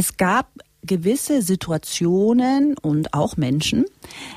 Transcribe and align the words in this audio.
Es 0.00 0.16
gab 0.16 0.48
gewisse 0.82 1.42
Situationen 1.42 2.74
und 2.78 3.12
auch 3.12 3.36
Menschen, 3.36 3.84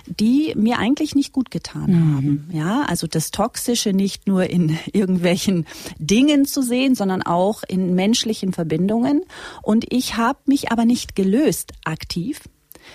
die 0.08 0.52
mir 0.58 0.78
eigentlich 0.78 1.16
nicht 1.16 1.32
gut 1.32 1.52
getan 1.52 1.90
mhm. 1.90 2.16
haben. 2.16 2.50
Ja, 2.52 2.82
also 2.82 3.08
das 3.08 3.32
Toxische 3.32 3.94
nicht 3.94 4.28
nur 4.28 4.50
in 4.50 4.78
irgendwelchen 4.92 5.66
Dingen 5.98 6.44
zu 6.44 6.64
sehen, 6.64 6.96
sondern 6.96 7.22
auch 7.22 7.64
in 7.66 7.96
menschlichen 7.96 8.52
Verbindungen. 8.52 9.22
Und 9.62 9.86
ich 9.88 10.18
habe 10.18 10.40
mich 10.48 10.70
aber 10.70 10.84
nicht 10.84 11.16
gelöst 11.16 11.72
aktiv, 11.86 12.42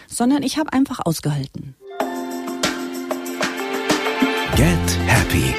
sondern 0.06 0.42
ich 0.42 0.58
habe 0.58 0.74
einfach 0.74 1.00
ausgehalten. 1.02 1.74
Get 4.56 4.98
Happy. 5.06 5.54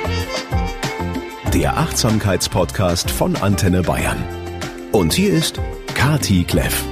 Der 1.55 1.75
Achtsamkeitspodcast 1.75 3.09
von 3.09 3.35
Antenne 3.35 3.81
Bayern. 3.81 4.23
Und 4.91 5.13
hier 5.13 5.33
ist 5.33 5.59
Kati 5.95 6.43
Kleff. 6.43 6.85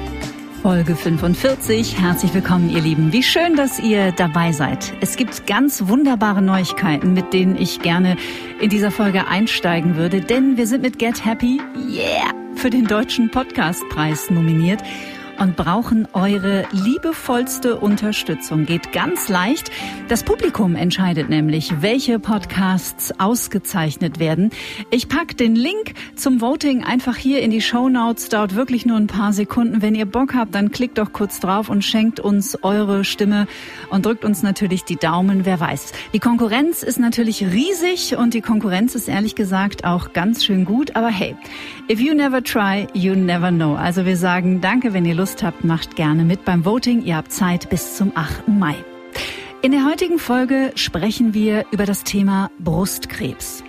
Folge 0.68 0.98
45. 0.98 1.98
Herzlich 1.98 2.34
willkommen, 2.34 2.70
ihr 2.70 2.82
Lieben. 2.82 3.14
Wie 3.14 3.24
schön, 3.24 3.56
dass 3.56 3.80
ihr 3.80 4.12
dabei 4.12 4.52
seid. 4.52 4.92
Es 5.00 5.16
gibt 5.16 5.48
ganz 5.48 5.88
wunderbare 5.88 6.42
Neuigkeiten, 6.42 7.14
mit 7.14 7.32
denen 7.32 7.56
ich 7.56 7.80
gerne 7.80 8.18
in 8.60 8.70
dieser 8.70 8.92
Folge 8.92 9.28
einsteigen 9.28 9.96
würde, 9.96 10.20
denn 10.20 10.58
wir 10.58 10.68
sind 10.68 10.82
mit 10.82 11.00
Get 11.00 11.24
Happy, 11.24 11.62
yeah, 11.90 12.34
für 12.56 12.70
den 12.70 12.84
Deutschen 12.84 13.32
Podcastpreis 13.32 14.30
nominiert 14.30 14.84
und 15.40 15.56
brauchen 15.56 16.08
eure 16.14 16.66
liebevollste 16.72 17.78
Unterstützung. 17.78 18.66
Geht 18.66 18.92
ganz 18.92 19.30
leicht. 19.30 19.72
Das 20.08 20.24
Publikum 20.24 20.76
entscheidet 20.76 21.30
nämlich, 21.30 21.82
welche 21.82 22.20
Podcasts 22.20 23.20
ausgezeichnet 23.20 24.20
werden. 24.20 24.52
Ich 24.90 25.08
pack 25.10 25.38
den 25.38 25.56
Link 25.56 25.94
zum 26.16 26.42
Voting 26.42 26.84
einfach 26.84 27.16
hier 27.16 27.42
in 27.42 27.52
die 27.52 27.62
Show 27.62 27.90
Notes. 27.90 28.30
Dauert 28.30 28.56
wirklich 28.56 28.86
nur 28.86 28.98
ein 28.98 29.08
paar 29.08 29.34
Sekunden. 29.34 29.82
Wenn 29.82 29.96
ihr 29.96 30.06
Bock 30.06 30.34
habt, 30.34 30.56
dann 30.56 30.72
klickt 30.72 30.98
doch 30.98 31.14
kurz 31.14 31.40
drauf 31.40 31.70
und 31.70 31.84
schenkt 31.84 32.20
uns 32.20 32.64
eure 32.64 33.04
Stimme 33.04 33.48
und 33.90 34.06
drückt 34.06 34.26
uns 34.26 34.44
natürlich 34.44 34.84
die 34.84 34.96
Daumen. 34.96 35.46
Wer 35.46 35.60
weiß. 35.60 35.92
Die 36.14 36.20
Konkurrenz 36.20 36.84
ist 36.84 37.00
natürlich 37.00 37.44
riesig 37.44 38.18
und 38.18 38.34
die 38.34 38.42
Konkurrenz 38.42 38.96
ist 38.96 39.08
ehrlich 39.08 39.36
gesagt 39.36 39.86
auch 39.86 40.14
ganz 40.14 40.44
schön 40.44 40.66
gut. 40.66 40.96
Aber 40.96 41.10
hey, 41.10 41.36
if 41.92 42.00
you 42.00 42.14
never 42.14 42.44
try, 42.44 42.88
you 42.94 43.14
never 43.14 43.52
know. 43.52 43.76
Also 43.76 44.06
wir 44.06 44.18
sagen 44.18 44.62
danke, 44.62 44.94
wenn 44.94 45.06
ihr 45.06 45.16
Lust 45.16 45.27
Lust 45.28 45.44
habt, 45.44 45.66
macht 45.66 45.98
gerne 45.98 46.24
mit 46.24 46.46
beim 46.46 46.64
Voting. 46.64 47.04
Ihr 47.04 47.18
habt 47.18 47.34
Zeit 47.34 47.70
bis 47.70 47.98
zum 47.98 48.14
8. 48.16 48.48
Mai. 48.48 48.76
In 49.62 49.74
der 49.74 49.84
heutigen 49.84 50.20
Folge 50.20 50.72
sprechen 50.76 51.34
wir 51.34 51.66
über 51.72 51.86
das 51.86 52.06
Thema 52.06 52.50
Brustkrebs. 52.60 53.62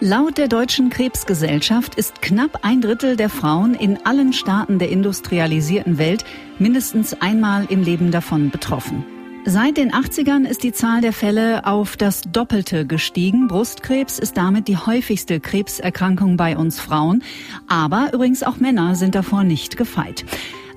Laut 0.00 0.36
der 0.36 0.48
Deutschen 0.48 0.90
Krebsgesellschaft 0.90 1.94
ist 1.94 2.20
knapp 2.20 2.66
ein 2.66 2.82
Drittel 2.82 3.16
der 3.16 3.30
Frauen 3.30 3.72
in 3.72 4.04
allen 4.04 4.34
Staaten 4.34 4.78
der 4.78 4.90
industrialisierten 4.90 5.96
Welt 5.96 6.26
mindestens 6.58 7.14
einmal 7.22 7.64
im 7.70 7.82
Leben 7.82 8.10
davon 8.10 8.50
betroffen. 8.50 9.02
Seit 9.46 9.78
den 9.78 9.92
80ern 9.92 10.44
ist 10.44 10.64
die 10.64 10.72
Zahl 10.72 11.00
der 11.00 11.14
Fälle 11.14 11.64
auf 11.64 11.96
das 11.96 12.24
Doppelte 12.30 12.86
gestiegen. 12.86 13.48
Brustkrebs 13.48 14.18
ist 14.18 14.36
damit 14.36 14.68
die 14.68 14.76
häufigste 14.76 15.40
Krebserkrankung 15.40 16.36
bei 16.36 16.58
uns 16.58 16.78
Frauen. 16.78 17.22
Aber 17.68 18.10
übrigens 18.12 18.42
auch 18.42 18.58
Männer 18.58 18.96
sind 18.96 19.14
davor 19.14 19.44
nicht 19.44 19.78
gefeit. 19.78 20.26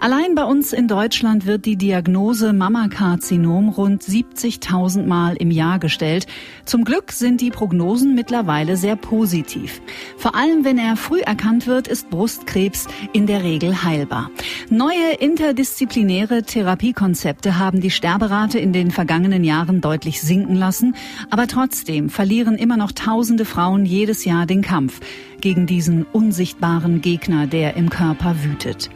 Allein 0.02 0.34
bei 0.34 0.46
uns 0.46 0.72
in 0.72 0.88
Deutschland 0.88 1.46
wird 1.46 1.66
die 1.66 1.76
Diagnose 1.76 2.54
Mammakarzinom 2.54 3.68
rund 3.68 4.02
70.000 4.02 5.06
Mal 5.06 5.36
im 5.36 5.52
Jahr 5.52 5.78
gestellt. 5.78 6.26
Zum 6.64 6.86
Glück 6.86 7.12
sind 7.12 7.42
die 7.42 7.50
Prognosen 7.50 8.16
mittlerweile 8.16 8.78
sehr 8.78 8.96
positiv. 8.96 9.82
Vor 10.16 10.36
allem, 10.36 10.64
wenn 10.64 10.78
er 10.78 10.96
früh 10.96 11.20
erkannt 11.20 11.68
wird, 11.68 11.90
ist 11.90 12.10
Brustkrebs 12.10 12.88
in 13.12 13.28
der 13.28 13.44
Regel 13.44 13.84
heilbar. 13.84 14.32
Neue 14.70 15.16
interdisziplinäre 15.20 16.44
Therapiekonzepte 16.44 17.60
haben 17.60 17.82
die 17.82 17.92
Sterberate 17.92 18.58
in 18.58 18.72
den 18.72 18.92
vergangenen 18.92 19.44
Jahren 19.44 19.82
deutlich 19.82 20.22
sinken 20.22 20.56
lassen, 20.56 20.96
aber 21.30 21.48
trotzdem 21.48 22.10
verlieren 22.10 22.56
immer 22.56 22.78
noch 22.78 22.94
tausende 22.94 23.44
Frauen 23.44 23.86
jedes 23.86 24.24
Jahr 24.24 24.46
den 24.46 24.62
Kampf 24.62 25.02
gegen 25.42 25.66
diesen 25.66 26.04
unsichtbaren 26.04 27.02
Gegner, 27.02 27.48
der 27.48 27.76
im 27.76 27.90
Körper 27.90 28.44
wütet. 28.44 28.90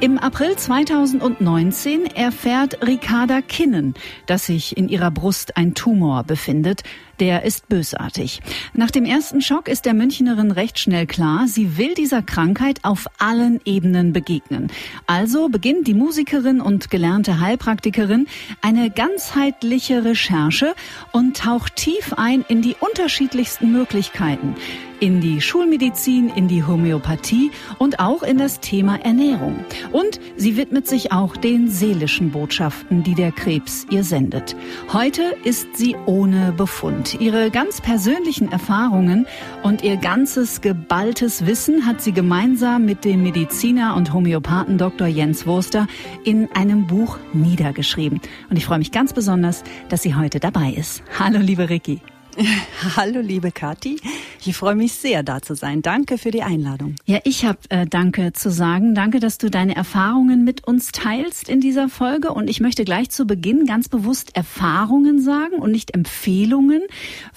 Im 0.00 0.18
April 0.18 0.56
2019 0.56 2.06
erfährt 2.06 2.86
Ricarda 2.86 3.40
Kinnen, 3.40 3.94
dass 4.26 4.46
sich 4.46 4.76
in 4.76 4.88
ihrer 4.88 5.10
Brust 5.10 5.56
ein 5.56 5.74
Tumor 5.74 6.24
befindet, 6.24 6.82
der 7.20 7.44
ist 7.44 7.68
bösartig. 7.68 8.40
Nach 8.74 8.90
dem 8.90 9.04
ersten 9.04 9.40
Schock 9.40 9.68
ist 9.68 9.84
der 9.84 9.94
Münchnerin 9.94 10.50
recht 10.50 10.78
schnell 10.78 11.06
klar, 11.06 11.46
sie 11.46 11.76
will 11.76 11.94
dieser 11.94 12.22
Krankheit 12.22 12.80
auf 12.84 13.06
allen 13.18 13.60
Ebenen 13.64 14.12
begegnen. 14.12 14.68
Also 15.06 15.48
beginnt 15.48 15.86
die 15.86 15.94
Musikerin 15.94 16.60
und 16.60 16.90
gelernte 16.90 17.40
Heilpraktikerin 17.40 18.26
eine 18.62 18.90
ganzheitliche 18.90 20.04
Recherche 20.04 20.74
und 21.12 21.36
taucht 21.36 21.76
tief 21.76 22.12
ein 22.16 22.44
in 22.48 22.62
die 22.62 22.76
unterschiedlichsten 22.80 23.72
Möglichkeiten 23.72 24.54
in 25.00 25.20
die 25.20 25.40
Schulmedizin, 25.40 26.28
in 26.28 26.48
die 26.48 26.64
Homöopathie 26.64 27.50
und 27.78 28.00
auch 28.00 28.22
in 28.22 28.38
das 28.38 28.60
Thema 28.60 28.96
Ernährung. 28.96 29.64
Und 29.92 30.20
sie 30.36 30.56
widmet 30.56 30.88
sich 30.88 31.12
auch 31.12 31.36
den 31.36 31.68
seelischen 31.68 32.30
Botschaften, 32.30 33.02
die 33.02 33.14
der 33.14 33.32
Krebs 33.32 33.86
ihr 33.90 34.04
sendet. 34.04 34.56
Heute 34.92 35.36
ist 35.44 35.76
sie 35.76 35.96
ohne 36.06 36.52
Befund. 36.52 37.07
Ihre 37.14 37.50
ganz 37.50 37.80
persönlichen 37.80 38.50
Erfahrungen 38.50 39.26
und 39.62 39.82
ihr 39.82 39.96
ganzes 39.96 40.60
geballtes 40.60 41.46
Wissen 41.46 41.86
hat 41.86 42.02
sie 42.02 42.12
gemeinsam 42.12 42.84
mit 42.84 43.04
dem 43.04 43.22
Mediziner 43.22 43.96
und 43.96 44.12
Homöopathen 44.12 44.78
Dr. 44.78 45.06
Jens 45.06 45.46
Wurster 45.46 45.86
in 46.24 46.48
einem 46.52 46.86
Buch 46.86 47.18
niedergeschrieben. 47.32 48.20
Und 48.50 48.56
ich 48.56 48.66
freue 48.66 48.78
mich 48.78 48.92
ganz 48.92 49.12
besonders, 49.12 49.64
dass 49.88 50.02
sie 50.02 50.14
heute 50.14 50.40
dabei 50.40 50.72
ist. 50.72 51.02
Hallo, 51.18 51.38
liebe 51.38 51.70
Ricky. 51.70 52.00
Hallo, 52.96 53.20
liebe 53.20 53.50
Kathi. 53.50 53.96
Ich 54.44 54.56
freue 54.56 54.76
mich 54.76 54.92
sehr, 54.92 55.22
da 55.22 55.42
zu 55.42 55.54
sein. 55.54 55.82
Danke 55.82 56.18
für 56.18 56.30
die 56.30 56.42
Einladung. 56.42 56.94
Ja, 57.04 57.18
ich 57.24 57.44
habe 57.44 57.58
äh, 57.70 57.86
Danke 57.86 58.32
zu 58.32 58.50
sagen. 58.50 58.94
Danke, 58.94 59.18
dass 59.18 59.38
du 59.38 59.50
deine 59.50 59.74
Erfahrungen 59.74 60.44
mit 60.44 60.66
uns 60.66 60.92
teilst 60.92 61.48
in 61.48 61.60
dieser 61.60 61.88
Folge. 61.88 62.32
Und 62.32 62.48
ich 62.48 62.60
möchte 62.60 62.84
gleich 62.84 63.10
zu 63.10 63.26
Beginn 63.26 63.66
ganz 63.66 63.88
bewusst 63.88 64.36
Erfahrungen 64.36 65.20
sagen 65.20 65.56
und 65.56 65.72
nicht 65.72 65.94
Empfehlungen, 65.94 66.82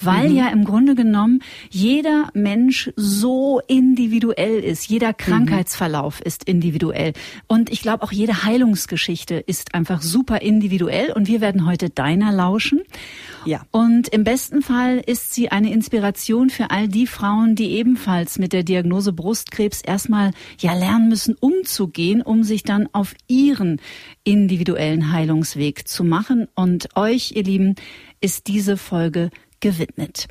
weil 0.00 0.30
mhm. 0.30 0.36
ja 0.36 0.48
im 0.48 0.64
Grunde 0.64 0.94
genommen 0.94 1.40
jeder 1.70 2.28
Mensch 2.34 2.92
so 2.96 3.60
individuell 3.66 4.60
ist. 4.60 4.88
Jeder 4.88 5.08
mhm. 5.08 5.16
Krankheitsverlauf 5.16 6.20
mhm. 6.20 6.26
ist 6.26 6.44
individuell. 6.44 7.12
Und 7.48 7.70
ich 7.70 7.82
glaube, 7.82 8.04
auch 8.04 8.12
jede 8.12 8.44
Heilungsgeschichte 8.44 9.34
ist 9.34 9.74
einfach 9.74 10.00
super 10.00 10.40
individuell. 10.42 11.12
Und 11.12 11.26
wir 11.26 11.40
werden 11.40 11.66
heute 11.66 11.90
deiner 11.90 12.30
lauschen. 12.30 12.80
Ja. 13.44 13.62
Und 13.72 14.08
im 14.08 14.22
besten 14.22 14.62
Fall 14.62 14.91
ist 15.00 15.34
sie 15.34 15.50
eine 15.50 15.72
Inspiration 15.72 16.50
für 16.50 16.70
all 16.70 16.88
die 16.88 17.06
Frauen, 17.06 17.54
die 17.54 17.72
ebenfalls 17.72 18.38
mit 18.38 18.52
der 18.52 18.62
Diagnose 18.62 19.12
Brustkrebs 19.12 19.82
erstmal 19.82 20.32
ja 20.58 20.74
lernen 20.74 21.08
müssen, 21.08 21.34
umzugehen, 21.34 22.22
um 22.22 22.44
sich 22.44 22.62
dann 22.62 22.88
auf 22.92 23.14
ihren 23.28 23.80
individuellen 24.24 25.12
Heilungsweg 25.12 25.88
zu 25.88 26.04
machen. 26.04 26.48
Und 26.54 26.88
euch, 26.96 27.32
ihr 27.34 27.44
Lieben, 27.44 27.74
ist 28.20 28.46
diese 28.46 28.76
Folge 28.76 29.30
gewidmet. 29.60 30.26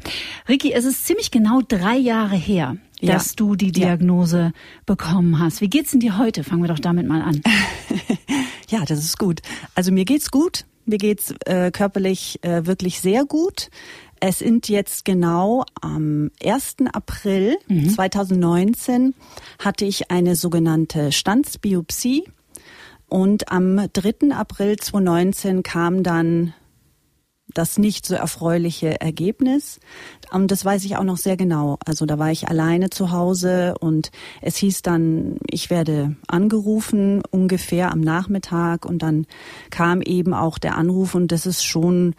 Ricky, 0.47 0.73
es 0.73 0.85
ist 0.85 1.05
ziemlich 1.05 1.31
genau 1.31 1.61
drei 1.67 1.97
Jahre 1.97 2.35
her, 2.35 2.77
ja. 2.99 3.13
dass 3.13 3.35
du 3.35 3.55
die 3.55 3.71
Diagnose 3.71 4.37
ja. 4.37 4.51
bekommen 4.85 5.39
hast. 5.39 5.61
Wie 5.61 5.69
geht's 5.69 5.91
denn 5.91 5.99
dir 5.99 6.19
heute? 6.19 6.43
Fangen 6.43 6.61
wir 6.61 6.67
doch 6.67 6.79
damit 6.79 7.07
mal 7.07 7.21
an. 7.21 7.41
ja, 8.69 8.85
das 8.85 8.99
ist 8.99 9.17
gut. 9.17 9.41
Also 9.73 9.91
mir 9.91 10.05
geht's 10.05 10.29
gut. 10.29 10.65
Mir 10.85 10.97
geht's 10.97 11.33
äh, 11.45 11.71
körperlich 11.71 12.39
äh, 12.43 12.65
wirklich 12.65 13.01
sehr 13.01 13.25
gut. 13.25 13.69
Es 14.23 14.37
sind 14.39 14.69
jetzt 14.69 15.03
genau 15.03 15.65
am 15.81 16.29
1. 16.43 16.75
April 16.93 17.57
mhm. 17.67 17.89
2019 17.89 19.15
hatte 19.57 19.85
ich 19.85 20.11
eine 20.11 20.35
sogenannte 20.35 21.11
Standsbiopsie 21.11 22.25
und 23.09 23.51
am 23.51 23.87
3. 23.91 24.31
April 24.31 24.77
2019 24.77 25.63
kam 25.63 26.03
dann 26.03 26.53
das 27.55 27.79
nicht 27.79 28.05
so 28.05 28.13
erfreuliche 28.13 29.01
Ergebnis. 29.01 29.79
Und 30.31 30.51
das 30.51 30.63
weiß 30.63 30.85
ich 30.85 30.97
auch 30.97 31.03
noch 31.03 31.17
sehr 31.17 31.35
genau. 31.35 31.79
Also 31.83 32.05
da 32.05 32.19
war 32.19 32.31
ich 32.31 32.47
alleine 32.47 32.91
zu 32.91 33.11
Hause 33.11 33.73
und 33.79 34.11
es 34.41 34.55
hieß 34.57 34.83
dann, 34.83 35.37
ich 35.49 35.71
werde 35.71 36.15
angerufen 36.27 37.23
ungefähr 37.31 37.91
am 37.91 38.01
Nachmittag 38.01 38.85
und 38.85 39.01
dann 39.01 39.25
kam 39.71 40.03
eben 40.03 40.35
auch 40.35 40.59
der 40.59 40.77
Anruf 40.77 41.15
und 41.15 41.31
das 41.31 41.47
ist 41.47 41.63
schon, 41.63 42.13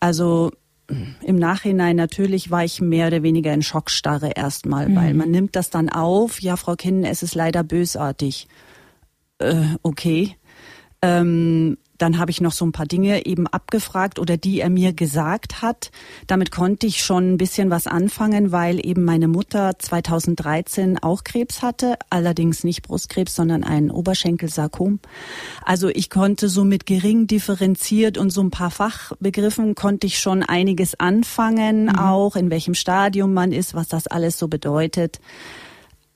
also 0.00 0.52
im 0.88 1.36
Nachhinein 1.36 1.96
natürlich 1.96 2.50
war 2.50 2.64
ich 2.64 2.80
mehr 2.80 3.08
oder 3.08 3.22
weniger 3.22 3.52
in 3.52 3.62
Schockstarre 3.62 4.30
erstmal, 4.36 4.88
mhm. 4.88 4.96
weil 4.96 5.14
man 5.14 5.30
nimmt 5.30 5.56
das 5.56 5.70
dann 5.70 5.88
auf, 5.88 6.40
ja, 6.40 6.56
Frau 6.56 6.76
Kinnen, 6.76 7.04
es 7.04 7.22
ist 7.22 7.34
leider 7.34 7.62
bösartig. 7.62 8.46
Äh, 9.38 9.64
okay. 9.82 10.36
Ähm, 11.02 11.76
dann 11.98 12.18
habe 12.18 12.30
ich 12.30 12.40
noch 12.40 12.52
so 12.52 12.64
ein 12.64 12.72
paar 12.72 12.86
Dinge 12.86 13.26
eben 13.26 13.46
abgefragt 13.46 14.18
oder 14.18 14.36
die 14.36 14.60
er 14.60 14.70
mir 14.70 14.92
gesagt 14.92 15.62
hat. 15.62 15.90
Damit 16.26 16.50
konnte 16.50 16.86
ich 16.86 17.02
schon 17.02 17.32
ein 17.32 17.36
bisschen 17.38 17.70
was 17.70 17.86
anfangen, 17.86 18.52
weil 18.52 18.84
eben 18.84 19.04
meine 19.04 19.28
Mutter 19.28 19.78
2013 19.78 20.98
auch 21.02 21.24
Krebs 21.24 21.62
hatte, 21.62 21.96
allerdings 22.10 22.64
nicht 22.64 22.82
Brustkrebs, 22.82 23.34
sondern 23.34 23.64
ein 23.64 23.90
Oberschenkelsarkom. 23.90 25.00
Also 25.64 25.88
ich 25.88 26.10
konnte 26.10 26.48
so 26.48 26.64
mit 26.64 26.86
gering 26.86 27.26
differenziert 27.26 28.18
und 28.18 28.30
so 28.30 28.42
ein 28.42 28.50
paar 28.50 28.70
Fachbegriffen 28.70 29.74
konnte 29.74 30.06
ich 30.06 30.18
schon 30.18 30.42
einiges 30.42 30.98
anfangen, 30.98 31.84
mhm. 31.84 31.98
auch 31.98 32.36
in 32.36 32.50
welchem 32.50 32.74
Stadium 32.74 33.34
man 33.34 33.52
ist, 33.52 33.74
was 33.74 33.88
das 33.88 34.06
alles 34.06 34.38
so 34.38 34.48
bedeutet. 34.48 35.20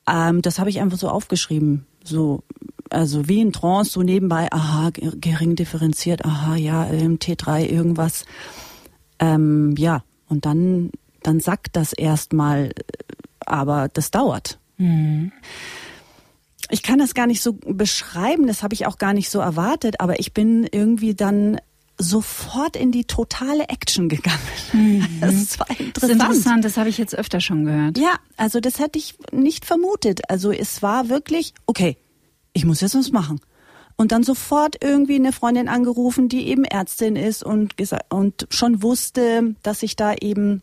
Ähm, 0.08 0.42
das 0.42 0.58
habe 0.58 0.70
ich 0.70 0.80
einfach 0.80 0.98
so 0.98 1.08
aufgeschrieben. 1.08 1.86
So 2.04 2.42
also 2.90 3.28
wie 3.28 3.40
in 3.40 3.52
Trance, 3.52 3.92
so 3.92 4.02
nebenbei, 4.02 4.48
aha, 4.50 4.90
gering 4.92 5.56
differenziert, 5.56 6.24
aha, 6.24 6.56
ja, 6.56 6.84
T3 6.84 7.66
irgendwas. 7.66 8.24
Ähm, 9.18 9.74
ja, 9.78 10.02
und 10.28 10.44
dann, 10.46 10.90
dann 11.22 11.40
sagt 11.40 11.76
das 11.76 11.92
erstmal, 11.92 12.72
aber 13.46 13.88
das 13.88 14.10
dauert. 14.10 14.58
Mhm. 14.76 15.32
Ich 16.70 16.82
kann 16.82 16.98
das 16.98 17.14
gar 17.14 17.26
nicht 17.26 17.42
so 17.42 17.52
beschreiben, 17.52 18.46
das 18.46 18.62
habe 18.62 18.74
ich 18.74 18.86
auch 18.86 18.98
gar 18.98 19.12
nicht 19.12 19.30
so 19.30 19.40
erwartet, 19.40 20.00
aber 20.00 20.20
ich 20.20 20.32
bin 20.32 20.66
irgendwie 20.70 21.14
dann 21.14 21.60
sofort 21.98 22.76
in 22.76 22.92
die 22.92 23.04
totale 23.04 23.68
Action 23.68 24.08
gegangen. 24.08 24.38
Mhm. 24.72 25.20
Das 25.20 25.58
war 25.58 25.68
interessant. 25.68 25.96
Das 25.96 26.02
ist 26.04 26.10
interessant, 26.10 26.64
das 26.64 26.76
habe 26.76 26.88
ich 26.88 26.98
jetzt 26.98 27.14
öfter 27.14 27.40
schon 27.40 27.64
gehört. 27.66 27.98
Ja, 27.98 28.16
also 28.36 28.60
das 28.60 28.78
hätte 28.78 28.98
ich 28.98 29.16
nicht 29.32 29.66
vermutet. 29.66 30.22
Also 30.30 30.50
es 30.52 30.82
war 30.82 31.08
wirklich, 31.08 31.52
okay, 31.66 31.96
ich 32.52 32.64
muss 32.64 32.80
jetzt 32.80 32.94
was 32.94 33.12
machen. 33.12 33.40
Und 33.96 34.12
dann 34.12 34.22
sofort 34.22 34.82
irgendwie 34.82 35.16
eine 35.16 35.32
Freundin 35.32 35.68
angerufen, 35.68 36.28
die 36.28 36.48
eben 36.48 36.64
Ärztin 36.64 37.16
ist 37.16 37.42
und, 37.42 37.74
und 38.08 38.46
schon 38.48 38.82
wusste, 38.82 39.54
dass 39.62 39.82
ich 39.82 39.94
da 39.94 40.14
eben 40.14 40.62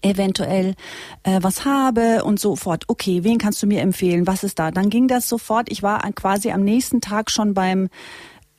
eventuell 0.00 0.74
äh, 1.22 1.40
was 1.42 1.64
habe 1.64 2.24
und 2.24 2.40
sofort, 2.40 2.84
okay, 2.88 3.24
wen 3.24 3.38
kannst 3.38 3.62
du 3.62 3.66
mir 3.66 3.80
empfehlen, 3.80 4.26
was 4.26 4.44
ist 4.44 4.58
da? 4.58 4.70
Dann 4.70 4.90
ging 4.90 5.08
das 5.08 5.28
sofort, 5.28 5.70
ich 5.70 5.82
war 5.82 6.00
quasi 6.12 6.50
am 6.50 6.62
nächsten 6.62 7.00
Tag 7.00 7.30
schon 7.30 7.52
beim 7.52 7.88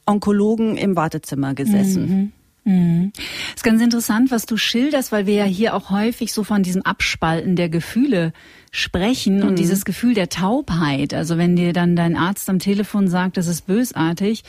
Onkologen 0.06 0.78
im 0.78 0.96
Wartezimmer 0.96 1.54
gesessen. 1.54 2.08
Mhm. 2.08 2.32
Mhm. 2.64 3.12
Ist 3.56 3.64
ganz 3.64 3.82
interessant, 3.82 4.32
was 4.32 4.46
du 4.46 4.58
schilderst, 4.58 5.12
weil 5.12 5.26
wir 5.26 5.36
ja 5.36 5.46
hier 5.46 5.76
auch 5.76 5.90
häufig 5.90 6.32
so 6.34 6.44
von 6.44 6.64
diesem 6.64 6.82
Abspalten 6.84 7.56
der 7.56 7.70
Gefühle 7.70 8.34
sprechen 8.72 9.38
mhm. 9.38 9.48
und 9.48 9.60
dieses 9.60 9.86
Gefühl 9.86 10.14
der 10.14 10.30
Taubheit. 10.30 11.14
Also 11.14 11.38
wenn 11.38 11.56
dir 11.56 11.74
dann 11.74 11.96
dein 11.96 12.16
Arzt 12.16 12.50
am 12.50 12.60
Telefon 12.60 13.08
sagt, 13.08 13.38
das 13.38 13.48
ist 13.48 13.68
bösartig, 13.68 14.44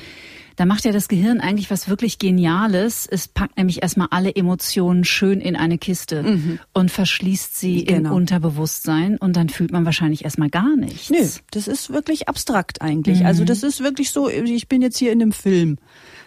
da 0.57 0.67
macht 0.67 0.85
ja 0.85 0.93
das 0.93 1.09
Gehirn 1.09 1.41
eigentlich 1.41 1.71
was 1.71 1.89
wirklich 1.89 2.19
Geniales. 2.19 3.09
Es 3.11 3.27
packt 3.27 3.57
nämlich 3.57 3.83
erstmal 3.83 4.09
alle 4.11 4.35
Emotionen 4.35 5.05
schön 5.05 5.41
in 5.41 5.57
eine 5.57 5.79
Kiste 5.79 6.23
mhm. 6.23 6.59
und 6.73 6.91
verschließt 6.91 7.59
sie 7.59 7.85
genau. 7.85 8.11
im 8.11 8.17
Unterbewusstsein 8.17 9.17
und 9.19 9.37
dann 9.37 9.49
fühlt 9.49 9.73
man 9.73 9.85
wahrscheinlich 9.85 10.25
erstmal 10.25 10.51
gar 10.51 10.77
nichts. 10.77 11.11
Nö, 11.11 11.27
das 11.51 11.67
ist 11.67 11.93
wirklich 11.93 12.29
abstrakt 12.29 12.83
eigentlich. 12.83 13.21
Mhm. 13.21 13.27
Also 13.27 13.45
das 13.45 13.63
ist 13.63 13.83
wirklich 13.83 14.11
so, 14.11 14.29
ich 14.29 14.69
bin 14.69 14.81
jetzt 14.81 14.99
hier 14.99 15.13
in 15.13 15.21
einem 15.21 15.33
Film 15.33 15.79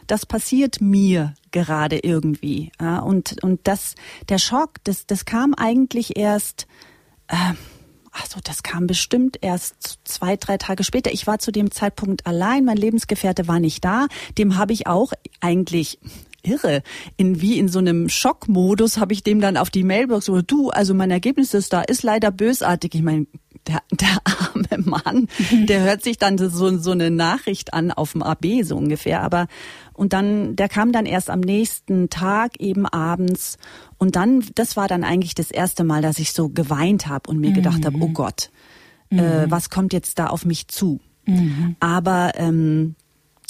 das 0.08 0.26
passiert 0.26 0.82
mir 0.82 1.34
gerade 1.52 2.00
irgendwie. 2.00 2.72
Ja, 2.80 3.00
und, 3.00 3.44
und 3.44 3.62
das, 3.66 3.96
der 4.30 4.38
Schock, 4.38 4.76
das, 4.84 5.06
das 5.06 5.26
kam 5.26 5.54
eigentlich 5.54 6.18
erst, 6.18 6.68
äh, 7.28 7.54
also 8.12 8.40
das 8.44 8.64
kam 8.64 8.88
bestimmt 8.88 9.38
erst 9.42 10.00
zwei, 10.04 10.36
drei 10.38 10.58
Tage 10.58 10.84
später. 10.84 11.12
Ich 11.12 11.28
war 11.28 11.40
zu 11.40 11.52
dem 11.52 11.72
Zeitpunkt 11.72 12.26
allein, 12.26 12.66
mein 12.66 12.78
Lebensgefährte 12.78 13.48
war 13.48 13.60
nicht 13.60 13.86
da. 13.86 14.08
Dem 14.38 14.58
habe 14.58 14.74
ich 14.74 14.88
auch 14.88 15.14
eigentlich 15.40 16.00
irre. 16.44 16.82
In 17.18 17.42
wie 17.42 17.60
in 17.60 17.68
so 17.68 17.80
einem 17.80 18.10
Schockmodus 18.10 18.98
habe 18.98 19.14
ich 19.14 19.24
dem 19.24 19.42
dann 19.42 19.58
auf 19.58 19.70
die 19.70 19.84
Mailbox 19.84 20.26
so, 20.26 20.42
du, 20.42 20.70
also 20.70 20.94
mein 20.94 21.12
Ergebnis 21.12 21.54
ist 21.54 21.74
da, 21.74 21.82
ist 21.82 22.04
leider 22.04 22.32
bösartig. 22.32 22.96
Ich 22.96 23.02
meine, 23.02 23.28
der, 23.68 23.82
der 23.92 24.18
arme 24.24 24.84
Mann, 24.84 25.28
der 25.68 25.82
hört 25.82 26.04
sich 26.04 26.18
dann 26.18 26.38
so, 26.38 26.78
so 26.78 26.92
eine 26.92 27.12
Nachricht 27.12 27.74
an 27.74 27.92
auf 27.92 28.14
dem 28.14 28.24
AB 28.24 28.64
so 28.64 28.78
ungefähr. 28.78 29.22
Aber 29.22 29.48
und 29.94 30.14
dann, 30.14 30.56
der 30.56 30.70
kam 30.70 30.92
dann 30.92 31.06
erst 31.06 31.30
am 31.30 31.40
nächsten 31.40 32.10
Tag 32.10 32.60
eben 32.60 32.86
abends. 32.86 33.58
Und 33.98 34.16
dann, 34.16 34.44
das 34.54 34.78
war 34.78 34.88
dann 34.88 35.04
eigentlich 35.04 35.34
das 35.34 35.50
erste 35.50 35.84
Mal, 35.84 36.02
dass 36.02 36.20
ich 36.20 36.34
so 36.34 36.50
geweint 36.50 37.08
habe 37.08 37.30
und 37.30 37.40
mir 37.40 37.50
mhm. 37.50 37.56
gedacht 37.56 37.86
habe, 37.86 37.98
oh 38.00 38.10
Gott, 38.10 38.52
äh, 39.10 39.16
mhm. 39.16 39.20
äh, 39.20 39.52
was 39.52 39.70
kommt 39.70 39.94
jetzt 39.94 40.20
da 40.20 40.28
auf 40.28 40.46
mich 40.46 40.68
zu? 40.68 41.00
Mhm. 41.26 41.76
Aber 41.80 42.34
ähm, 42.36 42.96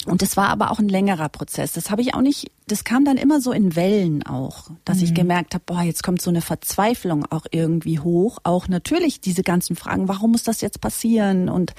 und 0.06 0.22
das 0.22 0.36
war 0.36 0.48
aber 0.48 0.70
auch 0.70 0.78
ein 0.78 0.88
längerer 0.88 1.28
Prozess. 1.28 1.72
Das 1.72 1.90
habe 1.90 2.02
ich 2.02 2.14
auch 2.14 2.20
nicht, 2.20 2.52
das 2.68 2.84
kam 2.84 3.04
dann 3.04 3.16
immer 3.16 3.40
so 3.40 3.50
in 3.50 3.74
Wellen 3.74 4.24
auch, 4.24 4.70
dass 4.84 4.98
mhm. 4.98 5.04
ich 5.04 5.14
gemerkt 5.14 5.54
habe, 5.54 5.64
boah, 5.66 5.82
jetzt 5.82 6.04
kommt 6.04 6.22
so 6.22 6.30
eine 6.30 6.40
Verzweiflung 6.40 7.26
auch 7.26 7.46
irgendwie 7.50 7.98
hoch. 7.98 8.38
Auch 8.44 8.68
natürlich 8.68 9.20
diese 9.20 9.42
ganzen 9.42 9.74
Fragen, 9.74 10.06
warum 10.06 10.32
muss 10.32 10.44
das 10.44 10.60
jetzt 10.60 10.80
passieren 10.80 11.48
und 11.48 11.72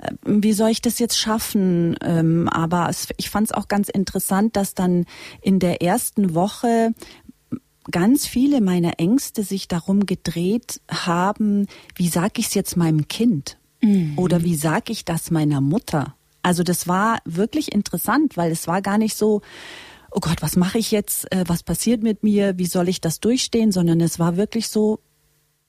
äh, 0.00 0.12
wie 0.26 0.52
soll 0.52 0.68
ich 0.68 0.82
das 0.82 0.98
jetzt 0.98 1.18
schaffen? 1.18 1.96
Ähm, 2.02 2.48
aber 2.50 2.88
es, 2.90 3.08
ich 3.16 3.30
fand 3.30 3.48
es 3.48 3.52
auch 3.52 3.68
ganz 3.68 3.88
interessant, 3.88 4.54
dass 4.54 4.74
dann 4.74 5.06
in 5.40 5.58
der 5.58 5.80
ersten 5.80 6.34
Woche 6.34 6.92
ganz 7.90 8.26
viele 8.26 8.60
meiner 8.60 8.98
Ängste 8.98 9.44
sich 9.44 9.66
darum 9.66 10.04
gedreht 10.04 10.82
haben, 10.90 11.68
wie 11.94 12.08
sag 12.08 12.38
ich 12.38 12.48
es 12.48 12.54
jetzt 12.54 12.76
meinem 12.76 13.08
Kind? 13.08 13.56
Mhm. 13.80 14.18
Oder 14.18 14.42
wie 14.42 14.56
sag 14.56 14.90
ich 14.90 15.06
das 15.06 15.30
meiner 15.30 15.62
Mutter? 15.62 16.15
Also 16.46 16.62
das 16.62 16.86
war 16.86 17.18
wirklich 17.24 17.72
interessant, 17.72 18.36
weil 18.36 18.52
es 18.52 18.68
war 18.68 18.80
gar 18.80 18.98
nicht 18.98 19.16
so, 19.16 19.40
oh 20.12 20.20
Gott, 20.20 20.42
was 20.42 20.54
mache 20.54 20.78
ich 20.78 20.92
jetzt? 20.92 21.26
Äh, 21.32 21.42
was 21.48 21.64
passiert 21.64 22.04
mit 22.04 22.22
mir? 22.22 22.56
Wie 22.56 22.66
soll 22.66 22.88
ich 22.88 23.00
das 23.00 23.18
durchstehen? 23.18 23.72
Sondern 23.72 24.00
es 24.00 24.20
war 24.20 24.36
wirklich 24.36 24.68
so, 24.68 25.00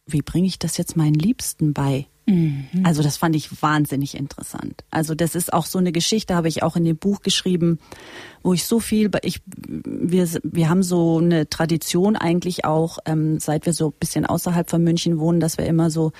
wie 0.05 0.21
bringe 0.21 0.45
ich 0.45 0.59
das 0.59 0.77
jetzt 0.77 0.95
meinen 0.95 1.15
Liebsten 1.15 1.73
bei? 1.73 2.05
Mhm. 2.27 2.67
Also 2.83 3.01
das 3.01 3.17
fand 3.17 3.35
ich 3.35 3.63
wahnsinnig 3.63 4.15
interessant. 4.15 4.83
Also 4.91 5.15
das 5.15 5.33
ist 5.33 5.51
auch 5.51 5.65
so 5.65 5.79
eine 5.79 5.91
Geschichte, 5.91 6.35
habe 6.35 6.47
ich 6.47 6.61
auch 6.61 6.75
in 6.75 6.85
dem 6.85 6.97
Buch 6.97 7.21
geschrieben, 7.23 7.79
wo 8.43 8.53
ich 8.53 8.65
so 8.65 8.79
viel, 8.79 9.09
ich, 9.23 9.41
wir, 9.57 10.29
wir 10.43 10.69
haben 10.69 10.83
so 10.83 11.17
eine 11.17 11.49
Tradition 11.49 12.15
eigentlich 12.15 12.65
auch, 12.65 12.99
ähm, 13.05 13.39
seit 13.39 13.65
wir 13.65 13.73
so 13.73 13.87
ein 13.87 13.99
bisschen 13.99 14.27
außerhalb 14.27 14.69
von 14.69 14.83
München 14.83 15.17
wohnen, 15.17 15.39
dass 15.39 15.57
wir 15.57 15.65
immer 15.65 15.89
so 15.89 16.11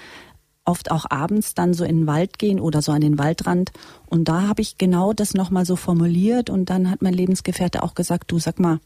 oft 0.68 0.92
auch 0.92 1.06
abends 1.10 1.56
dann 1.56 1.74
so 1.74 1.84
in 1.84 2.02
den 2.02 2.08
Wald 2.08 2.38
gehen 2.40 2.60
oder 2.60 2.82
so 2.82 2.92
an 2.92 3.02
den 3.02 3.18
Waldrand. 3.18 3.72
Und 4.08 4.28
da 4.28 4.44
habe 4.44 4.62
ich 4.62 4.78
genau 4.78 5.14
das 5.14 5.34
nochmal 5.34 5.66
so 5.66 5.76
formuliert 5.76 6.50
und 6.50 6.70
dann 6.70 6.92
hat 6.92 7.02
mein 7.02 7.14
Lebensgefährte 7.14 7.84
auch 7.84 7.96
gesagt, 7.96 8.32
du 8.32 8.40
sag 8.40 8.60
mal, 8.60 8.80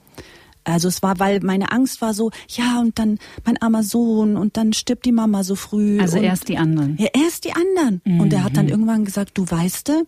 also 0.64 0.88
es 0.88 1.02
war, 1.02 1.20
weil 1.20 1.40
meine 1.42 1.72
Angst 1.72 2.02
war 2.02 2.14
so, 2.14 2.30
ja, 2.50 2.80
und 2.80 3.00
dann 3.00 3.18
mein 3.46 3.58
armer 3.58 3.84
Sohn 3.84 4.38
und 4.38 4.58
dann 4.58 4.74
stirbt 4.74 5.06
die 5.06 5.12
Mama 5.12 5.44
so 5.44 5.56
früh. 5.56 6.00
Also 6.00 6.20
erst 6.20 6.50
die 6.50 6.58
anderen. 6.58 6.98
Ja, 7.00 7.08
erst 7.14 7.46
die 7.46 7.54
anderen. 7.54 8.02
Mhm. 8.06 8.22
Und 8.22 8.34
er 8.34 8.44
hat 8.44 8.58
dann 8.58 8.66
mhm. 8.66 8.72
irgendwann 8.72 9.06
gesagt, 9.06 9.38
du 9.38 9.50
weißt, 9.50 9.90
du, 9.90 10.08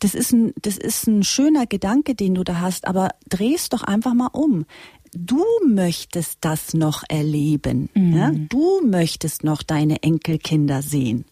das 0.00 0.14
ist 0.14 0.32
ein, 0.32 0.52
das 0.60 0.76
ist 0.76 1.06
ein 1.06 1.22
schöner 1.22 1.66
Gedanke, 1.66 2.14
den 2.14 2.34
du 2.34 2.44
da 2.44 2.60
hast, 2.60 2.86
aber 2.86 3.10
drehst 3.28 3.72
doch 3.72 3.82
einfach 3.82 4.12
mal 4.12 4.28
um 4.32 4.66
du 5.16 5.44
möchtest 5.66 6.38
das 6.40 6.74
noch 6.74 7.02
erleben. 7.08 7.88
Mhm. 7.94 8.16
Ja? 8.16 8.30
Du 8.32 8.80
möchtest 8.86 9.44
noch 9.44 9.62
deine 9.62 10.02
Enkelkinder 10.02 10.82
sehen. 10.82 11.24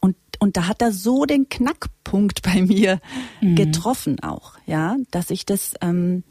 Und, 0.00 0.16
und 0.38 0.56
da 0.56 0.66
hat 0.66 0.82
er 0.82 0.92
so 0.92 1.24
den 1.24 1.48
Knackpunkt 1.48 2.42
bei 2.42 2.62
mir 2.62 3.00
mhm. 3.40 3.56
getroffen 3.56 4.20
auch, 4.20 4.54
ja, 4.66 4.96
dass 5.10 5.30
ich 5.30 5.46
das, 5.46 5.74
ähm, 5.80 6.24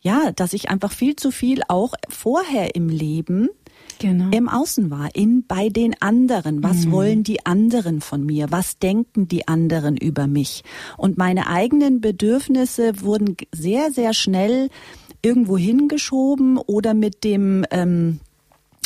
ja, 0.00 0.32
dass 0.32 0.52
ich 0.52 0.70
einfach 0.70 0.92
viel 0.92 1.16
zu 1.16 1.30
viel 1.30 1.62
auch 1.68 1.94
vorher 2.08 2.74
im 2.74 2.88
Leben 2.88 3.48
genau. 3.98 4.30
im 4.30 4.48
Außen 4.48 4.90
war, 4.90 5.14
in 5.14 5.46
bei 5.46 5.68
den 5.68 6.00
anderen. 6.00 6.62
Was 6.62 6.86
mhm. 6.86 6.92
wollen 6.92 7.22
die 7.22 7.44
anderen 7.46 8.00
von 8.00 8.24
mir? 8.24 8.50
Was 8.50 8.78
denken 8.78 9.28
die 9.28 9.48
anderen 9.48 9.96
über 9.96 10.26
mich? 10.26 10.62
Und 10.96 11.18
meine 11.18 11.48
eigenen 11.48 12.00
Bedürfnisse 12.00 13.00
wurden 13.02 13.36
sehr, 13.52 13.90
sehr 13.90 14.14
schnell 14.14 14.68
irgendwo 15.24 15.56
hingeschoben 15.56 16.58
oder 16.58 16.94
mit 16.94 17.24
dem 17.24 17.64
ähm, 17.70 18.20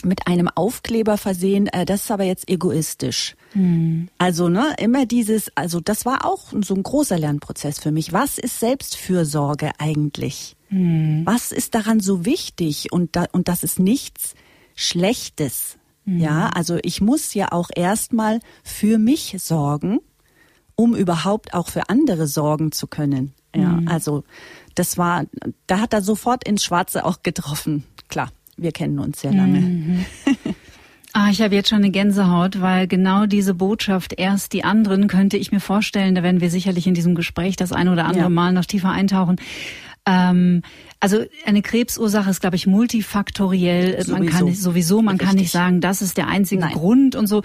mit 0.05 0.27
einem 0.27 0.49
Aufkleber 0.49 1.19
versehen, 1.19 1.67
äh, 1.67 1.85
das 1.85 2.03
ist 2.03 2.11
aber 2.11 2.25
jetzt 2.25 2.49
egoistisch. 2.49 3.35
Mhm. 3.55 4.09
Also, 4.19 4.49
ne, 4.49 4.75
immer 4.79 5.07
dieses, 5.07 5.51
also 5.57 5.81
das 5.81 6.07
war 6.07 6.25
auch 6.25 6.53
so 6.63 6.75
ein 6.75 6.83
großer 6.83 7.19
Lernprozess 7.19 7.81
für 7.81 7.91
mich. 7.91 8.13
Was 8.13 8.39
ist 8.39 8.61
Selbstfürsorge 8.61 9.73
eigentlich? 9.79 10.57
Mhm. 10.71 11.23
Was 11.25 11.53
ist 11.53 11.75
daran 11.75 12.01
so 12.01 12.25
wichtig? 12.25 12.93
Und, 12.93 13.17
da, 13.17 13.27
und 13.33 13.49
das 13.49 13.65
ist 13.65 13.79
nichts 13.79 14.35
Schlechtes. 14.77 15.79
Mhm. 16.05 16.21
Ja, 16.21 16.51
also 16.55 16.79
ich 16.83 17.01
muss 17.01 17.35
ja 17.35 17.51
auch 17.53 17.71
erstmal 17.75 18.41
für 18.63 18.99
mich 18.99 19.35
sorgen, 19.39 19.99
um 20.77 20.95
überhaupt 20.95 21.55
auch 21.55 21.69
für 21.69 21.89
andere 21.89 22.29
sorgen 22.29 22.71
zu 22.71 22.87
können. 22.87 23.35
Ja, 23.55 23.73
mhm. 23.73 23.89
also 23.89 24.23
das 24.79 24.99
war, 24.99 25.25
da 25.67 25.81
hat 25.81 25.93
er 25.93 26.03
sofort 26.03 26.47
ins 26.47 26.65
Schwarze 26.65 27.05
auch 27.05 27.23
getroffen. 27.23 27.85
Klar, 28.09 28.31
wir 28.57 28.73
kennen 28.73 28.99
uns 28.99 29.21
sehr 29.21 29.33
lange. 29.33 29.61
Mhm. 29.61 30.05
Ah, 31.15 31.31
ich 31.31 31.41
habe 31.41 31.55
jetzt 31.55 31.71
schon 31.71 31.79
eine 31.79 31.91
Gänsehaut, 31.91 32.61
weil 32.61 32.87
genau 32.87 33.27
diese 33.27 33.55
Botschaft 33.55 34.13
erst 34.19 34.53
die 34.53 34.63
anderen 34.63 35.09
könnte 35.09 35.39
ich 35.39 35.51
mir 35.51 35.59
vorstellen, 35.59 36.15
da 36.15 36.23
werden 36.23 36.41
wir 36.41 36.51
sicherlich 36.51 36.87
in 36.87 36.95
diesem 36.95 37.15
Gespräch 37.15 37.57
das 37.57 37.73
eine 37.73 37.91
oder 37.91 38.05
andere 38.05 38.25
ja. 38.25 38.29
Mal 38.29 38.53
noch 38.53 38.67
tiefer 38.67 38.91
eintauchen. 38.91 39.37
Ähm, 40.05 40.63
also 41.01 41.25
eine 41.45 41.63
Krebsursache 41.63 42.31
ist, 42.31 42.41
glaube 42.41 42.57
ich, 42.57 42.67
multifaktoriell. 42.67 44.03
Sowieso. 44.03 44.13
Man 44.13 44.27
kann 44.27 44.45
nicht, 44.45 44.61
sowieso, 44.61 45.03
man 45.03 45.13
Richtig. 45.15 45.29
kann 45.29 45.37
nicht 45.37 45.51
sagen, 45.51 45.81
das 45.81 46.03
ist 46.03 46.19
der 46.19 46.29
einzige 46.29 46.63
Nein. 46.63 46.73
Grund 46.75 47.17
und 47.17 47.27
so. 47.27 47.43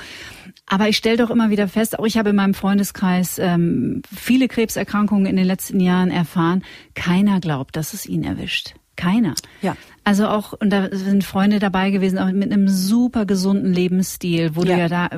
Aber 0.67 0.87
ich 0.89 0.97
stelle 0.97 1.17
doch 1.17 1.29
immer 1.29 1.49
wieder 1.49 1.67
fest, 1.67 1.99
auch 1.99 2.05
ich 2.05 2.17
habe 2.17 2.29
in 2.29 2.35
meinem 2.35 2.53
Freundeskreis 2.53 3.37
ähm, 3.37 4.01
viele 4.15 4.47
Krebserkrankungen 4.47 5.25
in 5.25 5.35
den 5.35 5.45
letzten 5.45 5.79
Jahren 5.79 6.09
erfahren. 6.09 6.63
Keiner 6.95 7.39
glaubt, 7.39 7.75
dass 7.75 7.93
es 7.93 8.05
ihn 8.05 8.23
erwischt. 8.23 8.73
Keiner. 8.95 9.33
Ja. 9.61 9.75
Also 10.03 10.27
auch, 10.27 10.53
und 10.53 10.69
da 10.69 10.89
sind 10.91 11.23
Freunde 11.23 11.59
dabei 11.59 11.89
gewesen, 11.89 12.19
auch 12.19 12.31
mit 12.31 12.51
einem 12.51 12.67
super 12.67 13.25
gesunden 13.25 13.73
Lebensstil, 13.73 14.55
wo 14.55 14.63
ja. 14.63 14.75
du 14.75 14.81
ja 14.81 14.89
da 14.89 15.09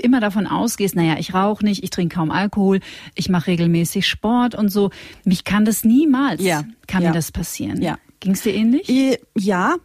immer 0.00 0.20
davon 0.20 0.46
ausgehst, 0.46 0.96
naja, 0.96 1.16
ich 1.18 1.34
rauche 1.34 1.64
nicht, 1.64 1.82
ich 1.82 1.90
trinke 1.90 2.16
kaum 2.16 2.30
Alkohol, 2.30 2.80
ich 3.14 3.28
mache 3.28 3.48
regelmäßig 3.48 4.06
Sport 4.06 4.54
und 4.54 4.70
so. 4.70 4.90
Mich 5.24 5.44
kann 5.44 5.64
das 5.64 5.84
niemals, 5.84 6.42
ja. 6.42 6.64
kann 6.86 7.02
ja. 7.02 7.10
mir 7.10 7.14
das 7.14 7.32
passieren. 7.32 7.82
Ja. 7.82 7.98
Ging 8.20 8.32
es 8.32 8.42
dir 8.42 8.54
ähnlich? 8.54 8.88
Äh, 8.88 9.18
ja, 9.36 9.76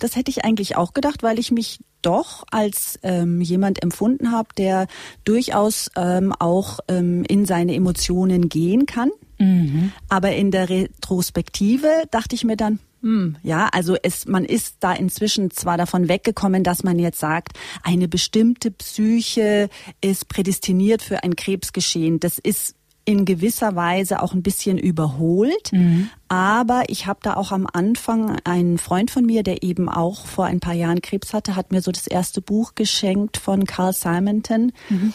das 0.00 0.16
hätte 0.16 0.30
ich 0.30 0.44
eigentlich 0.44 0.76
auch 0.76 0.92
gedacht, 0.92 1.22
weil 1.22 1.38
ich 1.38 1.50
mich 1.50 1.80
doch 2.02 2.44
als 2.50 2.98
ähm, 3.02 3.40
jemand 3.40 3.82
empfunden 3.82 4.32
habe, 4.32 4.48
der 4.56 4.86
durchaus 5.24 5.90
ähm, 5.96 6.32
auch 6.38 6.80
ähm, 6.88 7.24
in 7.28 7.46
seine 7.46 7.74
Emotionen 7.74 8.48
gehen 8.48 8.86
kann. 8.86 9.10
Mhm. 9.38 9.92
Aber 10.08 10.32
in 10.34 10.50
der 10.50 10.68
Retrospektive 10.68 11.88
dachte 12.10 12.34
ich 12.34 12.44
mir 12.44 12.56
dann, 12.56 12.78
hm, 13.02 13.36
ja, 13.42 13.68
also 13.72 13.96
es, 14.02 14.26
man 14.26 14.44
ist 14.44 14.76
da 14.80 14.92
inzwischen 14.92 15.50
zwar 15.50 15.78
davon 15.78 16.08
weggekommen, 16.08 16.62
dass 16.62 16.84
man 16.84 16.98
jetzt 16.98 17.18
sagt, 17.18 17.58
eine 17.82 18.08
bestimmte 18.08 18.70
Psyche 18.70 19.70
ist 20.02 20.28
prädestiniert 20.28 21.00
für 21.00 21.22
ein 21.22 21.34
Krebsgeschehen. 21.34 22.20
Das 22.20 22.38
ist 22.38 22.74
in 23.10 23.24
gewisser 23.24 23.76
Weise 23.76 24.22
auch 24.22 24.32
ein 24.32 24.42
bisschen 24.42 24.78
überholt. 24.78 25.72
Mhm. 25.72 26.10
Aber 26.28 26.84
ich 26.88 27.06
habe 27.06 27.20
da 27.22 27.34
auch 27.34 27.52
am 27.52 27.66
Anfang 27.70 28.38
einen 28.44 28.78
Freund 28.78 29.10
von 29.10 29.26
mir, 29.26 29.42
der 29.42 29.62
eben 29.62 29.88
auch 29.88 30.26
vor 30.26 30.46
ein 30.46 30.60
paar 30.60 30.74
Jahren 30.74 31.02
Krebs 31.02 31.34
hatte, 31.34 31.56
hat 31.56 31.72
mir 31.72 31.82
so 31.82 31.90
das 31.90 32.06
erste 32.06 32.40
Buch 32.40 32.74
geschenkt 32.74 33.36
von 33.36 33.64
Carl 33.64 33.92
Simonton, 33.92 34.72
mhm. 34.88 35.12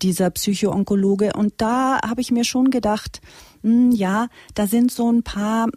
dieser 0.00 0.30
Psychoonkologe. 0.30 1.32
Und 1.34 1.54
da 1.56 2.00
habe 2.06 2.20
ich 2.20 2.30
mir 2.30 2.44
schon 2.44 2.70
gedacht, 2.70 3.20
mh, 3.62 3.70
hm, 3.70 3.90
ja, 3.90 4.28
da 4.54 4.66
sind 4.66 4.92
so 4.92 5.10
ein 5.10 5.22
paar 5.22 5.68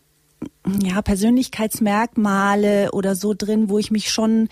ja, 0.83 1.01
Persönlichkeitsmerkmale 1.01 2.91
oder 2.91 3.15
so 3.15 3.33
drin, 3.33 3.69
wo 3.69 3.79
ich 3.79 3.89
mich 3.91 4.11
schon 4.11 4.49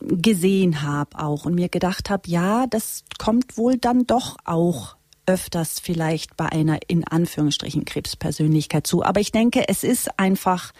gesehen 0.00 0.82
habe 0.82 1.18
auch 1.18 1.44
und 1.46 1.54
mir 1.54 1.68
gedacht 1.68 2.10
habe, 2.10 2.22
ja, 2.26 2.66
das 2.66 3.04
kommt 3.18 3.56
wohl 3.56 3.76
dann 3.76 4.06
doch 4.06 4.36
auch 4.44 4.96
öfters 5.30 5.78
vielleicht 5.78 6.36
bei 6.36 6.46
einer 6.46 6.80
in 6.88 7.06
Anführungsstrichen 7.06 7.84
Krebspersönlichkeit 7.84 8.84
zu. 8.84 9.04
Aber 9.04 9.20
ich 9.20 9.30
denke, 9.30 9.68
es 9.68 9.84
ist 9.84 10.18
einfach, 10.18 10.72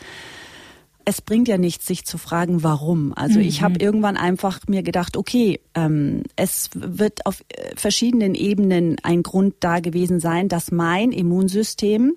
es 1.05 1.21
bringt 1.21 1.47
ja 1.47 1.57
nichts, 1.57 1.87
sich 1.87 2.05
zu 2.05 2.19
fragen, 2.19 2.65
warum. 2.65 3.15
Also 3.15 3.39
mhm. 3.39 3.45
ich 3.45 3.63
habe 3.63 3.79
irgendwann 3.79 4.17
einfach 4.17 4.59
mir 4.67 4.83
gedacht, 4.83 5.17
okay, 5.17 5.61
ähm, 5.77 6.25
es 6.35 6.71
wird 6.75 7.27
auf 7.27 7.45
verschiedenen 7.77 8.35
Ebenen 8.35 8.97
ein 9.05 9.23
Grund 9.23 9.55
da 9.61 9.79
gewesen 9.79 10.19
sein, 10.19 10.49
dass 10.49 10.73
mein 10.73 11.13
Immunsystem 11.13 12.15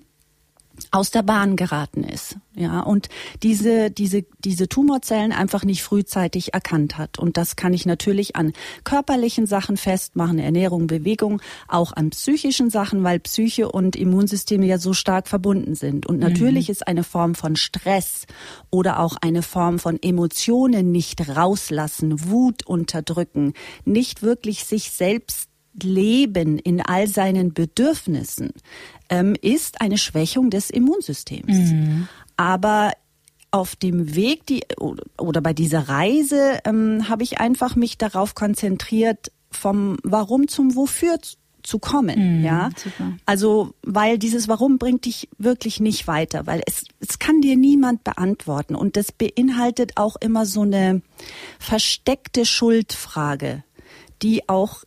aus 0.90 1.10
der 1.10 1.22
Bahn 1.22 1.56
geraten 1.56 2.04
ist, 2.04 2.36
ja, 2.56 2.80
und 2.80 3.08
diese, 3.42 3.90
diese, 3.90 4.24
diese 4.44 4.68
Tumorzellen 4.68 5.32
einfach 5.32 5.64
nicht 5.64 5.82
frühzeitig 5.82 6.54
erkannt 6.54 6.98
hat. 6.98 7.18
Und 7.18 7.36
das 7.36 7.56
kann 7.56 7.72
ich 7.74 7.84
natürlich 7.84 8.36
an 8.36 8.52
körperlichen 8.84 9.46
Sachen 9.46 9.76
festmachen, 9.76 10.38
Ernährung, 10.38 10.86
Bewegung, 10.86 11.42
auch 11.66 11.92
an 11.92 12.10
psychischen 12.10 12.70
Sachen, 12.70 13.02
weil 13.02 13.18
Psyche 13.18 13.70
und 13.70 13.96
Immunsysteme 13.96 14.66
ja 14.66 14.78
so 14.78 14.92
stark 14.92 15.26
verbunden 15.26 15.74
sind. 15.74 16.06
Und 16.06 16.18
natürlich 16.20 16.68
mhm. 16.68 16.72
ist 16.72 16.86
eine 16.86 17.02
Form 17.02 17.34
von 17.34 17.56
Stress 17.56 18.26
oder 18.70 19.00
auch 19.00 19.16
eine 19.20 19.42
Form 19.42 19.80
von 19.80 20.00
Emotionen 20.00 20.92
nicht 20.92 21.28
rauslassen, 21.28 22.30
Wut 22.30 22.66
unterdrücken, 22.66 23.54
nicht 23.84 24.22
wirklich 24.22 24.64
sich 24.64 24.90
selbst 24.90 25.48
leben 25.82 26.58
in 26.58 26.80
all 26.80 27.06
seinen 27.06 27.52
Bedürfnissen, 27.52 28.52
ähm, 29.08 29.36
ist 29.40 29.80
eine 29.80 29.98
Schwächung 29.98 30.50
des 30.50 30.70
Immunsystems. 30.70 31.72
Mhm. 31.72 32.08
Aber 32.36 32.92
auf 33.50 33.76
dem 33.76 34.14
Weg 34.16 34.46
die, 34.46 34.64
oder 34.78 35.40
bei 35.40 35.52
dieser 35.52 35.88
Reise 35.88 36.58
ähm, 36.64 37.08
habe 37.08 37.22
ich 37.22 37.38
einfach 37.38 37.76
mich 37.76 37.98
darauf 37.98 38.34
konzentriert, 38.34 39.30
vom 39.50 39.96
Warum 40.02 40.48
zum 40.48 40.74
Wofür 40.74 41.18
zu 41.62 41.78
kommen, 41.78 42.40
mm, 42.40 42.44
ja. 42.44 42.70
Super. 42.76 43.12
Also, 43.26 43.74
weil 43.82 44.18
dieses 44.18 44.48
Warum 44.48 44.78
bringt 44.78 45.06
dich 45.06 45.28
wirklich 45.38 45.80
nicht 45.80 46.06
weiter, 46.06 46.46
weil 46.46 46.62
es, 46.66 46.84
es 47.00 47.18
kann 47.18 47.40
dir 47.40 47.56
niemand 47.56 48.04
beantworten 48.04 48.74
und 48.74 48.96
das 48.96 49.12
beinhaltet 49.12 49.92
auch 49.96 50.16
immer 50.16 50.46
so 50.46 50.62
eine 50.62 51.00
versteckte 51.58 52.44
Schuldfrage, 52.44 53.64
die 54.20 54.48
auch 54.48 54.84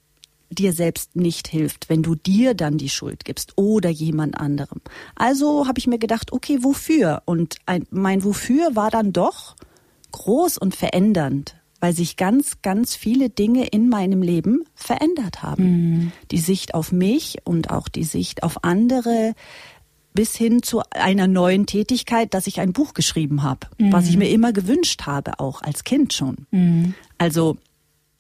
dir 0.50 0.74
selbst 0.74 1.16
nicht 1.16 1.48
hilft, 1.48 1.90
wenn 1.90 2.04
du 2.04 2.16
dir 2.16 2.54
dann 2.54 2.78
die 2.78 2.90
Schuld 2.90 3.26
gibst 3.26 3.54
oder 3.58 3.90
jemand 3.90 4.40
anderem. 4.40 4.82
Also 5.16 5.68
habe 5.68 5.80
ich 5.80 5.88
mir 5.88 6.00
gedacht, 6.00 6.32
okay, 6.32 6.60
wofür? 6.62 7.22
Und 7.26 7.58
ein, 7.66 7.86
mein 7.90 8.24
Wofür 8.24 8.76
war 8.76 8.90
dann 8.90 9.14
doch 9.14 9.56
groß 10.12 10.58
und 10.58 10.76
verändernd, 10.76 11.56
weil 11.80 11.94
sich 11.94 12.16
ganz, 12.16 12.62
ganz 12.62 12.96
viele 12.96 13.30
Dinge 13.30 13.68
in 13.68 13.90
meinem 13.90 14.22
Leben 14.22 14.64
verändert 14.74 15.44
haben. 15.44 15.64
Mhm. 15.64 16.12
Die 16.32 16.40
Sicht 16.40 16.74
auf 16.74 16.92
mich 16.92 17.38
und 17.44 17.70
auch 17.70 17.88
die 17.88 18.06
Sicht 18.06 18.44
auf 18.44 18.64
andere 18.64 19.34
bis 20.14 20.36
hin 20.36 20.64
zu 20.64 20.82
einer 20.90 21.28
neuen 21.28 21.68
Tätigkeit, 21.68 22.34
dass 22.34 22.48
ich 22.48 22.60
ein 22.60 22.74
Buch 22.74 22.96
geschrieben 22.96 23.44
habe, 23.44 23.68
mhm. 23.78 23.94
was 23.94 24.08
ich 24.08 24.18
mir 24.18 24.30
immer 24.30 24.52
gewünscht 24.52 25.04
habe, 25.06 25.40
auch 25.40 25.62
als 25.62 25.84
Kind 25.84 26.12
schon. 26.12 26.48
Mhm. 26.50 26.96
Also 27.20 27.58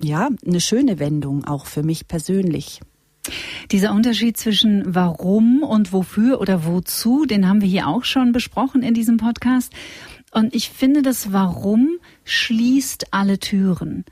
ja, 0.01 0.29
eine 0.45 0.61
schöne 0.61 0.99
Wendung 0.99 1.45
auch 1.45 1.65
für 1.65 1.83
mich 1.83 2.07
persönlich. 2.07 2.81
Dieser 3.71 3.91
Unterschied 3.91 4.37
zwischen 4.37 4.83
warum 4.85 5.63
und 5.63 5.91
wofür 5.91 6.39
oder 6.39 6.65
wozu, 6.65 7.25
den 7.25 7.47
haben 7.47 7.61
wir 7.61 7.67
hier 7.67 7.87
auch 7.87 8.05
schon 8.05 8.31
besprochen 8.31 8.83
in 8.83 8.93
diesem 8.93 9.17
Podcast. 9.17 9.73
Und 10.31 10.55
ich 10.55 10.69
finde, 10.69 11.01
das 11.01 11.33
Warum 11.33 11.97
schließt 12.23 13.07
alle 13.11 13.39
Türen. 13.39 14.05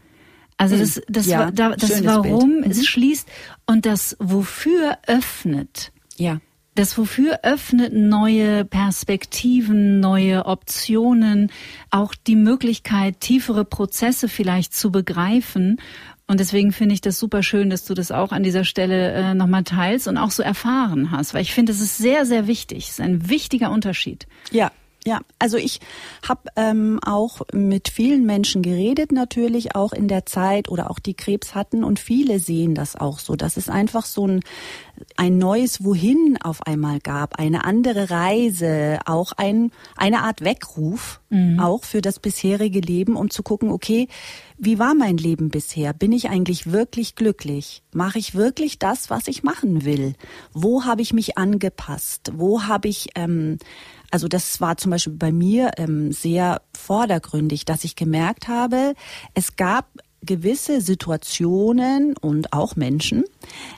Also 0.58 0.78
das, 0.78 1.02
das, 1.08 1.26
ja, 1.26 1.52
das, 1.52 1.78
das 1.78 2.06
Warum 2.06 2.58
mhm. 2.58 2.64
es 2.64 2.86
schließt 2.86 3.28
und 3.66 3.86
das 3.86 4.16
Wofür 4.20 4.98
öffnet. 5.06 5.92
Ja. 6.18 6.40
Das 6.76 6.98
Wofür 6.98 7.40
öffnet 7.44 7.94
neue 7.94 8.66
Perspektiven, 8.66 10.02
neue 10.02 10.46
Optionen, 10.46 11.50
auch 11.90 12.14
die 12.16 12.36
Möglichkeit, 12.36 13.22
tiefere 13.22 13.64
Prozesse 13.64 14.28
vielleicht 14.28 14.74
zu 14.76 14.92
begreifen. 14.92 15.80
Und 16.28 16.42
deswegen 16.42 16.74
finde 16.74 16.94
ich 16.94 17.00
das 17.00 17.18
super 17.18 17.44
schön, 17.44 17.70
dass 17.70 17.86
du 17.86 17.94
das 17.94 18.12
auch 18.12 18.34
an 18.34 18.44
dieser 18.44 18.66
Stelle 18.66 19.14
äh, 19.14 19.34
nochmal 19.34 19.64
teilst 19.64 20.10
und 20.10 20.18
auch 20.18 20.32
so 20.32 20.44
erfahren 20.44 21.12
hast, 21.12 21.34
weil 21.34 21.44
ich 21.44 21.54
finde, 21.54 21.72
es 21.72 21.80
ist 21.80 21.98
sehr, 21.98 22.26
sehr 22.26 22.46
wichtig. 22.46 22.86
Es 22.86 22.90
ist 22.92 23.02
ein 23.02 23.30
wichtiger 23.30 23.72
Unterschied. 23.72 24.28
Ja, 24.52 24.70
ja, 25.08 25.22
also 25.38 25.58
ich 25.58 25.82
habe 26.28 26.50
ähm, 26.56 27.00
auch 27.06 27.42
mit 27.54 27.90
vielen 27.90 28.26
Menschen 28.26 28.64
geredet, 28.64 29.12
natürlich 29.12 29.76
auch 29.76 29.94
in 29.94 30.08
der 30.08 30.26
Zeit 30.26 30.68
oder 30.68 30.90
auch 30.90 30.98
die 30.98 31.14
Krebs 31.14 31.54
hatten 31.54 31.84
und 31.84 32.00
viele 32.00 32.40
sehen 32.40 32.74
das 32.74 32.96
auch 32.96 33.20
so, 33.20 33.36
dass 33.36 33.56
es 33.56 33.70
einfach 33.70 34.06
so 34.06 34.28
ein, 34.28 34.40
ein 35.16 35.38
neues 35.38 35.84
Wohin 35.84 36.40
auf 36.42 36.66
einmal 36.66 37.00
gab, 37.00 37.38
eine 37.38 37.66
andere 37.66 38.10
Reise, 38.10 39.00
auch 39.06 39.34
ein, 39.34 39.72
eine 39.96 40.24
Art 40.24 40.42
Weckruf, 40.42 41.22
mhm. 41.30 41.60
auch 41.60 41.84
für 41.84 42.02
das 42.02 42.20
bisherige 42.20 42.80
Leben, 42.80 43.16
um 43.16 43.30
zu 43.30 43.44
gucken, 43.44 43.70
okay, 43.70 44.08
wie 44.58 44.80
war 44.80 44.96
mein 44.96 45.18
Leben 45.18 45.50
bisher? 45.50 45.94
Bin 45.94 46.14
ich 46.14 46.30
eigentlich 46.30 46.72
wirklich 46.72 47.16
glücklich? 47.16 47.84
Mache 47.94 48.18
ich 48.20 48.36
wirklich 48.36 48.80
das, 48.80 49.10
was 49.10 49.28
ich 49.28 49.44
machen 49.44 49.86
will? 49.86 50.16
Wo 50.54 50.86
habe 50.86 51.02
ich 51.02 51.14
mich 51.14 51.38
angepasst? 51.38 52.32
Wo 52.36 52.64
habe 52.64 52.88
ich 52.88 53.10
ähm, 53.16 53.58
also 54.16 54.30
das 54.30 54.62
war 54.62 54.78
zum 54.78 54.92
Beispiel 54.92 55.12
bei 55.12 55.34
mir 55.34 55.72
ähm, 55.76 56.14
sehr 56.14 56.62
vordergründig, 56.74 57.66
dass 57.66 57.84
ich 57.84 57.98
gemerkt 57.98 58.48
habe, 58.48 58.94
es 59.34 59.58
gab 59.58 59.90
gewisse 60.22 60.80
Situationen 60.80 62.16
und 62.16 62.54
auch 62.54 62.78
Menschen, 62.78 63.26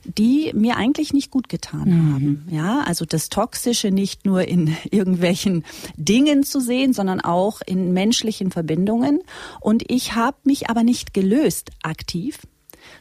die 0.03 0.51
mir 0.53 0.77
eigentlich 0.77 1.11
nicht 1.11 1.31
gut 1.31 1.49
getan 1.49 1.89
mhm. 1.89 2.13
haben. 2.13 2.47
Ja, 2.51 2.81
also 2.81 3.03
das 3.03 3.29
Toxische 3.29 3.89
nicht 3.89 4.27
nur 4.27 4.47
in 4.47 4.77
irgendwelchen 4.91 5.65
Dingen 5.95 6.43
zu 6.43 6.59
sehen, 6.59 6.93
sondern 6.93 7.19
auch 7.19 7.61
in 7.65 7.91
menschlichen 7.91 8.51
Verbindungen. 8.51 9.21
Und 9.59 9.89
ich 9.91 10.13
habe 10.13 10.37
mich 10.43 10.69
aber 10.69 10.83
nicht 10.83 11.15
gelöst 11.15 11.71
aktiv, 11.81 12.41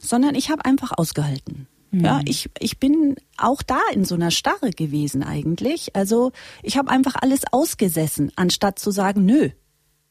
sondern 0.00 0.34
ich 0.34 0.48
habe 0.48 0.64
einfach 0.64 0.92
ausgehalten. 0.96 1.68
Ja, 1.92 2.18
mhm. 2.18 2.24
ich, 2.26 2.50
ich 2.58 2.78
bin 2.78 3.16
auch 3.36 3.62
da 3.62 3.80
in 3.92 4.04
so 4.04 4.14
einer 4.14 4.30
Starre 4.30 4.70
gewesen 4.70 5.22
eigentlich. 5.22 5.94
Also 5.94 6.32
ich 6.62 6.76
habe 6.76 6.90
einfach 6.90 7.16
alles 7.20 7.42
ausgesessen, 7.50 8.32
anstatt 8.36 8.78
zu 8.78 8.90
sagen, 8.90 9.24
nö, 9.24 9.50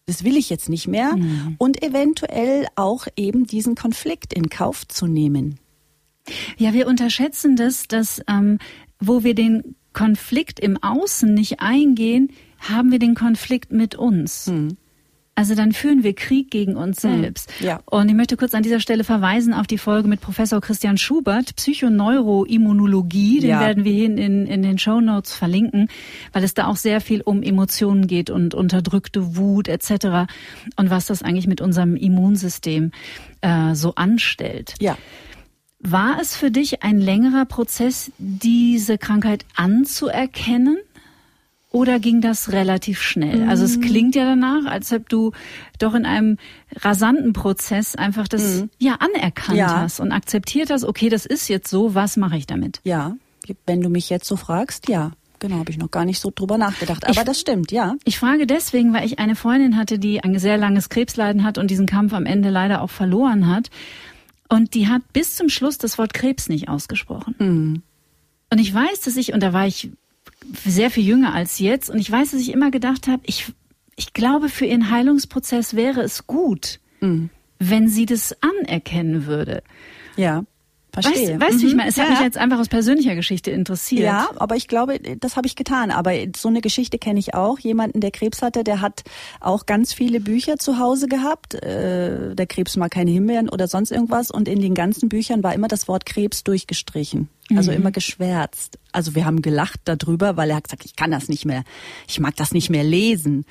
das 0.06 0.24
will 0.24 0.38
ich 0.38 0.50
jetzt 0.50 0.70
nicht 0.70 0.88
mehr 0.88 1.16
mhm. 1.16 1.56
und 1.58 1.84
eventuell 1.84 2.68
auch 2.76 3.08
eben 3.16 3.46
diesen 3.46 3.76
Konflikt 3.76 4.34
in 4.34 4.50
Kauf 4.50 4.88
zu 4.88 5.08
nehmen. 5.08 5.60
Ja, 6.58 6.74
wir 6.74 6.88
unterschätzen 6.88 7.56
das, 7.56 7.88
dass 7.88 8.22
ähm, 8.28 8.60
wo 9.00 9.24
wir 9.24 9.36
den 9.36 9.76
Konflikt 9.94 10.60
im 10.60 10.82
Außen 10.82 11.34
nicht 11.34 11.60
eingehen, 11.60 12.32
haben 12.60 12.92
wir 12.92 13.00
den 13.00 13.16
Konflikt 13.16 13.72
mit 13.72 13.96
uns. 13.96 14.48
Mhm. 14.48 14.78
Also 15.38 15.54
dann 15.54 15.74
führen 15.74 16.04
wir 16.04 16.16
Krieg 16.16 16.50
gegen 16.50 16.78
uns 16.78 17.04
hm, 17.04 17.22
selbst. 17.22 17.52
Ja. 17.60 17.82
Und 17.86 18.08
ich 18.08 18.16
möchte 18.16 18.38
kurz 18.38 18.54
an 18.54 18.64
dieser 18.64 18.80
Stelle 18.80 19.04
verweisen 19.04 19.54
auf 19.54 19.68
die 19.68 19.78
Folge 19.78 20.08
mit 20.08 20.22
Professor 20.22 20.62
Christian 20.62 20.98
Schubert, 20.98 21.58
Psychoneuroimmunologie. 21.58 23.42
Den 23.42 23.50
ja. 23.50 23.60
werden 23.60 23.84
wir 23.84 23.92
hier 23.92 24.06
in, 24.06 24.48
in 24.48 24.62
den 24.64 24.78
Show 24.78 25.02
Notes 25.02 25.36
verlinken, 25.36 25.90
weil 26.32 26.46
es 26.46 26.54
da 26.54 26.68
auch 26.68 26.78
sehr 26.78 27.02
viel 27.02 27.22
um 27.22 27.44
Emotionen 27.44 28.08
geht 28.08 28.30
und 28.30 28.54
unterdrückte 28.54 29.36
Wut 29.36 29.68
etc. 29.68 30.32
und 30.78 30.90
was 30.90 31.08
das 31.08 31.22
eigentlich 31.22 31.48
mit 31.48 31.60
unserem 31.60 31.98
Immunsystem 31.98 32.92
äh, 33.42 33.76
so 33.76 33.94
anstellt. 33.96 34.76
Ja. 34.80 34.98
War 35.82 36.18
es 36.22 36.36
für 36.36 36.50
dich 36.50 36.82
ein 36.82 36.98
längerer 36.98 37.44
Prozess, 37.46 38.12
diese 38.18 38.98
Krankheit 38.98 39.46
anzuerkennen? 39.56 40.78
Oder 41.76 42.00
ging 42.00 42.22
das 42.22 42.54
relativ 42.54 43.02
schnell? 43.02 43.44
Mhm. 43.44 43.50
Also 43.50 43.66
es 43.66 43.76
mhm. 43.76 43.82
klingt 43.82 44.16
ja 44.16 44.24
danach, 44.24 44.64
als 44.64 44.94
ob 44.94 45.10
du 45.10 45.34
doch 45.78 45.94
in 45.94 46.06
einem 46.06 46.38
rasanten 46.78 47.34
Prozess 47.34 47.98
einfach 47.98 48.30
das 48.30 48.62
mhm. 48.62 48.70
ja 48.80 48.96
anerkannt 49.02 49.58
ja. 49.58 49.82
hast 49.82 50.00
und 50.00 50.14
akzeptiert 50.14 50.70
hast, 50.70 50.86
okay, 50.86 51.10
das 51.10 51.26
ist 51.26 51.50
jetzt 51.50 51.70
so, 51.70 51.94
was 51.94 52.16
mache 52.16 52.38
ich 52.38 52.48
damit? 52.48 52.80
Ja, 52.86 53.18
wenn 53.66 53.82
du 53.82 53.90
mich 53.90 54.10
jetzt 54.10 54.26
so 54.26 54.38
fragst, 54.38 54.88
ja. 54.88 55.12
Genau, 55.40 55.58
habe 55.58 55.70
ich 55.70 55.78
noch 55.78 55.92
gar 55.92 56.06
nicht 56.06 56.22
so 56.22 56.32
drüber 56.34 56.58
nachgedacht. 56.58 57.04
Aber 57.04 57.12
ich, 57.12 57.24
das 57.24 57.42
stimmt, 57.42 57.74
ja. 57.74 57.96
Ich 58.06 58.20
frage 58.20 58.48
deswegen, 58.48 58.94
weil 58.94 59.06
ich 59.06 59.20
eine 59.20 59.36
Freundin 59.36 59.76
hatte, 59.76 60.00
die 60.00 60.24
ein 60.24 60.40
sehr 60.40 60.58
langes 60.58 60.88
Krebsleiden 60.88 61.44
hat 61.44 61.58
und 61.58 61.70
diesen 61.70 61.88
Kampf 61.88 62.14
am 62.14 62.26
Ende 62.26 62.52
leider 62.52 62.82
auch 62.84 62.90
verloren 62.90 63.48
hat. 63.48 63.70
Und 64.48 64.76
die 64.76 64.88
hat 64.88 65.02
bis 65.12 65.36
zum 65.36 65.50
Schluss 65.50 65.78
das 65.78 65.98
Wort 65.98 66.14
Krebs 66.14 66.48
nicht 66.48 66.70
ausgesprochen. 66.70 67.36
Mhm. 67.38 67.84
Und 68.50 68.60
ich 68.60 68.74
weiß, 68.74 69.02
dass 69.02 69.18
ich, 69.18 69.34
und 69.34 69.44
da 69.44 69.52
war 69.52 69.68
ich 69.68 69.90
sehr 70.66 70.90
viel 70.90 71.06
jünger 71.06 71.34
als 71.34 71.60
jetzt. 71.60 71.90
Und 71.90 72.00
ich 72.00 72.12
weiß, 72.12 72.32
dass 72.32 72.42
ich 72.42 72.52
immer 72.52 72.72
gedacht 72.72 73.08
habe, 73.08 73.22
ich, 73.26 73.52
ich 73.96 74.14
glaube, 74.14 74.50
für 74.50 74.66
ihren 74.66 74.90
Heilungsprozess 74.90 75.76
wäre 75.76 76.02
es 76.02 76.28
gut, 76.28 76.80
mhm. 77.02 77.30
wenn 77.60 77.88
sie 77.88 78.06
das 78.06 78.36
anerkennen 78.42 79.26
würde. 79.26 79.64
Ja. 80.16 80.44
Verstehe. 81.02 81.40
Weißt, 81.40 81.42
weißt 81.42 81.58
mhm. 81.58 81.62
du, 81.62 81.68
ich 81.68 81.76
meine, 81.76 81.90
es 81.90 81.98
hat 81.98 82.10
mich 82.10 82.20
jetzt 82.22 82.38
einfach 82.38 82.58
aus 82.58 82.70
persönlicher 82.70 83.16
Geschichte 83.16 83.52
interessiert. 83.52 84.04
Ja, 84.04 84.30
aber 84.38 84.56
ich 84.56 84.70
glaube, 84.70 85.00
das 85.20 85.36
habe 85.36 85.46
ich 85.46 85.56
getan. 85.58 85.92
Aber 85.92 86.14
so 86.38 86.48
eine 86.48 86.62
Geschichte 86.62 86.98
kenne 86.98 87.20
ich 87.20 87.34
auch. 87.34 87.60
Jemanden, 87.60 88.00
der 88.00 88.12
Krebs 88.12 88.42
hatte, 88.42 88.64
der 88.64 88.80
hat 88.80 89.04
auch 89.42 89.66
ganz 89.66 89.94
viele 89.94 90.22
Bücher 90.22 90.58
zu 90.58 90.80
Hause 90.80 91.08
gehabt. 91.08 91.54
Äh, 91.56 92.34
der 92.34 92.48
Krebs 92.48 92.78
mag 92.78 92.92
keine 92.92 93.12
Himbeeren 93.12 93.50
oder 93.50 93.68
sonst 93.68 93.92
irgendwas. 93.92 94.32
Und 94.32 94.48
in 94.48 94.62
den 94.62 94.74
ganzen 94.74 95.10
Büchern 95.10 95.44
war 95.44 95.54
immer 95.54 95.68
das 95.68 95.90
Wort 95.90 96.06
Krebs 96.06 96.46
durchgestrichen. 96.46 97.28
Also 97.56 97.72
mhm. 97.72 97.78
immer 97.78 97.92
geschwärzt. 97.92 98.80
Also 98.94 99.16
wir 99.16 99.26
haben 99.26 99.42
gelacht 99.42 99.82
darüber, 99.84 100.38
weil 100.38 100.50
er 100.50 100.56
hat 100.56 100.64
gesagt, 100.64 100.86
ich 100.86 100.96
kann 100.96 101.12
das 101.12 101.28
nicht 101.28 101.46
mehr. 101.46 101.66
Ich 102.08 102.22
mag 102.22 102.38
das 102.38 102.54
nicht 102.54 102.70
mehr 102.70 102.86
lesen. 102.86 103.46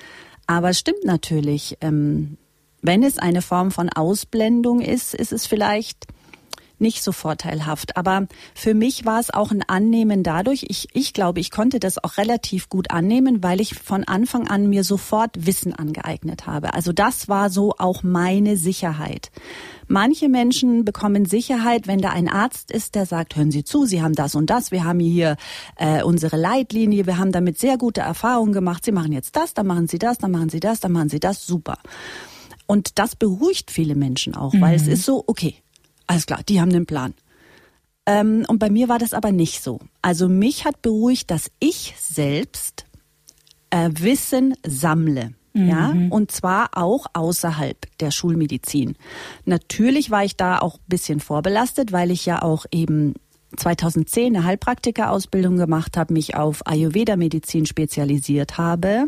Aber 0.47 0.71
es 0.71 0.79
stimmt 0.79 1.05
natürlich. 1.05 1.77
Ähm, 1.83 2.39
wenn 2.81 3.03
es 3.03 3.19
eine 3.19 3.43
Form 3.43 3.71
von 3.71 3.91
Ausblendung 3.91 4.81
ist, 4.81 5.15
ist 5.15 5.33
es 5.33 5.47
vielleicht 5.47 6.07
nicht 6.79 7.03
so 7.03 7.13
vorteilhaft. 7.13 7.97
Aber 7.97 8.27
für 8.55 8.75
mich 8.75 9.05
war 9.05 9.21
es 9.21 9.33
auch 9.33 9.51
ein 9.51 9.63
Annehmen 9.67 10.23
dadurch. 10.23 10.67
Ich, 10.69 10.89
ich 10.93 11.13
glaube, 11.13 11.41
ich 11.41 11.51
konnte 11.51 11.81
das 11.81 12.03
auch 12.03 12.17
relativ 12.17 12.69
gut 12.69 12.91
annehmen, 12.91 13.43
weil 13.43 13.61
ich 13.61 13.75
von 13.75 14.05
Anfang 14.05 14.49
an 14.49 14.69
mir 14.69 14.85
sofort 14.85 15.47
Wissen 15.47 15.75
angeeignet 15.75 16.47
habe. 16.47 16.75
Also 16.75 16.93
das 16.93 17.29
war 17.29 17.51
so 17.51 17.75
auch 17.79 18.03
meine 18.03 18.57
Sicherheit. 18.57 19.31
Manche 19.87 20.29
Menschen 20.29 20.85
bekommen 20.85 21.27
Sicherheit, 21.27 21.87
wenn 21.87 22.01
da 22.01 22.11
ein 22.11 22.29
Arzt 22.29 22.71
ist, 22.71 22.95
der 22.95 23.07
sagt, 23.07 23.37
hören 23.37 23.51
Sie 23.51 23.65
zu, 23.65 23.85
Sie 23.85 24.03
haben 24.03 24.15
das 24.15 24.35
und 24.35 24.49
das, 24.49 24.71
wir 24.71 24.85
haben 24.85 25.01
hier 25.01 25.37
äh, 25.77 26.03
unsere 26.03 26.37
Leitlinie, 26.37 27.07
wir 27.07 27.19
haben 27.19 27.33
damit 27.33 27.59
sehr 27.59 27.77
gute 27.77 28.01
Erfahrungen 28.01 28.53
gemacht, 28.53 28.85
Sie 28.85 28.93
machen 28.93 29.13
jetzt 29.13 29.37
das, 29.37 29.53
dann 29.53 29.67
machen 29.67 29.87
Sie 29.87 29.99
das, 29.99 30.19
dann 30.19 30.31
machen 30.31 30.49
Sie 30.49 30.61
das, 30.61 30.81
dann 30.81 30.93
machen 30.93 31.11
Sie 31.11 31.21
das, 31.21 31.47
super. 31.47 31.79
Und 32.67 32.99
das 32.99 33.15
beruhigt 33.15 33.71
viele 33.71 33.95
Menschen 33.95 34.35
auch, 34.35 34.55
weil 34.59 34.75
es 34.75 34.87
mhm. 34.87 34.93
ist 34.93 35.05
so, 35.05 35.25
okay, 35.27 35.57
alles 36.07 36.27
klar, 36.27 36.41
die 36.49 36.61
haben 36.61 36.71
den 36.71 36.87
Plan. 36.87 37.15
Ähm, 38.07 38.45
und 38.49 38.59
bei 38.59 38.71
mir 38.71 38.89
war 38.89 38.99
das 38.99 39.15
aber 39.15 39.33
nicht 39.33 39.63
so. 39.63 39.81
Also 40.03 40.29
mich 40.29 40.65
hat 40.65 40.83
beruhigt, 40.83 41.31
dass 41.31 41.51
ich 41.59 41.95
selbst 41.99 42.85
äh, 43.71 43.91
Wissen 43.93 44.55
sammle. 44.67 45.33
Mhm. 45.55 45.69
Ja, 45.69 45.95
und 46.11 46.33
zwar 46.33 46.71
auch 46.73 47.07
außerhalb 47.13 47.87
der 47.99 48.11
Schulmedizin. 48.11 48.97
Natürlich 49.45 50.11
war 50.11 50.25
ich 50.25 50.37
da 50.37 50.59
auch 50.59 50.75
ein 50.75 50.89
bisschen 50.89 51.21
vorbelastet, 51.21 51.93
weil 51.93 52.11
ich 52.11 52.27
ja 52.27 52.43
auch 52.43 52.67
eben 52.73 53.15
2010 53.57 54.37
eine 54.37 54.45
Heilpraktikerausbildung 54.45 55.57
gemacht 55.57 55.97
habe, 55.97 56.13
mich 56.13 56.37
auf 56.37 56.67
Ayurveda-Medizin 56.67 57.67
spezialisiert 57.67 58.59
habe, 58.59 59.07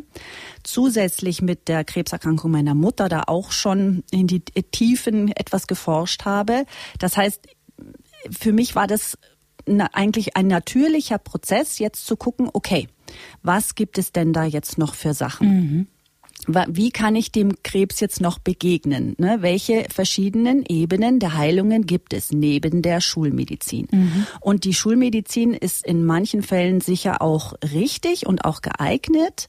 zusätzlich 0.63 1.43
mit 1.43 1.69
der 1.69 1.85
Krebserkrankung 1.85 2.51
meiner 2.51 2.75
Mutter 2.75 3.09
da 3.09 3.25
auch 3.27 3.53
schon 3.53 4.05
in 4.11 4.27
die 4.27 4.41
Tiefen 4.41 5.29
etwas 5.29 5.67
geforscht 5.67 6.25
habe. 6.25 6.65
Das 6.99 7.17
heißt, 7.17 7.47
für 8.31 8.53
mich 8.53 8.75
war 8.75 8.87
das 8.87 9.19
eigentlich 9.93 10.37
ein 10.37 10.47
natürlicher 10.47 11.19
Prozess, 11.19 11.79
jetzt 11.79 12.07
zu 12.07 12.17
gucken, 12.17 12.49
okay, 12.53 12.89
was 13.43 13.75
gibt 13.75 13.99
es 13.99 14.13
denn 14.13 14.33
da 14.33 14.45
jetzt 14.45 14.79
noch 14.79 14.95
für 14.95 15.15
Sachen? 15.15 15.49
Mhm 15.49 15.87
wie 16.47 16.91
kann 16.91 17.17
ich 17.17 17.33
dem 17.33 17.63
Krebs 17.63 18.01
jetzt 18.01 18.21
noch 18.21 18.39
begegnen? 18.39 19.15
Ne? 19.19 19.39
Welche 19.41 19.87
verschiedenen 19.93 20.65
Ebenen 20.67 21.19
der 21.19 21.35
Heilungen 21.35 21.87
gibt 21.87 22.13
es 22.13 22.33
neben 22.33 22.83
der 22.83 23.01
Schulmedizin? 23.01 23.89
Mhm. 23.91 24.27
Und 24.41 24.65
die 24.65 24.75
Schulmedizin 24.75 25.55
ist 25.55 25.87
in 25.87 26.05
manchen 26.05 26.43
Fällen 26.43 26.81
sicher 26.81 27.23
auch 27.23 27.55
richtig 27.75 28.27
und 28.27 28.45
auch 28.45 28.63
geeignet, 28.63 29.49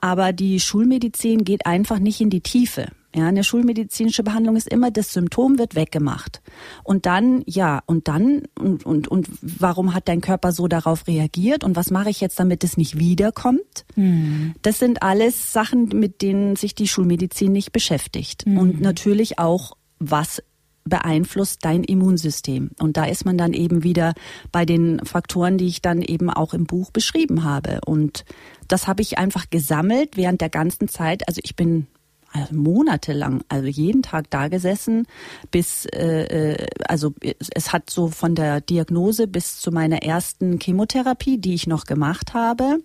aber 0.00 0.32
die 0.32 0.58
Schulmedizin 0.58 1.44
geht 1.44 1.66
einfach 1.66 1.98
nicht 1.98 2.20
in 2.20 2.30
die 2.30 2.40
Tiefe. 2.40 2.88
Ja, 3.14 3.26
eine 3.26 3.44
schulmedizinische 3.44 4.22
Behandlung 4.22 4.56
ist 4.56 4.68
immer, 4.68 4.90
das 4.90 5.12
Symptom 5.12 5.58
wird 5.58 5.74
weggemacht. 5.74 6.40
Und 6.82 7.04
dann, 7.04 7.42
ja, 7.46 7.82
und 7.84 8.08
dann, 8.08 8.44
und, 8.58 8.86
und, 8.86 9.08
und 9.08 9.28
warum 9.42 9.94
hat 9.94 10.08
dein 10.08 10.22
Körper 10.22 10.52
so 10.52 10.66
darauf 10.66 11.06
reagiert 11.06 11.62
und 11.62 11.76
was 11.76 11.90
mache 11.90 12.08
ich 12.08 12.20
jetzt, 12.22 12.40
damit 12.40 12.64
es 12.64 12.78
nicht 12.78 12.98
wiederkommt? 12.98 13.84
Mhm. 13.96 14.54
Das 14.62 14.78
sind 14.78 15.02
alles 15.02 15.52
Sachen, 15.52 15.88
mit 15.88 16.22
denen 16.22 16.56
sich 16.56 16.74
die 16.74 16.88
Schulmedizin 16.88 17.52
nicht 17.52 17.72
beschäftigt. 17.72 18.46
Mhm. 18.46 18.58
Und 18.58 18.80
natürlich 18.80 19.38
auch, 19.38 19.76
was 19.98 20.42
beeinflusst 20.84 21.64
dein 21.64 21.84
Immunsystem. 21.84 22.70
Und 22.78 22.96
da 22.96 23.04
ist 23.04 23.24
man 23.24 23.38
dann 23.38 23.52
eben 23.52 23.82
wieder 23.82 24.14
bei 24.50 24.64
den 24.64 25.04
Faktoren, 25.04 25.58
die 25.58 25.66
ich 25.66 25.82
dann 25.82 26.02
eben 26.02 26.30
auch 26.30 26.54
im 26.54 26.64
Buch 26.64 26.90
beschrieben 26.90 27.44
habe. 27.44 27.80
Und 27.86 28.24
das 28.68 28.88
habe 28.88 29.02
ich 29.02 29.18
einfach 29.18 29.50
gesammelt 29.50 30.16
während 30.16 30.40
der 30.40 30.48
ganzen 30.48 30.88
Zeit. 30.88 31.28
Also 31.28 31.40
ich 31.44 31.56
bin 31.56 31.86
also 32.32 32.54
monatelang, 32.54 33.42
also 33.48 33.66
jeden 33.66 34.02
Tag 34.02 34.30
da 34.30 34.48
gesessen, 34.48 35.06
bis 35.50 35.86
äh, 35.86 36.52
äh 36.52 36.66
also 36.86 37.14
es 37.54 37.72
hat 37.72 37.90
so 37.90 38.08
von 38.08 38.34
der 38.34 38.60
Diagnose 38.60 39.26
bis 39.26 39.60
zu 39.60 39.70
meiner 39.70 40.02
ersten 40.02 40.58
Chemotherapie, 40.58 41.38
die 41.38 41.54
ich 41.54 41.66
noch 41.66 41.84
gemacht 41.84 42.34
habe, 42.34 42.78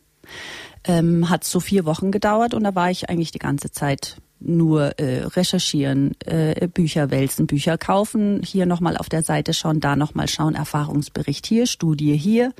ähm, 0.84 1.30
hat 1.30 1.44
so 1.44 1.60
vier 1.60 1.86
Wochen 1.86 2.12
gedauert 2.12 2.54
und 2.54 2.64
da 2.64 2.76
war 2.76 2.92
ich 2.92 3.10
eigentlich 3.10 3.32
die 3.32 3.40
ganze 3.40 3.72
Zeit 3.72 4.18
nur 4.40 5.00
äh, 5.00 5.24
recherchieren, 5.24 6.16
äh, 6.26 6.68
Bücher 6.68 7.10
wälzen, 7.10 7.48
Bücher 7.48 7.78
kaufen, 7.78 8.42
hier 8.44 8.66
nochmal 8.66 8.98
auf 8.98 9.10
der 9.10 9.24
Seite 9.24 9.54
schauen, 9.54 9.80
da 9.80 9.96
nochmal 9.96 10.28
schauen, 10.28 10.56
Erfahrungsbericht 10.56 11.46
hier, 11.48 11.66
Studie 11.66 12.16
hier. 12.16 12.54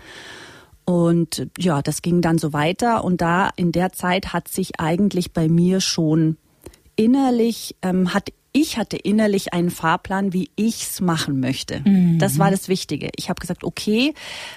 Und 0.86 1.48
ja, 1.58 1.82
das 1.82 2.02
ging 2.02 2.22
dann 2.22 2.38
so 2.38 2.54
weiter 2.54 3.04
und 3.04 3.22
da 3.22 3.50
in 3.58 3.72
der 3.72 3.92
Zeit 3.92 4.32
hat 4.34 4.48
sich 4.48 4.80
eigentlich 4.80 5.34
bei 5.34 5.50
mir 5.50 5.82
schon 5.82 6.38
innerlich 6.98 7.76
ähm, 7.82 8.14
hat 8.14 8.32
ich 8.60 8.78
hatte 8.78 8.98
innerlich 8.98 9.54
einen 9.54 9.70
Fahrplan, 9.70 10.34
wie 10.34 10.50
ich's 10.56 11.00
machen 11.00 11.40
möchte. 11.40 11.82
Mhm. 11.86 12.18
Das 12.18 12.40
war 12.40 12.50
das 12.50 12.68
Wichtige. 12.68 13.10
Ich 13.16 13.30
habe 13.30 13.40
gesagt, 13.40 13.64
okay, 13.64 14.14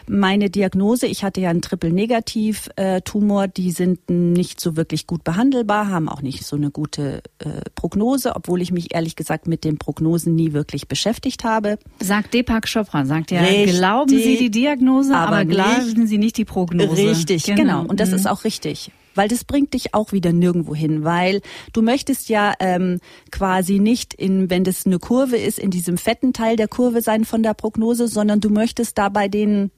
meine 0.08 0.48
Diagnose, 0.48 1.06
ich 1.06 1.22
hatte 1.22 1.42
ja 1.42 1.50
einen 1.50 1.60
Triple-Negativ-Tumor, 1.60 3.48
die 3.48 3.70
sind 3.72 4.08
nicht 4.08 4.58
so 4.58 4.76
wirklich 4.76 5.06
gut 5.06 5.22
behandelbar, 5.22 5.88
haben 5.88 6.08
auch 6.08 6.22
nicht 6.22 6.46
so 6.46 6.56
eine 6.56 6.70
gute 6.70 7.22
äh, 7.40 7.60
Prognose, 7.74 8.34
obwohl 8.36 8.62
ich 8.62 8.72
mich 8.72 8.94
ehrlich 8.94 9.16
gesagt 9.16 9.46
mit 9.46 9.64
den 9.64 9.76
Prognosen 9.76 10.34
nie 10.34 10.54
wirklich 10.54 10.88
beschäftigt 10.88 11.44
habe. 11.44 11.78
Sagt 12.00 12.32
Deepak 12.32 12.72
Chopra, 12.72 13.04
sagt 13.04 13.30
ja, 13.30 13.40
richtig, 13.40 13.76
glauben 13.76 14.08
Sie 14.08 14.38
die 14.38 14.50
Diagnose, 14.50 15.14
aber, 15.14 15.36
aber 15.38 15.44
glauben 15.44 16.06
Sie 16.06 16.18
nicht 16.18 16.38
die 16.38 16.46
Prognose. 16.46 17.10
Richtig, 17.10 17.44
genau. 17.44 17.56
genau. 17.56 17.82
Und 17.82 18.00
das 18.00 18.10
mhm. 18.10 18.16
ist 18.16 18.28
auch 18.28 18.44
richtig 18.44 18.90
weil 19.14 19.28
das 19.28 19.44
bringt 19.44 19.74
dich 19.74 19.94
auch 19.94 20.12
wieder 20.12 20.32
nirgendwo 20.32 20.74
hin, 20.74 21.04
weil 21.04 21.40
du 21.72 21.82
möchtest 21.82 22.28
ja 22.28 22.54
ähm, 22.60 23.00
quasi 23.30 23.78
nicht 23.78 24.14
in, 24.14 24.50
wenn 24.50 24.64
das 24.64 24.86
eine 24.86 24.98
Kurve 24.98 25.36
ist, 25.36 25.58
in 25.58 25.70
diesem 25.70 25.98
fetten 25.98 26.32
Teil 26.32 26.56
der 26.56 26.68
Kurve 26.68 27.02
sein 27.02 27.24
von 27.24 27.42
der 27.42 27.54
Prognose, 27.54 28.08
sondern 28.08 28.40
du 28.40 28.50
möchtest 28.50 28.98
da 28.98 29.08
bei 29.08 29.28
den 29.28 29.70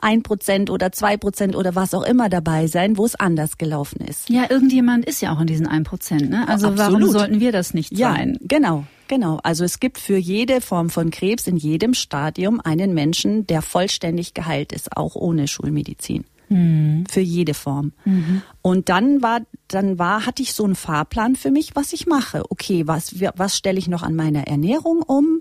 ein 0.00 0.22
Prozent 0.22 0.70
oder 0.70 0.92
zwei 0.92 1.16
Prozent 1.16 1.56
oder 1.56 1.74
was 1.74 1.92
auch 1.92 2.04
immer 2.04 2.28
dabei 2.28 2.68
sein, 2.68 2.96
wo 2.96 3.04
es 3.04 3.16
anders 3.16 3.58
gelaufen 3.58 4.00
ist. 4.00 4.30
Ja, 4.30 4.46
irgendjemand 4.48 5.04
ist 5.04 5.20
ja 5.20 5.34
auch 5.34 5.40
in 5.40 5.48
diesen 5.48 5.66
ein 5.66 5.82
Prozent. 5.82 6.30
Ne? 6.30 6.48
Also 6.48 6.68
Absolut. 6.68 6.78
warum 6.78 7.10
sollten 7.10 7.40
wir 7.40 7.52
das 7.52 7.74
nicht 7.74 7.96
ja, 7.96 8.12
sein? 8.12 8.38
Genau. 8.40 8.84
Genau, 9.08 9.40
also 9.42 9.64
es 9.64 9.80
gibt 9.80 9.98
für 9.98 10.18
jede 10.18 10.60
Form 10.60 10.90
von 10.90 11.10
Krebs 11.10 11.46
in 11.46 11.56
jedem 11.56 11.94
Stadium 11.94 12.60
einen 12.60 12.92
Menschen, 12.92 13.46
der 13.46 13.62
vollständig 13.62 14.34
geheilt 14.34 14.70
ist, 14.72 14.94
auch 14.98 15.14
ohne 15.14 15.48
Schulmedizin. 15.48 16.24
Mhm. 16.48 17.04
Für 17.08 17.20
jede 17.20 17.54
Form. 17.54 17.92
Mhm. 18.04 18.42
Und 18.62 18.88
dann 18.88 19.22
war, 19.22 19.40
dann 19.68 19.98
war, 19.98 20.26
hatte 20.26 20.42
ich 20.42 20.52
so 20.52 20.64
einen 20.64 20.74
Fahrplan 20.74 21.36
für 21.36 21.50
mich, 21.50 21.76
was 21.76 21.92
ich 21.92 22.06
mache. 22.06 22.42
Okay, 22.50 22.86
was, 22.86 23.14
was 23.36 23.56
stelle 23.56 23.78
ich 23.78 23.88
noch 23.88 24.02
an 24.02 24.14
meiner 24.14 24.46
Ernährung 24.46 25.02
um? 25.02 25.40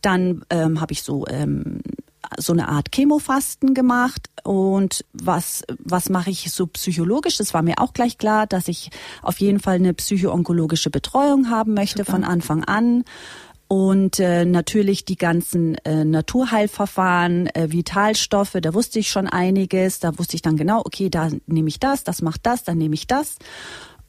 Dann 0.00 0.44
ähm, 0.50 0.80
habe 0.80 0.92
ich 0.92 1.02
so 1.02 1.26
ähm, 1.28 1.80
so 2.38 2.52
eine 2.52 2.68
Art 2.68 2.88
Chemofasten 2.94 3.74
gemacht 3.74 4.28
und 4.42 5.04
was 5.12 5.64
was 5.78 6.08
mache 6.08 6.30
ich 6.30 6.50
so 6.50 6.66
psychologisch? 6.66 7.36
Das 7.36 7.52
war 7.52 7.62
mir 7.62 7.78
auch 7.78 7.92
gleich 7.92 8.18
klar, 8.18 8.46
dass 8.46 8.68
ich 8.68 8.90
auf 9.22 9.40
jeden 9.40 9.60
Fall 9.60 9.76
eine 9.76 9.92
psychoonkologische 9.92 10.90
Betreuung 10.90 11.50
haben 11.50 11.74
möchte 11.74 11.98
Super. 11.98 12.12
von 12.12 12.24
Anfang 12.24 12.64
an 12.64 13.04
und 13.72 14.20
äh, 14.20 14.44
natürlich 14.44 15.06
die 15.06 15.16
ganzen 15.16 15.76
äh, 15.76 16.04
Naturheilverfahren, 16.04 17.46
äh, 17.54 17.72
Vitalstoffe, 17.72 18.58
da 18.60 18.74
wusste 18.74 18.98
ich 18.98 19.08
schon 19.08 19.26
einiges. 19.26 19.98
Da 19.98 20.18
wusste 20.18 20.36
ich 20.36 20.42
dann 20.42 20.58
genau, 20.58 20.80
okay, 20.80 21.08
da 21.08 21.30
nehme 21.46 21.70
ich 21.70 21.80
das, 21.80 22.04
das 22.04 22.20
macht 22.20 22.44
das, 22.44 22.64
dann 22.64 22.76
nehme 22.76 22.94
ich 22.94 23.06
das. 23.06 23.38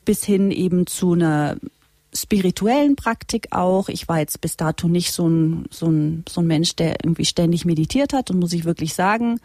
Bis 0.03 0.25
hin 0.25 0.51
eben 0.51 0.85
zu 0.85 1.13
einer 1.13 1.55
spirituellen 2.13 2.97
Praktik 2.97 3.53
auch. 3.53 3.87
Ich 3.87 4.09
war 4.09 4.19
jetzt 4.19 4.41
bis 4.41 4.57
dato 4.57 4.89
nicht 4.89 5.13
so 5.13 5.29
ein, 5.29 5.63
so 5.71 5.85
ein, 5.85 6.25
so 6.27 6.41
ein 6.41 6.47
Mensch, 6.47 6.75
der 6.75 6.97
irgendwie 7.01 7.23
ständig 7.23 7.63
meditiert 7.63 8.11
hat 8.11 8.31
und 8.31 8.39
muss 8.39 8.51
ich 8.51 8.65
wirklich 8.65 8.93
sagen. 8.93 9.39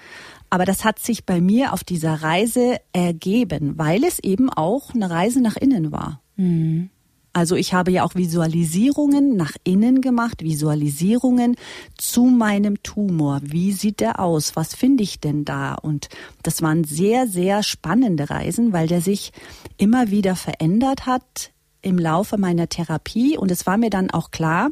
Aber 0.50 0.64
das 0.64 0.85
hat 0.85 0.98
sich 0.98 1.26
bei 1.26 1.40
mir 1.40 1.72
auf 1.72 1.85
dieser 1.85 2.24
Reise 2.24 2.81
ergeben, 2.92 3.78
weil 3.78 4.02
es 4.02 4.18
eben 4.18 4.50
auch 4.50 4.92
eine 4.92 5.11
Reise 5.11 5.40
nach 5.40 5.57
innen 5.57 5.92
war. 5.92 6.20
Mhm. 6.35 6.90
Also 7.33 7.57
ich 7.57 7.75
habe 7.75 7.91
ja 7.91 8.05
auch 8.05 8.14
Visualisierungen 8.14 9.37
nach 9.37 9.53
innen 9.64 10.01
gemacht, 10.01 10.43
Visualisierungen 10.43 11.57
zu 11.97 12.25
meinem 12.25 12.83
Tumor. 12.83 13.41
Wie 13.43 13.73
sieht 13.73 14.01
der 14.01 14.19
aus? 14.21 14.57
Was 14.57 14.75
finde 14.75 15.03
ich 15.05 15.21
denn 15.21 15.45
da? 15.45 15.75
Und 15.75 16.09
das 16.43 16.62
waren 16.62 16.85
sehr, 16.85 17.27
sehr 17.27 17.62
spannende 17.62 18.31
Reisen, 18.31 18.73
weil 18.73 18.88
der 18.88 19.01
sich 19.01 19.33
immer 19.77 20.11
wieder 20.11 20.37
verändert 20.37 21.07
hat 21.07 21.53
im 21.83 21.99
Laufe 21.99 22.38
meiner 22.38 22.69
Therapie. 22.69 23.37
Und 23.38 23.51
es 23.51 23.67
war 23.67 23.77
mir 23.77 23.91
dann 23.91 24.11
auch 24.11 24.31
klar, 24.31 24.71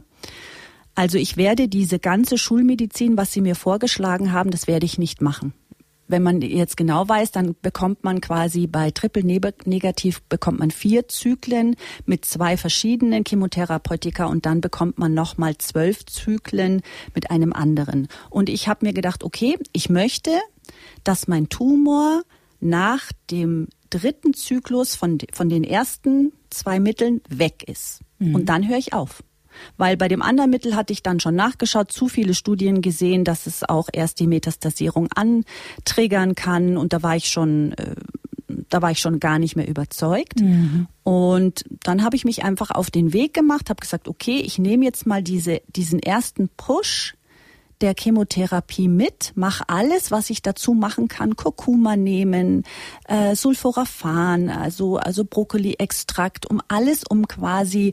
also 0.94 1.18
ich 1.18 1.36
werde 1.36 1.68
diese 1.68 1.98
ganze 1.98 2.38
Schulmedizin, 2.38 3.16
was 3.16 3.32
Sie 3.32 3.42
mir 3.42 3.54
vorgeschlagen 3.54 4.32
haben, 4.32 4.50
das 4.50 4.66
werde 4.66 4.86
ich 4.86 4.98
nicht 4.98 5.20
machen 5.20 5.52
wenn 6.08 6.22
man 6.22 6.40
jetzt 6.40 6.76
genau 6.76 7.08
weiß, 7.08 7.32
dann 7.32 7.54
bekommt 7.62 8.04
man 8.04 8.20
quasi 8.20 8.66
bei 8.66 8.90
Triple 8.90 9.24
Negativ 9.24 10.22
bekommt 10.22 10.58
man 10.58 10.70
vier 10.70 11.08
Zyklen 11.08 11.76
mit 12.04 12.24
zwei 12.24 12.56
verschiedenen 12.56 13.24
Chemotherapeutika 13.26 14.26
und 14.26 14.46
dann 14.46 14.60
bekommt 14.60 14.98
man 14.98 15.14
nochmal 15.14 15.58
zwölf 15.58 16.04
Zyklen 16.06 16.82
mit 17.14 17.30
einem 17.30 17.52
anderen. 17.52 18.08
Und 18.30 18.48
ich 18.48 18.68
habe 18.68 18.86
mir 18.86 18.92
gedacht, 18.92 19.24
okay, 19.24 19.58
ich 19.72 19.90
möchte, 19.90 20.30
dass 21.04 21.28
mein 21.28 21.48
Tumor 21.48 22.22
nach 22.60 23.12
dem 23.30 23.68
dritten 23.90 24.34
Zyklus 24.34 24.94
von, 24.94 25.18
von 25.32 25.48
den 25.48 25.64
ersten 25.64 26.32
zwei 26.50 26.80
Mitteln 26.80 27.20
weg 27.28 27.64
ist. 27.66 28.00
Mhm. 28.18 28.34
Und 28.34 28.46
dann 28.46 28.68
höre 28.68 28.78
ich 28.78 28.92
auf. 28.92 29.22
Weil 29.76 29.96
bei 29.96 30.08
dem 30.08 30.22
anderen 30.22 30.50
Mittel 30.50 30.76
hatte 30.76 30.92
ich 30.92 31.02
dann 31.02 31.20
schon 31.20 31.34
nachgeschaut, 31.34 31.92
zu 31.92 32.08
viele 32.08 32.34
Studien 32.34 32.82
gesehen, 32.82 33.24
dass 33.24 33.46
es 33.46 33.62
auch 33.68 33.88
erst 33.92 34.20
die 34.20 34.26
Metastasierung 34.26 35.08
antriggern 35.14 36.34
kann 36.34 36.76
und 36.76 36.92
da 36.92 37.02
war 37.02 37.16
ich 37.16 37.28
schon 37.28 37.72
äh, 37.72 37.94
da 38.68 38.82
war 38.82 38.90
ich 38.90 39.00
schon 39.00 39.20
gar 39.20 39.38
nicht 39.38 39.56
mehr 39.56 39.68
überzeugt. 39.68 40.40
Mhm. 40.40 40.86
Und 41.02 41.64
dann 41.82 42.02
habe 42.02 42.16
ich 42.16 42.24
mich 42.24 42.44
einfach 42.44 42.70
auf 42.70 42.90
den 42.90 43.12
Weg 43.12 43.34
gemacht, 43.34 43.70
habe 43.70 43.80
gesagt, 43.80 44.08
okay, 44.08 44.40
ich 44.40 44.58
nehme 44.58 44.84
jetzt 44.84 45.06
mal 45.06 45.22
diese, 45.22 45.60
diesen 45.68 46.00
ersten 46.00 46.48
Push 46.56 47.14
der 47.82 47.94
Chemotherapie 47.94 48.88
mit, 48.88 49.32
mach 49.34 49.60
alles, 49.66 50.10
was 50.10 50.30
ich 50.30 50.40
dazu 50.40 50.72
machen 50.72 51.08
kann, 51.08 51.36
Kurkuma 51.36 51.96
nehmen, 51.96 52.64
äh, 53.04 53.34
Sulforaphan, 53.36 54.48
also 54.48 54.96
also 54.96 55.24
Brokkoli-Extrakt, 55.24 56.46
um 56.46 56.62
alles, 56.68 57.04
um 57.04 57.28
quasi 57.28 57.92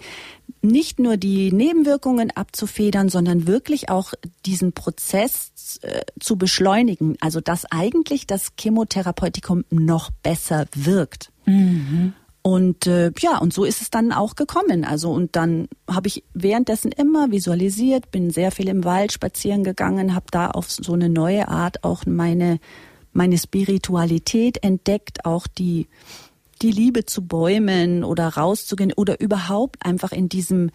nicht 0.63 0.97
nur 0.97 1.17
die 1.17 1.51
Nebenwirkungen 1.51 2.31
abzufedern, 2.31 3.09
sondern 3.09 3.47
wirklich 3.47 3.89
auch 3.89 4.13
diesen 4.45 4.71
Prozess 4.71 5.79
äh, 5.81 6.01
zu 6.19 6.37
beschleunigen. 6.37 7.17
Also 7.19 7.41
dass 7.41 7.65
eigentlich 7.65 8.25
das 8.25 8.53
Chemotherapeutikum 8.59 9.65
noch 9.69 10.09
besser 10.23 10.65
wirkt. 10.73 11.31
Mhm. 11.45 12.13
Und 12.41 12.87
äh, 12.87 13.11
ja, 13.19 13.37
und 13.37 13.53
so 13.53 13.63
ist 13.65 13.81
es 13.81 13.89
dann 13.89 14.11
auch 14.11 14.35
gekommen. 14.35 14.85
Also 14.85 15.11
und 15.11 15.35
dann 15.35 15.67
habe 15.89 16.07
ich 16.07 16.23
währenddessen 16.33 16.91
immer 16.91 17.31
visualisiert, 17.31 18.11
bin 18.11 18.31
sehr 18.31 18.51
viel 18.51 18.69
im 18.69 18.83
Wald 18.83 19.11
spazieren 19.11 19.63
gegangen, 19.63 20.15
habe 20.15 20.25
da 20.31 20.49
auf 20.49 20.71
so 20.71 20.93
eine 20.93 21.09
neue 21.09 21.47
Art 21.49 21.83
auch 21.83 22.05
meine 22.05 22.59
meine 23.13 23.37
Spiritualität 23.37 24.63
entdeckt, 24.63 25.23
auch 25.25 25.45
die 25.45 25.87
die 26.63 26.71
Liebe 26.71 27.05
zu 27.05 27.25
Bäumen 27.25 28.03
oder 28.03 28.27
rauszugehen 28.29 28.93
oder 28.93 29.19
überhaupt 29.19 29.85
einfach 29.85 30.11
in 30.11 30.29
diesem 30.29 30.71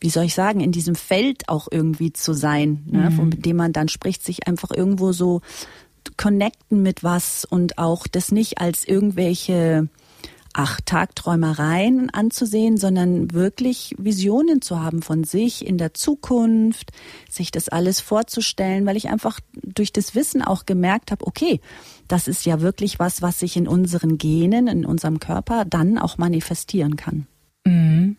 wie 0.00 0.10
soll 0.10 0.24
ich 0.24 0.34
sagen, 0.34 0.60
in 0.60 0.72
diesem 0.72 0.96
Feld 0.96 1.48
auch 1.48 1.68
irgendwie 1.70 2.12
zu 2.12 2.32
sein, 2.32 2.82
ne, 2.86 3.10
mhm. 3.10 3.12
von 3.12 3.30
dem 3.30 3.56
man 3.56 3.72
dann 3.72 3.88
spricht, 3.88 4.24
sich 4.24 4.48
einfach 4.48 4.72
irgendwo 4.72 5.12
so 5.12 5.42
connecten 6.16 6.82
mit 6.82 7.04
was 7.04 7.44
und 7.44 7.78
auch 7.78 8.08
das 8.08 8.32
nicht 8.32 8.60
als 8.60 8.84
irgendwelche 8.84 9.88
ach, 10.54 10.80
Tagträumereien 10.84 12.10
anzusehen, 12.10 12.76
sondern 12.76 13.32
wirklich 13.32 13.94
Visionen 13.98 14.62
zu 14.62 14.80
haben 14.80 15.02
von 15.02 15.24
sich 15.24 15.66
in 15.66 15.78
der 15.78 15.94
Zukunft, 15.94 16.90
sich 17.30 17.50
das 17.50 17.68
alles 17.68 18.00
vorzustellen, 18.00 18.86
weil 18.86 18.96
ich 18.96 19.08
einfach 19.08 19.40
durch 19.62 19.92
das 19.92 20.14
Wissen 20.14 20.42
auch 20.42 20.66
gemerkt 20.66 21.10
habe, 21.10 21.26
okay, 21.26 21.60
das 22.08 22.28
ist 22.28 22.44
ja 22.44 22.60
wirklich 22.60 22.98
was, 22.98 23.22
was 23.22 23.38
sich 23.38 23.56
in 23.56 23.66
unseren 23.66 24.18
Genen, 24.18 24.66
in 24.66 24.84
unserem 24.84 25.20
Körper 25.20 25.64
dann 25.64 25.98
auch 25.98 26.18
manifestieren 26.18 26.96
kann. 26.96 27.26
Mhm. 27.64 28.16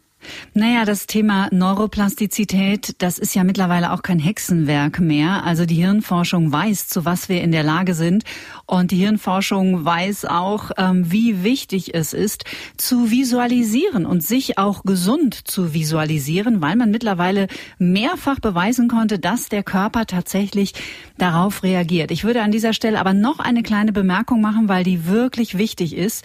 Naja, 0.54 0.86
das 0.86 1.08
Thema 1.08 1.48
Neuroplastizität, 1.52 2.96
das 3.00 3.17
ist 3.17 3.36
ja 3.36 3.43
mittlerweile 3.43 3.91
auch 3.91 4.02
kein 4.02 4.19
Hexenwerk 4.19 5.00
mehr. 5.00 5.43
Also 5.43 5.65
die 5.65 5.76
Hirnforschung 5.76 6.52
weiß, 6.52 6.88
zu 6.88 7.06
was 7.06 7.30
wir 7.30 7.41
in 7.41 7.52
der 7.52 7.63
Lage 7.63 7.93
sind. 7.93 8.24
Und 8.65 8.91
die 8.91 8.97
Hirnforschung 8.97 9.84
weiß 9.84 10.26
auch, 10.26 10.71
ähm, 10.78 11.12
wie 11.12 11.43
wichtig 11.43 11.93
es 11.93 12.13
ist, 12.13 12.45
zu 12.78 13.12
visualisieren 13.12 14.06
und 14.06 14.23
sich 14.23 14.58
auch 14.58 14.84
gesund 14.84 15.36
zu 15.36 15.73
visualisieren, 15.73 16.62
weil 16.62 16.78
man 16.78 16.89
mittlerweile 16.89 17.47
mehrfach 17.78 18.39
beweisen 18.39 18.88
konnte, 18.88 19.19
dass 19.19 19.49
der 19.49 19.63
Körper 19.63 20.06
tatsächlich 20.06 20.73
darauf 21.17 21.63
reagiert. 21.63 22.12
Ich 22.12 22.23
würde 22.23 22.41
an 22.41 22.52
dieser 22.52 22.73
Stelle 22.73 22.99
aber 22.99 23.13
noch 23.13 23.39
eine 23.39 23.63
kleine 23.63 23.91
Bemerkung 23.91 24.39
machen, 24.39 24.69
weil 24.69 24.86
die 24.86 25.08
wirklich 25.08 25.58
wichtig 25.58 25.93
ist. 25.93 26.23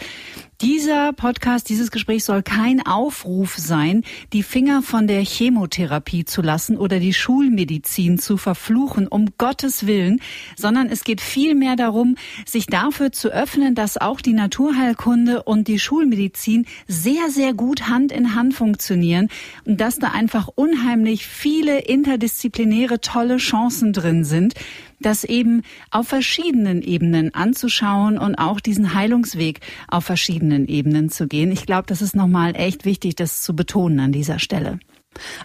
Dieser 0.60 1.12
Podcast, 1.12 1.68
dieses 1.68 1.92
Gespräch 1.92 2.24
soll 2.24 2.42
kein 2.42 2.84
Aufruf 2.84 3.56
sein, 3.56 4.02
die 4.32 4.42
Finger 4.42 4.82
von 4.82 5.06
der 5.06 5.24
Chemotherapie 5.24 6.24
zu 6.24 6.42
lassen 6.42 6.76
oder 6.76 6.98
die 6.98 7.14
Schulmedizin 7.14 8.18
zu 8.18 8.36
verfluchen, 8.36 9.06
um 9.06 9.26
Gottes 9.38 9.86
Willen, 9.86 10.20
sondern 10.56 10.88
es 10.88 11.04
geht 11.04 11.20
vielmehr 11.20 11.76
darum, 11.76 12.16
sich 12.46 12.66
dafür 12.66 13.12
zu 13.12 13.28
öffnen, 13.28 13.74
dass 13.74 13.96
auch 13.96 14.20
die 14.20 14.32
Naturheilkunde 14.32 15.42
und 15.42 15.68
die 15.68 15.78
Schulmedizin 15.78 16.66
sehr, 16.86 17.30
sehr 17.30 17.54
gut 17.54 17.88
Hand 17.88 18.12
in 18.12 18.34
Hand 18.34 18.54
funktionieren 18.54 19.28
und 19.64 19.80
dass 19.80 19.98
da 19.98 20.08
einfach 20.08 20.48
unheimlich 20.54 21.26
viele 21.26 21.80
interdisziplinäre 21.80 23.00
tolle 23.00 23.36
Chancen 23.38 23.92
drin 23.92 24.24
sind 24.24 24.54
das 25.00 25.24
eben 25.24 25.62
auf 25.90 26.08
verschiedenen 26.08 26.82
Ebenen 26.82 27.34
anzuschauen 27.34 28.18
und 28.18 28.34
auch 28.34 28.60
diesen 28.60 28.94
Heilungsweg 28.94 29.60
auf 29.86 30.04
verschiedenen 30.04 30.66
Ebenen 30.66 31.08
zu 31.08 31.28
gehen. 31.28 31.52
Ich 31.52 31.66
glaube, 31.66 31.84
das 31.86 32.02
ist 32.02 32.16
nochmal 32.16 32.56
echt 32.56 32.84
wichtig, 32.84 33.16
das 33.16 33.42
zu 33.42 33.54
betonen 33.54 34.00
an 34.00 34.12
dieser 34.12 34.38
Stelle. 34.38 34.80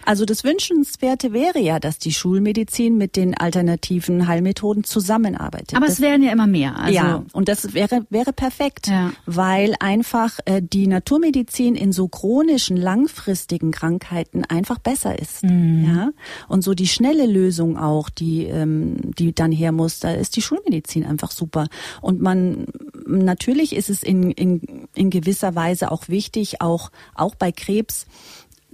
Also 0.04 0.24
das 0.24 0.44
Wünschenswerte 0.44 1.32
wäre 1.32 1.60
ja, 1.60 1.78
dass 1.80 1.98
die 1.98 2.12
Schulmedizin 2.12 2.96
mit 2.96 3.16
den 3.16 3.36
alternativen 3.36 4.26
Heilmethoden 4.26 4.84
zusammenarbeitet. 4.84 5.74
Aber 5.74 5.86
das, 5.86 5.96
es 5.96 6.00
werden 6.00 6.22
ja 6.22 6.32
immer 6.32 6.46
mehr. 6.46 6.78
Also 6.78 6.94
ja, 6.94 7.24
und 7.32 7.48
das 7.48 7.74
wäre 7.74 8.06
wäre 8.10 8.32
perfekt, 8.32 8.88
ja. 8.88 9.12
weil 9.26 9.74
einfach 9.80 10.38
äh, 10.44 10.62
die 10.62 10.86
Naturmedizin 10.86 11.74
in 11.74 11.92
so 11.92 12.08
chronischen, 12.08 12.76
langfristigen 12.76 13.70
Krankheiten 13.70 14.44
einfach 14.44 14.78
besser 14.78 15.18
ist. 15.18 15.44
Mhm. 15.44 15.84
Ja, 15.86 16.10
und 16.48 16.62
so 16.62 16.74
die 16.74 16.88
schnelle 16.88 17.26
Lösung 17.26 17.76
auch, 17.78 18.10
die 18.10 18.44
ähm, 18.44 18.96
die 19.18 19.34
dann 19.34 19.52
her 19.52 19.72
muss, 19.72 20.00
da 20.00 20.12
ist 20.12 20.36
die 20.36 20.42
Schulmedizin 20.42 21.04
einfach 21.04 21.30
super. 21.30 21.68
Und 22.00 22.20
man 22.20 22.66
natürlich 23.06 23.74
ist 23.74 23.90
es 23.90 24.02
in 24.02 24.30
in 24.30 24.86
in 24.94 25.10
gewisser 25.10 25.54
Weise 25.54 25.90
auch 25.90 26.08
wichtig, 26.08 26.60
auch 26.60 26.90
auch 27.14 27.34
bei 27.34 27.52
Krebs 27.52 28.06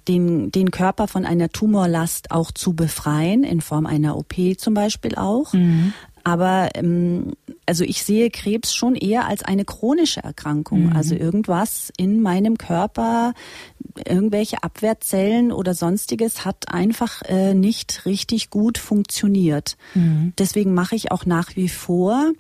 den, 0.09 0.51
den 0.51 0.71
Körper 0.71 1.09
von 1.09 1.25
einer 1.25 1.51
Tumorlast 1.51 2.31
auch 2.31 2.51
zu 2.51 2.75
befreien, 2.75 3.45
in 3.45 3.61
Form 3.61 3.87
einer 3.87 4.17
OP 4.17 4.35
zum 4.59 4.75
Beispiel 4.75 5.15
auch. 5.15 5.53
Mhm. 5.53 5.93
Aber 6.25 6.71
ähm, 6.75 7.33
also 7.67 7.85
ich 7.85 8.03
sehe 8.03 8.31
Krebs 8.31 8.75
schon 8.75 8.95
eher 8.95 9.27
als 9.27 9.43
eine 9.43 9.65
chronische 9.65 10.23
Erkrankung. 10.23 10.87
Mhm. 10.87 10.97
Also 10.97 11.15
irgendwas 11.15 11.93
in 11.97 12.21
meinem 12.21 12.59
Körper, 12.59 13.33
irgendwelche 14.07 14.63
Abwehrzellen 14.63 15.53
oder 15.53 15.75
sonstiges 15.75 16.45
hat 16.45 16.73
einfach 16.73 17.23
äh, 17.23 17.55
nicht 17.55 18.07
richtig 18.07 18.51
gut 18.51 18.79
funktioniert. 18.79 19.77
Mhm. 19.95 20.33
Deswegen 20.39 20.75
mache 20.75 20.95
ich 20.95 21.11
auch 21.11 21.27
nach 21.27 21.57
wie 21.57 21.69
vor 21.69 22.33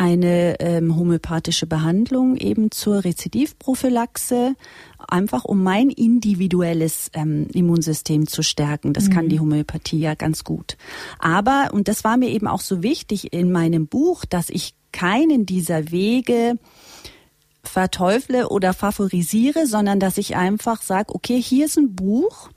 eine 0.00 0.58
ähm, 0.60 0.96
homöopathische 0.96 1.66
Behandlung 1.66 2.34
eben 2.36 2.70
zur 2.70 3.04
Rezidivprophylaxe, 3.04 4.54
einfach 5.06 5.44
um 5.44 5.62
mein 5.62 5.90
individuelles 5.90 7.10
ähm, 7.12 7.48
Immunsystem 7.52 8.26
zu 8.26 8.42
stärken. 8.42 8.94
Das 8.94 9.08
mhm. 9.08 9.12
kann 9.12 9.28
die 9.28 9.40
Homöopathie 9.40 10.00
ja 10.00 10.14
ganz 10.14 10.42
gut. 10.42 10.78
Aber, 11.18 11.68
und 11.74 11.86
das 11.86 12.02
war 12.02 12.16
mir 12.16 12.30
eben 12.30 12.46
auch 12.46 12.62
so 12.62 12.82
wichtig 12.82 13.34
in 13.34 13.52
meinem 13.52 13.88
Buch, 13.88 14.24
dass 14.24 14.48
ich 14.48 14.72
keinen 14.90 15.44
dieser 15.44 15.90
Wege 15.90 16.54
verteufle 17.62 18.48
oder 18.48 18.72
favorisiere, 18.72 19.66
sondern 19.66 20.00
dass 20.00 20.16
ich 20.16 20.34
einfach 20.34 20.80
sage, 20.80 21.14
okay, 21.14 21.42
hier 21.42 21.66
ist 21.66 21.76
ein 21.76 21.94
Buch, 21.94 22.48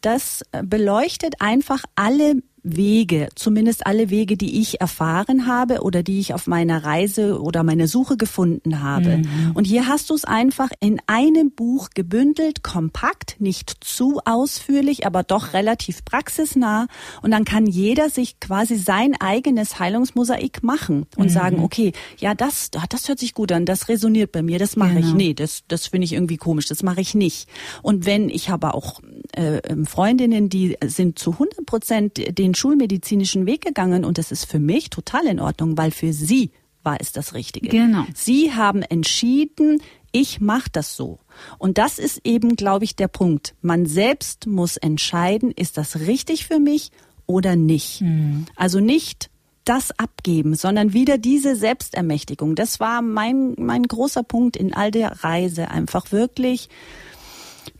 das 0.00 0.44
beleuchtet 0.62 1.40
einfach 1.40 1.82
alle 1.96 2.36
Wege, 2.62 3.28
zumindest 3.34 3.86
alle 3.86 4.10
Wege, 4.10 4.36
die 4.36 4.60
ich 4.60 4.80
erfahren 4.80 5.46
habe 5.46 5.80
oder 5.82 6.02
die 6.02 6.20
ich 6.20 6.34
auf 6.34 6.46
meiner 6.46 6.84
Reise 6.84 7.40
oder 7.40 7.62
meiner 7.62 7.88
Suche 7.88 8.16
gefunden 8.16 8.82
habe. 8.82 9.18
Mhm. 9.18 9.52
Und 9.54 9.64
hier 9.64 9.86
hast 9.86 10.10
du 10.10 10.14
es 10.14 10.24
einfach 10.24 10.70
in 10.80 11.00
einem 11.06 11.50
Buch 11.50 11.90
gebündelt, 11.94 12.62
kompakt, 12.62 13.36
nicht 13.38 13.76
zu 13.80 14.20
ausführlich, 14.24 15.06
aber 15.06 15.22
doch 15.22 15.52
relativ 15.52 16.04
praxisnah. 16.04 16.86
Und 17.22 17.30
dann 17.30 17.44
kann 17.44 17.66
jeder 17.66 18.10
sich 18.10 18.40
quasi 18.40 18.76
sein 18.76 19.14
eigenes 19.20 19.78
Heilungsmosaik 19.78 20.62
machen 20.62 21.06
und 21.16 21.26
mhm. 21.26 21.30
sagen, 21.30 21.62
okay, 21.62 21.92
ja, 22.18 22.34
das, 22.34 22.70
das 22.70 23.08
hört 23.08 23.18
sich 23.18 23.34
gut 23.34 23.52
an, 23.52 23.64
das 23.64 23.88
resoniert 23.88 24.32
bei 24.32 24.42
mir, 24.42 24.58
das 24.58 24.76
mache 24.76 24.94
genau. 24.94 25.06
ich. 25.06 25.14
Nee, 25.14 25.34
das, 25.34 25.62
das 25.68 25.86
finde 25.86 26.04
ich 26.04 26.12
irgendwie 26.12 26.36
komisch, 26.36 26.66
das 26.66 26.82
mache 26.82 27.00
ich 27.00 27.14
nicht. 27.14 27.48
Und 27.82 28.06
wenn, 28.06 28.28
ich 28.28 28.50
habe 28.50 28.74
auch 28.74 29.00
äh, 29.36 29.58
ähm, 29.58 29.86
Freundinnen, 29.86 30.48
die 30.48 30.76
sind 30.84 31.18
zu 31.18 31.32
100 31.32 31.66
Prozent 31.66 32.38
den 32.38 32.47
schulmedizinischen 32.54 33.46
Weg 33.46 33.64
gegangen 33.64 34.04
und 34.04 34.18
das 34.18 34.32
ist 34.32 34.44
für 34.44 34.58
mich 34.58 34.90
total 34.90 35.26
in 35.26 35.40
Ordnung, 35.40 35.76
weil 35.76 35.90
für 35.90 36.12
sie 36.12 36.50
war 36.82 36.96
es 37.00 37.12
das 37.12 37.34
Richtige. 37.34 37.68
Genau. 37.68 38.04
Sie 38.14 38.52
haben 38.54 38.82
entschieden, 38.82 39.82
ich 40.12 40.40
mache 40.40 40.70
das 40.72 40.96
so. 40.96 41.18
Und 41.58 41.78
das 41.78 41.98
ist 41.98 42.20
eben, 42.24 42.56
glaube 42.56 42.84
ich, 42.84 42.96
der 42.96 43.08
Punkt. 43.08 43.54
Man 43.60 43.86
selbst 43.86 44.46
muss 44.46 44.76
entscheiden, 44.76 45.50
ist 45.50 45.76
das 45.76 46.00
richtig 46.00 46.46
für 46.46 46.58
mich 46.58 46.90
oder 47.26 47.56
nicht. 47.56 48.00
Mhm. 48.00 48.46
Also 48.56 48.80
nicht 48.80 49.30
das 49.64 49.90
abgeben, 49.98 50.54
sondern 50.54 50.94
wieder 50.94 51.18
diese 51.18 51.54
Selbstermächtigung. 51.54 52.54
Das 52.54 52.80
war 52.80 53.02
mein, 53.02 53.54
mein 53.58 53.82
großer 53.82 54.22
Punkt 54.22 54.56
in 54.56 54.72
all 54.72 54.90
der 54.90 55.22
Reise. 55.24 55.70
Einfach 55.70 56.10
wirklich 56.10 56.70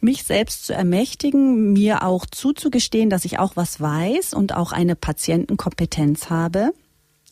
mich 0.01 0.25
selbst 0.25 0.67
zu 0.67 0.75
ermächtigen, 0.75 1.73
mir 1.73 2.05
auch 2.05 2.27
zuzugestehen, 2.27 3.11
dass 3.11 3.25
ich 3.25 3.39
auch 3.39 3.57
was 3.57 3.81
weiß 3.81 4.35
und 4.35 4.55
auch 4.55 4.73
eine 4.73 4.97
Patientenkompetenz 4.97 6.31
habe 6.31 6.73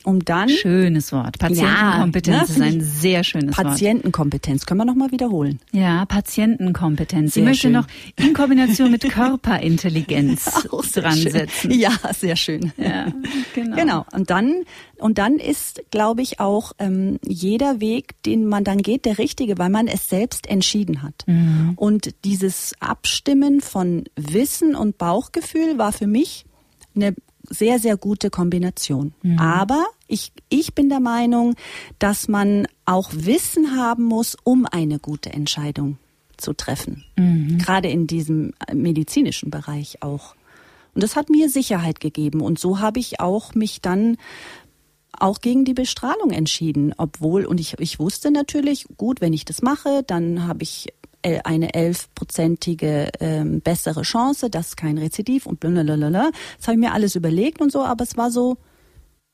um 0.07 0.25
dann 0.25 0.49
schönes 0.49 1.11
Wort. 1.11 1.38
Patientenkompetenz 1.38 2.57
ja, 2.57 2.64
ne, 2.64 2.69
ist 2.69 2.75
ein 2.75 2.81
sehr 2.81 3.25
schönes 3.25 3.59
Wort. 3.59 3.66
Patientenkompetenz 3.66 4.64
können 4.64 4.79
wir 4.79 4.85
noch 4.85 4.95
mal 4.95 5.11
wiederholen. 5.11 5.59
Ja, 5.73 6.07
Patientenkompetenz. 6.07 7.37
Ich 7.37 7.42
möchte 7.42 7.62
schön. 7.62 7.73
noch 7.73 7.88
in 8.14 8.33
Kombination 8.33 8.92
mit 8.92 9.03
Körperintelligenz 9.11 10.69
dran 10.95 11.16
setzen. 11.16 11.73
Ja, 11.73 11.90
sehr 12.16 12.37
schön. 12.37 12.73
Ja, 12.77 13.12
genau. 13.55 13.77
genau. 13.77 14.07
Und 14.12 14.31
dann 14.31 14.62
und 14.99 15.19
dann 15.19 15.37
ist, 15.37 15.83
glaube 15.90 16.23
ich, 16.23 16.38
auch 16.38 16.73
ähm, 16.79 17.19
jeder 17.27 17.81
Weg, 17.81 18.23
den 18.23 18.47
man 18.47 18.62
dann 18.62 18.79
geht, 18.79 19.05
der 19.05 19.19
richtige, 19.19 19.59
weil 19.59 19.71
man 19.71 19.88
es 19.88 20.09
selbst 20.09 20.49
entschieden 20.49 21.03
hat. 21.03 21.25
Mhm. 21.27 21.73
Und 21.75 22.14
dieses 22.25 22.75
Abstimmen 22.79 23.61
von 23.61 24.05
Wissen 24.14 24.77
und 24.77 24.99
Bauchgefühl 24.99 25.79
war 25.79 25.92
für 25.92 26.07
mich 26.07 26.47
eine 26.95 27.14
sehr, 27.49 27.79
sehr 27.79 27.97
gute 27.97 28.31
Kombination. 28.31 29.15
Mhm. 29.23 29.39
Aber 29.39 29.85
ich, 30.09 30.33
ich 30.49 30.75
bin 30.75 30.89
der 30.89 31.01
Meinung, 31.01 31.55
dass 31.99 32.29
man 32.29 32.67
auch 32.85 33.11
Wissen 33.13 33.77
haben 33.77 34.05
muss, 34.05 34.37
um 34.43 34.67
eine 34.67 34.99
gute 34.99 35.33
Entscheidung 35.33 35.99
zu 36.37 36.53
treffen. 36.53 37.05
Mhm. 37.17 37.59
Gerade 37.59 37.89
in 37.89 38.07
diesem 38.07 38.53
medizinischen 38.73 39.51
Bereich 39.51 40.03
auch. 40.03 40.35
Und 40.95 41.03
das 41.03 41.17
hat 41.17 41.29
mir 41.29 41.51
Sicherheit 41.51 42.01
gegeben. 42.01 42.41
Und 42.41 42.59
so 42.59 42.81
habe 42.81 42.99
ich 42.99 43.21
auch 43.21 43.55
mich 43.55 43.81
dann 43.81 44.17
auch 45.19 45.41
gegen 45.41 45.65
die 45.65 45.75
Bestrahlung 45.75 46.31
entschieden, 46.31 46.93
obwohl, 46.97 47.47
und 47.47 47.61
ich, 47.61 47.79
ich 47.79 47.99
wusste 47.99 48.31
natürlich, 48.31 48.87
gut, 48.97 49.21
wenn 49.21 49.33
ich 49.33 49.45
das 49.45 49.63
mache, 49.63 50.03
dann 50.07 50.47
habe 50.47 50.63
ich 50.63 50.89
eine 51.45 51.75
elfprozentige 51.75 53.11
ähm, 53.21 53.61
bessere 53.61 54.03
Chance, 54.03 54.51
das 54.51 54.69
ist 54.69 54.77
kein 54.77 54.99
Rezidiv 54.99 55.47
und 55.47 55.61
blablabla. 55.61 56.31
Das 56.59 56.69
habe 56.69 56.75
ich 56.75 56.81
mir 56.81 56.93
alles 56.93 57.15
überlegt 57.15 57.61
und 57.61 57.73
so, 57.73 57.85
aber 57.85 58.05
es 58.05 58.17
war 58.17 58.31
so, 58.31 58.57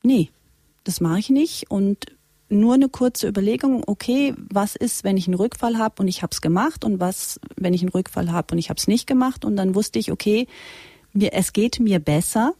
nee, 0.03 0.31
das 0.85 1.01
mache 1.01 1.19
ich 1.19 1.31
nicht 1.31 1.71
und 1.71 2.07
nur 2.49 2.75
eine 2.75 2.89
kurze 2.89 3.29
Überlegung, 3.29 3.83
okay, 3.87 4.35
was 4.51 4.77
ist, 4.77 5.05
wenn 5.05 5.17
ich 5.17 5.27
einen 5.27 5.35
Rückfall 5.35 5.79
habe 5.79 6.03
und 6.03 6.09
ich 6.09 6.23
habe 6.23 6.33
es 6.33 6.41
gemacht 6.41 6.85
und 6.85 7.01
was, 7.01 7.41
wenn 7.57 7.75
ich 7.75 7.81
einen 7.81 7.89
Rückfall 7.89 8.31
habe 8.31 8.53
und 8.53 8.59
ich 8.59 8.69
habe 8.69 8.79
es 8.79 8.89
nicht 8.89 9.07
gemacht 9.07 9.45
und 9.45 9.57
dann 9.57 9.75
wusste 9.75 9.99
ich, 9.99 10.13
okay, 10.13 10.47
mir, 11.13 11.33
es 11.33 11.53
geht 11.53 11.81
mir 11.81 11.99
besser, 11.99 12.55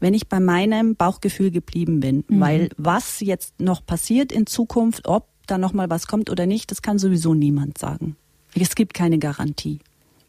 wenn 0.00 0.14
ich 0.14 0.28
bei 0.28 0.40
meinem 0.40 0.96
Bauchgefühl 0.96 1.50
geblieben 1.50 2.00
bin, 2.00 2.24
mhm. 2.28 2.40
weil 2.40 2.68
was 2.76 3.20
jetzt 3.20 3.60
noch 3.60 3.86
passiert 3.86 4.32
in 4.32 4.46
Zukunft, 4.46 5.06
ob 5.08 5.28
da 5.46 5.58
noch 5.58 5.72
mal 5.72 5.88
was 5.88 6.06
kommt 6.06 6.28
oder 6.28 6.46
nicht, 6.46 6.70
das 6.70 6.82
kann 6.82 6.98
sowieso 6.98 7.34
niemand 7.34 7.78
sagen. 7.78 8.16
Es 8.60 8.74
gibt 8.74 8.94
keine 8.94 9.18
Garantie. 9.18 9.80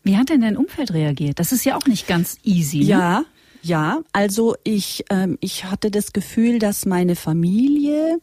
Wie 0.04 0.18
hat 0.18 0.30
denn 0.30 0.42
dein 0.42 0.58
Umfeld 0.58 0.94
reagiert? 0.94 1.40
Das 1.40 1.52
ist 1.52 1.66
ja 1.66 1.76
auch 1.78 1.86
nicht 1.86 2.08
ganz 2.08 2.38
easy. 2.44 2.80
Ne? 2.80 2.86
Ja, 2.86 3.26
ja. 3.62 4.00
Also 4.13 4.56
ich, 4.63 5.06
ähm, 5.10 5.38
ich 5.42 5.66
hatte 5.66 5.92
das 5.92 6.13
Gefühl, 6.13 6.60
dass 6.60 6.86
meine 6.86 7.16
Familie 7.16 8.20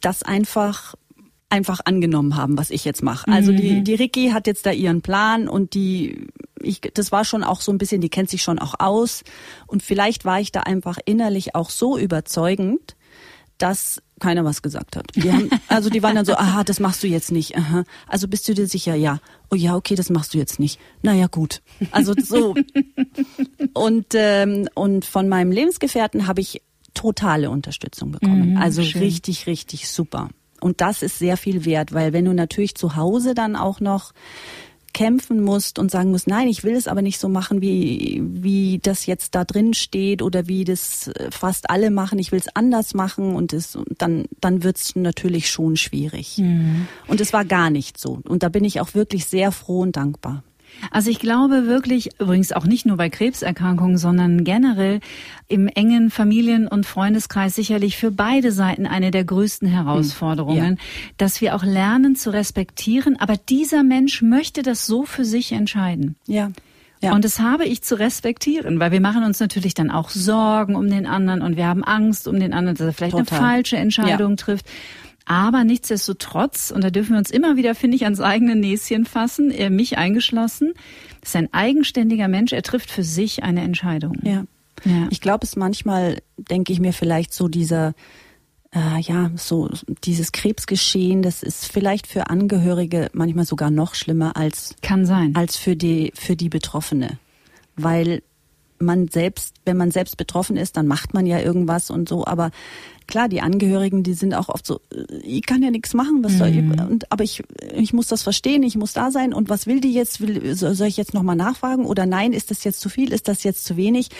das 0.00 0.22
einfach 0.22 0.94
einfach 1.50 1.80
angenommen 1.84 2.36
haben, 2.36 2.58
was 2.58 2.70
ich 2.70 2.84
jetzt 2.84 3.02
mache. 3.02 3.30
Also 3.30 3.52
die, 3.52 3.76
mhm. 3.76 3.84
die 3.84 3.94
Ricky 3.94 4.30
hat 4.30 4.46
jetzt 4.46 4.66
da 4.66 4.70
ihren 4.70 5.00
Plan 5.00 5.48
und 5.48 5.72
die, 5.72 6.26
ich, 6.60 6.80
das 6.80 7.10
war 7.10 7.24
schon 7.24 7.42
auch 7.42 7.62
so 7.62 7.72
ein 7.72 7.78
bisschen, 7.78 8.00
die 8.00 8.10
kennt 8.10 8.28
sich 8.28 8.42
schon 8.42 8.58
auch 8.58 8.74
aus. 8.78 9.24
Und 9.66 9.82
vielleicht 9.82 10.24
war 10.24 10.40
ich 10.40 10.52
da 10.52 10.60
einfach 10.60 10.98
innerlich 11.06 11.54
auch 11.54 11.70
so 11.70 11.96
überzeugend, 11.96 12.96
dass 13.58 14.02
keiner 14.20 14.44
was 14.44 14.62
gesagt 14.62 14.96
hat. 14.96 15.06
Die 15.14 15.32
haben, 15.32 15.50
also 15.68 15.90
die 15.90 16.02
waren 16.02 16.16
dann 16.16 16.24
so, 16.24 16.34
aha, 16.36 16.64
das 16.64 16.80
machst 16.80 17.02
du 17.02 17.06
jetzt 17.06 17.32
nicht. 17.32 17.56
Aha. 17.56 17.84
Also 18.06 18.28
bist 18.28 18.48
du 18.48 18.54
dir 18.54 18.66
sicher? 18.66 18.94
Ja. 18.94 19.20
Oh 19.50 19.54
ja, 19.54 19.76
okay, 19.76 19.94
das 19.94 20.10
machst 20.10 20.34
du 20.34 20.38
jetzt 20.38 20.58
nicht. 20.58 20.80
Naja, 21.02 21.26
gut. 21.26 21.62
Also 21.92 22.14
so. 22.16 22.54
und, 23.74 24.06
ähm, 24.14 24.68
und 24.74 25.04
von 25.04 25.28
meinem 25.28 25.52
Lebensgefährten 25.52 26.26
habe 26.26 26.40
ich 26.40 26.62
totale 26.94 27.50
Unterstützung 27.50 28.12
bekommen. 28.12 28.52
Mhm, 28.52 28.56
also 28.56 28.82
schön. 28.82 29.02
richtig, 29.02 29.46
richtig 29.46 29.88
super. 29.88 30.30
Und 30.60 30.80
das 30.80 31.02
ist 31.02 31.18
sehr 31.18 31.36
viel 31.36 31.64
wert, 31.64 31.92
weil 31.92 32.12
wenn 32.12 32.24
du 32.24 32.32
natürlich 32.32 32.74
zu 32.74 32.96
Hause 32.96 33.34
dann 33.34 33.54
auch 33.54 33.80
noch 33.80 34.12
kämpfen 34.92 35.42
musst 35.42 35.78
und 35.78 35.90
sagen 35.90 36.10
musst, 36.10 36.26
nein, 36.26 36.48
ich 36.48 36.64
will 36.64 36.74
es 36.74 36.88
aber 36.88 37.02
nicht 37.02 37.18
so 37.18 37.28
machen, 37.28 37.60
wie, 37.60 38.22
wie 38.24 38.78
das 38.82 39.06
jetzt 39.06 39.34
da 39.34 39.44
drin 39.44 39.74
steht 39.74 40.22
oder 40.22 40.48
wie 40.48 40.64
das 40.64 41.08
äh, 41.08 41.30
fast 41.30 41.70
alle 41.70 41.90
machen, 41.90 42.18
ich 42.18 42.32
will 42.32 42.40
es 42.40 42.54
anders 42.54 42.94
machen 42.94 43.34
und 43.34 43.52
es, 43.52 43.78
dann, 43.96 44.26
dann 44.40 44.62
wird 44.62 44.76
es 44.76 44.96
natürlich 44.96 45.50
schon 45.50 45.76
schwierig. 45.76 46.38
Mhm. 46.38 46.88
Und 47.06 47.20
es 47.20 47.32
war 47.32 47.44
gar 47.44 47.70
nicht 47.70 47.98
so. 47.98 48.20
Und 48.26 48.42
da 48.42 48.48
bin 48.48 48.64
ich 48.64 48.80
auch 48.80 48.94
wirklich 48.94 49.26
sehr 49.26 49.52
froh 49.52 49.80
und 49.80 49.96
dankbar. 49.96 50.42
Also 50.90 51.10
ich 51.10 51.18
glaube 51.18 51.66
wirklich, 51.66 52.10
übrigens 52.20 52.52
auch 52.52 52.64
nicht 52.64 52.86
nur 52.86 52.96
bei 52.96 53.10
Krebserkrankungen, 53.10 53.98
sondern 53.98 54.44
generell 54.44 55.00
im 55.48 55.66
engen 55.68 56.10
Familien- 56.10 56.68
und 56.68 56.86
Freundeskreis 56.86 57.54
sicherlich 57.54 57.96
für 57.96 58.10
beide 58.10 58.52
Seiten 58.52 58.86
eine 58.86 59.10
der 59.10 59.24
größten 59.24 59.68
Herausforderungen, 59.68 60.76
ja. 60.76 61.10
dass 61.16 61.40
wir 61.40 61.54
auch 61.54 61.64
lernen 61.64 62.16
zu 62.16 62.30
respektieren, 62.30 63.16
aber 63.18 63.36
dieser 63.36 63.82
Mensch 63.82 64.22
möchte 64.22 64.62
das 64.62 64.86
so 64.86 65.04
für 65.04 65.24
sich 65.24 65.52
entscheiden. 65.52 66.16
Ja. 66.26 66.50
Ja. 67.00 67.12
Und 67.12 67.24
das 67.24 67.38
habe 67.38 67.64
ich 67.64 67.82
zu 67.82 67.98
respektieren, 67.98 68.80
weil 68.80 68.90
wir 68.90 69.00
machen 69.00 69.22
uns 69.22 69.38
natürlich 69.38 69.74
dann 69.74 69.90
auch 69.90 70.10
Sorgen 70.10 70.74
um 70.74 70.90
den 70.90 71.06
anderen 71.06 71.42
und 71.42 71.56
wir 71.56 71.66
haben 71.66 71.84
Angst 71.84 72.26
um 72.26 72.40
den 72.40 72.52
anderen, 72.52 72.76
dass 72.76 72.86
er 72.88 72.92
vielleicht 72.92 73.16
Total. 73.16 73.38
eine 73.38 73.48
falsche 73.48 73.76
Entscheidung 73.76 74.30
ja. 74.30 74.36
trifft. 74.36 74.66
Aber 75.28 75.62
nichtsdestotrotz, 75.62 76.70
und 76.70 76.82
da 76.82 76.88
dürfen 76.88 77.12
wir 77.12 77.18
uns 77.18 77.30
immer 77.30 77.56
wieder, 77.56 77.74
finde 77.74 77.96
ich, 77.96 78.04
ans 78.04 78.20
eigene 78.20 78.56
Näschen 78.56 79.04
fassen, 79.04 79.50
er 79.50 79.68
mich 79.68 79.98
eingeschlossen, 79.98 80.72
ist 81.22 81.36
ein 81.36 81.52
eigenständiger 81.52 82.28
Mensch, 82.28 82.52
er 82.52 82.62
trifft 82.62 82.90
für 82.90 83.04
sich 83.04 83.42
eine 83.42 83.60
Entscheidung. 83.60 84.16
Ja. 84.22 84.44
ja. 84.86 85.06
Ich 85.10 85.20
glaube, 85.20 85.44
es 85.44 85.54
manchmal, 85.54 86.22
denke 86.38 86.72
ich 86.72 86.80
mir, 86.80 86.94
vielleicht 86.94 87.34
so 87.34 87.46
dieser, 87.46 87.92
äh, 88.74 89.00
ja, 89.02 89.30
so 89.36 89.68
dieses 90.04 90.32
Krebsgeschehen, 90.32 91.20
das 91.20 91.42
ist 91.42 91.70
vielleicht 91.70 92.06
für 92.06 92.30
Angehörige 92.30 93.10
manchmal 93.12 93.44
sogar 93.44 93.70
noch 93.70 93.94
schlimmer 93.94 94.34
als 94.34 94.76
kann 94.80 95.04
sein 95.04 95.36
als 95.36 95.58
für 95.58 95.76
die 95.76 96.10
für 96.14 96.36
die 96.36 96.48
Betroffene, 96.48 97.18
weil 97.76 98.22
man 98.78 99.08
selbst, 99.08 99.54
wenn 99.64 99.76
man 99.76 99.90
selbst 99.90 100.16
betroffen 100.16 100.56
ist, 100.56 100.76
dann 100.76 100.86
macht 100.86 101.14
man 101.14 101.26
ja 101.26 101.40
irgendwas 101.40 101.90
und 101.90 102.08
so, 102.08 102.26
aber 102.26 102.50
klar, 103.06 103.28
die 103.28 103.40
Angehörigen, 103.40 104.02
die 104.02 104.12
sind 104.12 104.34
auch 104.34 104.48
oft 104.50 104.66
so, 104.66 104.80
äh, 104.92 105.16
ich 105.22 105.46
kann 105.46 105.62
ja 105.62 105.70
nichts 105.70 105.94
machen, 105.94 106.22
was 106.22 106.38
soll 106.38 106.48
ich, 106.48 106.56
Mhm. 106.56 106.78
und, 106.88 107.10
aber 107.12 107.24
ich, 107.24 107.42
ich 107.74 107.92
muss 107.92 108.06
das 108.06 108.22
verstehen, 108.22 108.62
ich 108.62 108.76
muss 108.76 108.92
da 108.92 109.10
sein 109.10 109.32
und 109.32 109.48
was 109.48 109.66
will 109.66 109.80
die 109.80 109.92
jetzt, 109.92 110.20
will, 110.20 110.54
soll 110.54 110.86
ich 110.86 110.96
jetzt 110.96 111.14
nochmal 111.14 111.36
nachfragen 111.36 111.86
oder 111.86 112.06
nein, 112.06 112.32
ist 112.32 112.50
das 112.50 112.64
jetzt 112.64 112.80
zu 112.80 112.88
viel, 112.88 113.12
ist 113.12 113.26
das 113.28 113.42
jetzt 113.42 113.64
zu 113.64 113.76
wenig? 113.76 114.10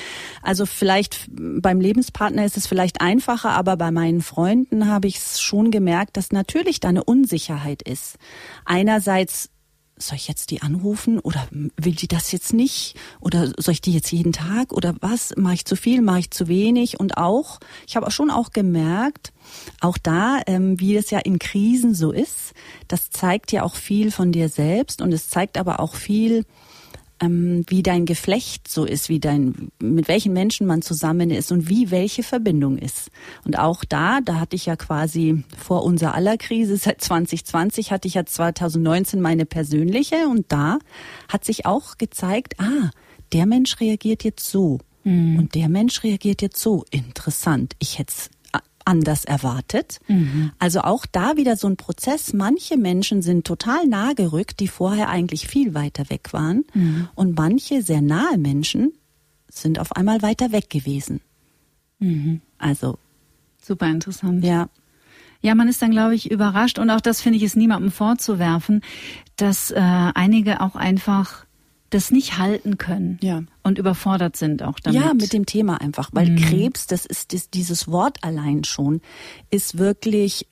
Also 0.42 0.64
vielleicht 0.66 1.28
beim 1.30 1.80
Lebenspartner 1.80 2.44
ist 2.44 2.56
es 2.56 2.66
vielleicht 2.66 3.00
einfacher, 3.00 3.50
aber 3.50 3.76
bei 3.76 3.90
meinen 3.90 4.22
Freunden 4.22 4.88
habe 4.88 5.06
ich 5.06 5.16
es 5.18 5.40
schon 5.40 5.70
gemerkt, 5.70 6.16
dass 6.16 6.32
natürlich 6.32 6.80
da 6.80 6.88
eine 6.88 7.04
Unsicherheit 7.04 7.82
ist. 7.82 8.16
Einerseits 8.64 9.50
soll 10.00 10.16
ich 10.16 10.28
jetzt 10.28 10.50
die 10.50 10.62
anrufen 10.62 11.18
oder 11.18 11.46
will 11.50 11.94
die 11.94 12.08
das 12.08 12.32
jetzt 12.32 12.52
nicht? 12.52 12.96
Oder 13.20 13.52
soll 13.58 13.72
ich 13.72 13.80
die 13.80 13.92
jetzt 13.92 14.12
jeden 14.12 14.32
Tag 14.32 14.72
oder 14.72 14.94
was? 15.00 15.34
Mache 15.36 15.54
ich 15.54 15.64
zu 15.64 15.76
viel, 15.76 16.02
mache 16.02 16.20
ich 16.20 16.30
zu 16.30 16.48
wenig? 16.48 16.98
Und 17.00 17.16
auch, 17.16 17.60
ich 17.86 17.96
habe 17.96 18.06
auch 18.06 18.10
schon 18.12 18.30
auch 18.30 18.50
gemerkt, 18.50 19.32
auch 19.80 19.98
da, 19.98 20.40
ähm, 20.46 20.78
wie 20.80 20.96
es 20.96 21.10
ja 21.10 21.18
in 21.18 21.38
Krisen 21.38 21.94
so 21.94 22.12
ist, 22.12 22.52
das 22.86 23.10
zeigt 23.10 23.52
ja 23.52 23.62
auch 23.62 23.74
viel 23.74 24.10
von 24.10 24.32
dir 24.32 24.48
selbst 24.48 25.00
und 25.02 25.12
es 25.12 25.28
zeigt 25.28 25.58
aber 25.58 25.80
auch 25.80 25.94
viel, 25.94 26.44
ähm, 27.20 27.64
wie 27.66 27.82
dein 27.82 28.06
Geflecht 28.06 28.68
so 28.68 28.84
ist, 28.84 29.08
wie 29.08 29.20
dein, 29.20 29.70
mit 29.80 30.08
welchen 30.08 30.32
Menschen 30.32 30.66
man 30.66 30.82
zusammen 30.82 31.30
ist 31.30 31.52
und 31.52 31.68
wie 31.68 31.90
welche 31.90 32.22
Verbindung 32.22 32.78
ist. 32.78 33.10
Und 33.44 33.58
auch 33.58 33.84
da, 33.84 34.20
da 34.20 34.40
hatte 34.40 34.56
ich 34.56 34.66
ja 34.66 34.76
quasi 34.76 35.44
vor 35.56 35.84
unserer 35.84 36.14
aller 36.14 36.36
Krise, 36.36 36.76
seit 36.76 37.00
2020 37.00 37.92
hatte 37.92 38.08
ich 38.08 38.14
ja 38.14 38.24
2019 38.24 39.20
meine 39.20 39.46
persönliche 39.46 40.28
und 40.28 40.46
da 40.48 40.78
hat 41.28 41.44
sich 41.44 41.66
auch 41.66 41.98
gezeigt, 41.98 42.54
ah, 42.58 42.90
der 43.32 43.46
Mensch 43.46 43.80
reagiert 43.80 44.24
jetzt 44.24 44.48
so 44.48 44.78
und 45.38 45.54
der 45.54 45.68
Mensch 45.70 46.02
reagiert 46.02 46.42
jetzt 46.42 46.60
so. 46.60 46.84
Interessant. 46.90 47.74
Ich 47.78 47.98
hätte 47.98 48.12
es 48.14 48.30
anders 48.88 49.24
erwartet. 49.24 50.00
Also 50.58 50.80
auch 50.80 51.06
da 51.06 51.36
wieder 51.36 51.56
so 51.56 51.68
ein 51.68 51.76
Prozess. 51.76 52.32
Manche 52.32 52.76
Menschen 52.76 53.22
sind 53.22 53.46
total 53.46 53.86
nah 53.86 54.14
gerückt, 54.14 54.58
die 54.60 54.68
vorher 54.68 55.08
eigentlich 55.08 55.46
viel 55.46 55.74
weiter 55.74 56.10
weg 56.10 56.32
waren. 56.32 56.64
Und 57.14 57.36
manche 57.36 57.82
sehr 57.82 58.02
nahe 58.02 58.38
Menschen 58.38 58.92
sind 59.48 59.78
auf 59.78 59.92
einmal 59.94 60.22
weiter 60.22 60.50
weg 60.52 60.70
gewesen. 60.70 61.20
Also, 62.58 62.98
Super 63.62 63.86
interessant. 63.88 64.44
ja. 64.44 64.68
Ja, 65.40 65.54
man 65.54 65.68
ist 65.68 65.80
dann, 65.80 65.92
glaube 65.92 66.16
ich, 66.16 66.30
überrascht 66.30 66.80
und 66.80 66.90
auch 66.90 67.00
das 67.00 67.20
finde 67.20 67.36
ich 67.36 67.44
ist 67.44 67.56
niemandem 67.56 67.92
vorzuwerfen, 67.92 68.82
dass 69.36 69.70
äh, 69.70 69.76
einige 69.78 70.60
auch 70.60 70.74
einfach 70.74 71.44
das 71.90 72.10
nicht 72.10 72.38
halten 72.38 72.76
können 72.78 73.18
Ja. 73.22 73.42
und 73.62 73.78
überfordert 73.78 74.36
sind 74.36 74.62
auch 74.62 74.78
damit. 74.80 75.00
Ja, 75.00 75.14
mit 75.14 75.32
dem 75.32 75.46
Thema 75.46 75.80
einfach, 75.80 76.10
weil 76.12 76.36
Krebs, 76.36 76.86
das 76.86 77.06
ist 77.06 77.32
das, 77.32 77.50
dieses 77.50 77.88
Wort 77.88 78.18
allein 78.22 78.64
schon, 78.64 79.00
ist 79.50 79.78
wirklich, 79.78 80.46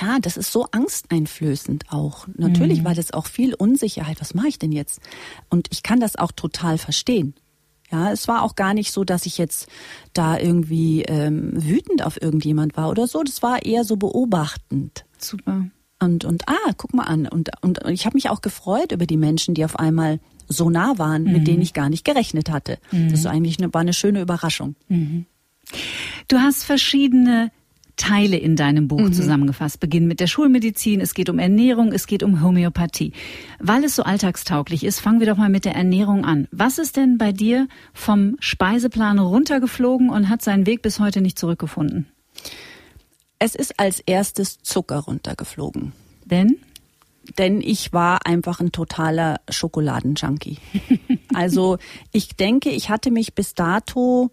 ja, 0.00 0.18
das 0.20 0.36
ist 0.36 0.50
so 0.52 0.66
angsteinflößend 0.70 1.86
auch. 1.90 2.26
Natürlich 2.36 2.84
war 2.84 2.94
das 2.94 3.12
auch 3.12 3.26
viel 3.26 3.54
Unsicherheit. 3.54 4.20
Was 4.20 4.34
mache 4.34 4.48
ich 4.48 4.58
denn 4.58 4.72
jetzt? 4.72 5.00
Und 5.50 5.68
ich 5.70 5.82
kann 5.82 6.00
das 6.00 6.16
auch 6.16 6.32
total 6.32 6.78
verstehen. 6.78 7.34
Ja, 7.90 8.12
es 8.12 8.28
war 8.28 8.42
auch 8.42 8.54
gar 8.54 8.74
nicht 8.74 8.92
so, 8.92 9.02
dass 9.04 9.24
ich 9.24 9.38
jetzt 9.38 9.66
da 10.12 10.38
irgendwie 10.38 11.02
ähm, 11.04 11.52
wütend 11.54 12.04
auf 12.04 12.20
irgendjemand 12.20 12.76
war 12.76 12.90
oder 12.90 13.06
so. 13.06 13.22
Das 13.22 13.42
war 13.42 13.64
eher 13.64 13.82
so 13.84 13.96
beobachtend. 13.96 15.06
Super. 15.16 15.68
Und, 16.00 16.24
und 16.24 16.48
ah, 16.48 16.72
guck 16.76 16.94
mal 16.94 17.04
an. 17.04 17.26
Und, 17.26 17.50
und 17.62 17.80
ich 17.90 18.06
habe 18.06 18.16
mich 18.16 18.30
auch 18.30 18.40
gefreut 18.40 18.92
über 18.92 19.06
die 19.06 19.16
Menschen, 19.16 19.54
die 19.54 19.64
auf 19.64 19.78
einmal 19.78 20.20
so 20.46 20.70
nah 20.70 20.98
waren, 20.98 21.24
mit 21.24 21.46
denen 21.46 21.62
ich 21.62 21.74
gar 21.74 21.88
nicht 21.88 22.04
gerechnet 22.04 22.50
hatte. 22.50 22.78
Das 23.10 23.20
ist 23.20 23.26
eigentlich 23.26 23.58
eine, 23.58 23.72
war 23.74 23.82
eine 23.82 23.92
schöne 23.92 24.20
Überraschung. 24.20 24.76
Du 26.28 26.38
hast 26.38 26.64
verschiedene 26.64 27.50
Teile 27.96 28.36
in 28.36 28.56
deinem 28.56 28.88
Buch 28.88 29.00
zusammengefasst. 29.10 29.80
Beginn 29.80 30.06
mit 30.06 30.20
der 30.20 30.28
Schulmedizin, 30.28 31.00
es 31.00 31.14
geht 31.14 31.28
um 31.28 31.38
Ernährung, 31.38 31.92
es 31.92 32.06
geht 32.06 32.22
um 32.22 32.42
Homöopathie. 32.42 33.12
Weil 33.58 33.84
es 33.84 33.96
so 33.96 34.04
alltagstauglich 34.04 34.84
ist, 34.84 35.00
fangen 35.00 35.20
wir 35.20 35.26
doch 35.26 35.36
mal 35.36 35.50
mit 35.50 35.64
der 35.64 35.74
Ernährung 35.74 36.24
an. 36.24 36.48
Was 36.50 36.78
ist 36.78 36.96
denn 36.96 37.18
bei 37.18 37.32
dir 37.32 37.68
vom 37.92 38.36
Speiseplan 38.38 39.18
runtergeflogen 39.18 40.08
und 40.08 40.28
hat 40.30 40.42
seinen 40.42 40.64
Weg 40.64 40.80
bis 40.80 41.00
heute 41.00 41.20
nicht 41.20 41.38
zurückgefunden? 41.38 42.06
Es 43.38 43.54
ist 43.54 43.78
als 43.78 44.00
erstes 44.00 44.58
Zucker 44.62 44.98
runtergeflogen. 45.00 45.92
Denn? 46.24 46.58
Denn 47.36 47.60
ich 47.60 47.92
war 47.92 48.26
einfach 48.26 48.60
ein 48.60 48.72
totaler 48.72 49.40
Schokoladenjunkie. 49.48 50.58
also 51.34 51.78
ich 52.12 52.36
denke, 52.36 52.70
ich 52.70 52.90
hatte 52.90 53.10
mich 53.10 53.34
bis 53.34 53.54
dato 53.54 54.30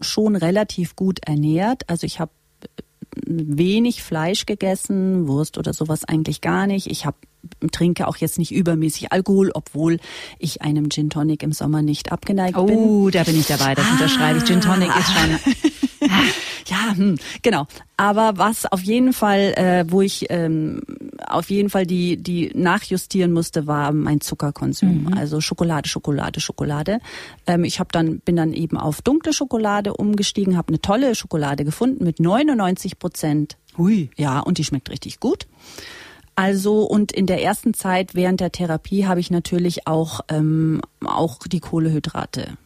schon 0.00 0.36
relativ 0.36 0.96
gut 0.96 1.20
ernährt. 1.26 1.88
Also 1.88 2.06
ich 2.06 2.20
habe 2.20 2.32
wenig 3.26 4.02
Fleisch 4.02 4.46
gegessen, 4.46 5.26
Wurst 5.26 5.58
oder 5.58 5.72
sowas 5.72 6.04
eigentlich 6.04 6.40
gar 6.40 6.66
nicht. 6.66 6.86
Ich 6.86 7.06
habe 7.06 7.16
trinke 7.72 8.06
auch 8.08 8.16
jetzt 8.16 8.38
nicht 8.38 8.52
übermäßig 8.52 9.12
Alkohol, 9.12 9.50
obwohl 9.54 9.98
ich 10.38 10.62
einem 10.62 10.90
Gin 10.90 11.10
Tonic 11.10 11.42
im 11.42 11.52
Sommer 11.52 11.82
nicht 11.82 12.12
abgeneigt 12.12 12.54
bin. 12.54 12.76
Oh, 12.76 13.10
da 13.10 13.24
bin 13.24 13.38
ich 13.38 13.46
dabei, 13.46 13.74
das 13.74 13.90
unterschreibe 13.90 14.38
ich. 14.38 14.44
Gin 14.44 14.60
Tonic 14.60 14.90
ist 14.96 15.12
schon. 15.12 15.58
Ja, 16.66 16.94
hm, 16.94 17.16
genau. 17.42 17.66
Aber 17.96 18.38
was 18.38 18.64
auf 18.64 18.82
jeden 18.82 19.12
Fall, 19.12 19.54
äh, 19.56 19.84
wo 19.88 20.02
ich 20.02 20.26
ähm, 20.30 20.82
auf 21.26 21.50
jeden 21.50 21.68
Fall 21.68 21.84
die 21.84 22.16
die 22.16 22.52
nachjustieren 22.54 23.32
musste, 23.32 23.66
war 23.66 23.92
mein 23.92 24.20
Zuckerkonsum. 24.20 25.12
Also 25.16 25.40
Schokolade, 25.40 25.88
Schokolade, 25.88 26.40
Schokolade. 26.40 27.00
Ähm, 27.46 27.64
ich 27.64 27.80
habe 27.80 27.88
dann 27.92 28.20
bin 28.20 28.36
dann 28.36 28.52
eben 28.52 28.76
auf 28.76 29.02
dunkle 29.02 29.32
Schokolade 29.32 29.94
umgestiegen, 29.94 30.56
habe 30.56 30.68
eine 30.68 30.80
tolle 30.80 31.14
Schokolade 31.14 31.64
gefunden 31.64 32.04
mit 32.04 32.20
99 32.20 32.98
Prozent. 32.98 33.56
Hui. 33.76 34.10
Ja, 34.16 34.40
und 34.40 34.58
die 34.58 34.64
schmeckt 34.64 34.90
richtig 34.90 35.20
gut. 35.20 35.46
Also 36.34 36.84
und 36.84 37.12
in 37.12 37.26
der 37.26 37.42
ersten 37.42 37.74
Zeit 37.74 38.14
während 38.14 38.40
der 38.40 38.52
Therapie 38.52 39.06
habe 39.06 39.20
ich 39.20 39.30
natürlich 39.30 39.86
auch 39.86 40.20
ähm, 40.28 40.80
auch 41.04 41.38
die 41.46 41.60
Kohlehydrate 41.60 42.56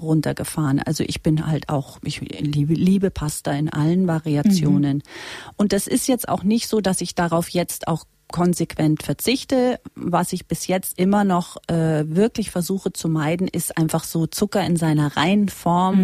runtergefahren. 0.00 0.80
Also 0.80 1.04
ich 1.06 1.22
bin 1.22 1.46
halt 1.46 1.68
auch, 1.68 1.98
ich 2.02 2.20
liebe, 2.20 2.74
liebe 2.74 3.10
Pasta 3.10 3.52
in 3.52 3.68
allen 3.68 4.06
Variationen. 4.06 5.02
Und 5.56 5.72
das 5.72 5.86
ist 5.86 6.08
jetzt 6.08 6.28
auch 6.28 6.42
nicht 6.42 6.68
so, 6.68 6.80
dass 6.80 7.00
ich 7.00 7.14
darauf 7.14 7.48
jetzt 7.50 7.88
auch 7.88 8.04
konsequent 8.32 9.02
verzichte. 9.02 9.78
Was 9.94 10.32
ich 10.32 10.46
bis 10.46 10.66
jetzt 10.66 10.98
immer 10.98 11.22
noch 11.22 11.56
äh, 11.68 12.04
wirklich 12.06 12.50
versuche 12.50 12.92
zu 12.92 13.08
meiden, 13.08 13.46
ist 13.46 13.78
einfach 13.78 14.04
so 14.04 14.26
Zucker 14.26 14.64
in 14.64 14.76
seiner 14.76 15.16
reinen 15.16 15.48
Form. 15.48 15.98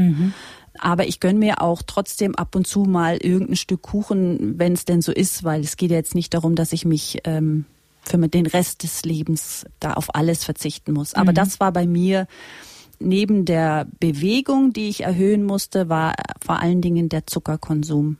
Aber 0.80 1.06
ich 1.06 1.20
gönn 1.20 1.38
mir 1.38 1.62
auch 1.62 1.82
trotzdem 1.86 2.34
ab 2.34 2.54
und 2.54 2.66
zu 2.66 2.84
mal 2.84 3.16
irgendein 3.16 3.56
Stück 3.56 3.82
Kuchen, 3.82 4.58
wenn 4.58 4.72
es 4.72 4.84
denn 4.84 5.02
so 5.02 5.12
ist, 5.12 5.44
weil 5.44 5.60
es 5.60 5.76
geht 5.76 5.90
ja 5.90 5.96
jetzt 5.96 6.14
nicht 6.14 6.34
darum, 6.34 6.54
dass 6.54 6.72
ich 6.72 6.84
mich 6.84 7.18
ähm, 7.24 7.64
für 8.02 8.18
den 8.18 8.46
Rest 8.46 8.82
des 8.82 9.04
Lebens 9.04 9.66
da 9.80 9.94
auf 9.94 10.14
alles 10.14 10.44
verzichten 10.44 10.92
muss. 10.92 11.14
Aber 11.14 11.32
das 11.32 11.60
war 11.60 11.72
bei 11.72 11.86
mir 11.86 12.26
neben 13.00 13.44
der 13.44 13.86
Bewegung, 14.00 14.72
die 14.72 14.88
ich 14.88 15.04
erhöhen 15.04 15.44
musste, 15.44 15.88
war 15.88 16.14
vor 16.44 16.60
allen 16.60 16.80
Dingen 16.80 17.08
der 17.08 17.26
Zuckerkonsum. 17.26 18.18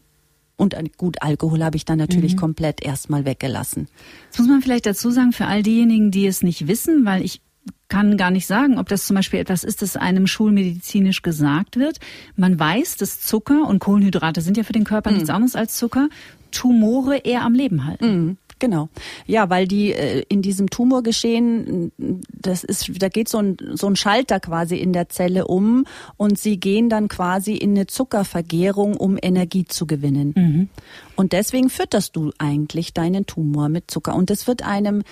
Und 0.57 0.75
gut, 0.97 1.23
Alkohol 1.23 1.63
habe 1.63 1.77
ich 1.77 1.85
dann 1.85 1.99
natürlich 1.99 2.37
komplett 2.37 2.85
erstmal 2.85 3.25
weggelassen. 3.25 3.87
Das 4.31 4.41
muss 4.41 4.49
man 4.49 4.61
vielleicht 4.61 4.87
dazu 4.87 5.11
sagen, 5.13 5.33
für 5.33 5.47
all 5.47 5.63
diejenigen, 5.63 6.11
die 6.11 6.27
es 6.27 6.43
nicht 6.43 6.67
wissen, 6.67 7.05
weil 7.05 7.25
ich 7.25 7.41
kann 7.89 8.17
gar 8.17 8.31
nicht 8.31 8.47
sagen, 8.47 8.79
ob 8.79 8.89
das 8.89 9.07
zum 9.07 9.17
Beispiel 9.17 9.41
etwas 9.41 9.65
ist, 9.65 9.83
das 9.83 9.97
einem 9.97 10.27
schulmedizinisch 10.27 11.23
gesagt 11.23 11.77
wird. 11.77 11.99
Man 12.37 12.59
weiß, 12.59 12.97
dass 12.97 13.21
Zucker 13.21 13.67
und 13.67 13.79
Kohlenhydrate 13.79 14.41
sind 14.41 14.57
ja 14.57 14.63
für 14.63 14.73
den 14.73 14.85
Körper 14.85 15.11
nichts 15.11 15.31
anderes 15.31 15.57
als 15.57 15.77
Zucker, 15.77 16.09
Tumore 16.51 17.19
eher 17.19 17.43
am 17.43 17.55
Leben 17.55 17.85
halten. 17.87 18.07
Mhm, 18.07 18.37
Genau. 18.59 18.89
Ja, 19.27 19.51
weil 19.51 19.69
die 19.69 19.93
äh, 19.93 20.25
in 20.29 20.43
diesem 20.43 20.69
Tumorgeschehen, 20.69 21.93
das 22.33 22.65
ist, 22.65 22.91
da 23.01 23.09
geht 23.09 23.29
so 23.29 23.39
ein, 23.39 23.57
so 23.75 23.87
ein 23.87 23.97
Schalter 23.97 24.41
quasi 24.41 24.77
in 24.77 24.93
der 24.93 25.09
Zelle 25.09 25.47
um 25.47 25.85
und 26.17 26.39
sie 26.39 26.59
gehen 26.59 26.89
dann 26.89 27.09
quasi 27.09 27.55
in 27.55 27.71
eine 27.71 27.87
Zuckervergärung, 27.87 28.97
um 28.97 29.17
Energie 29.21 29.65
zu 29.65 29.87
gewinnen. 29.87 30.69
Und 31.15 31.33
deswegen 31.33 31.71
fütterst 31.71 32.17
du 32.17 32.33
eigentlich 32.39 32.95
deinen 32.95 33.27
Tumor 33.27 33.69
mit 33.69 33.91
Zucker. 33.91 34.15
Und 34.15 34.31
das 34.31 34.47
wird 34.47 34.65
einem 34.65 35.03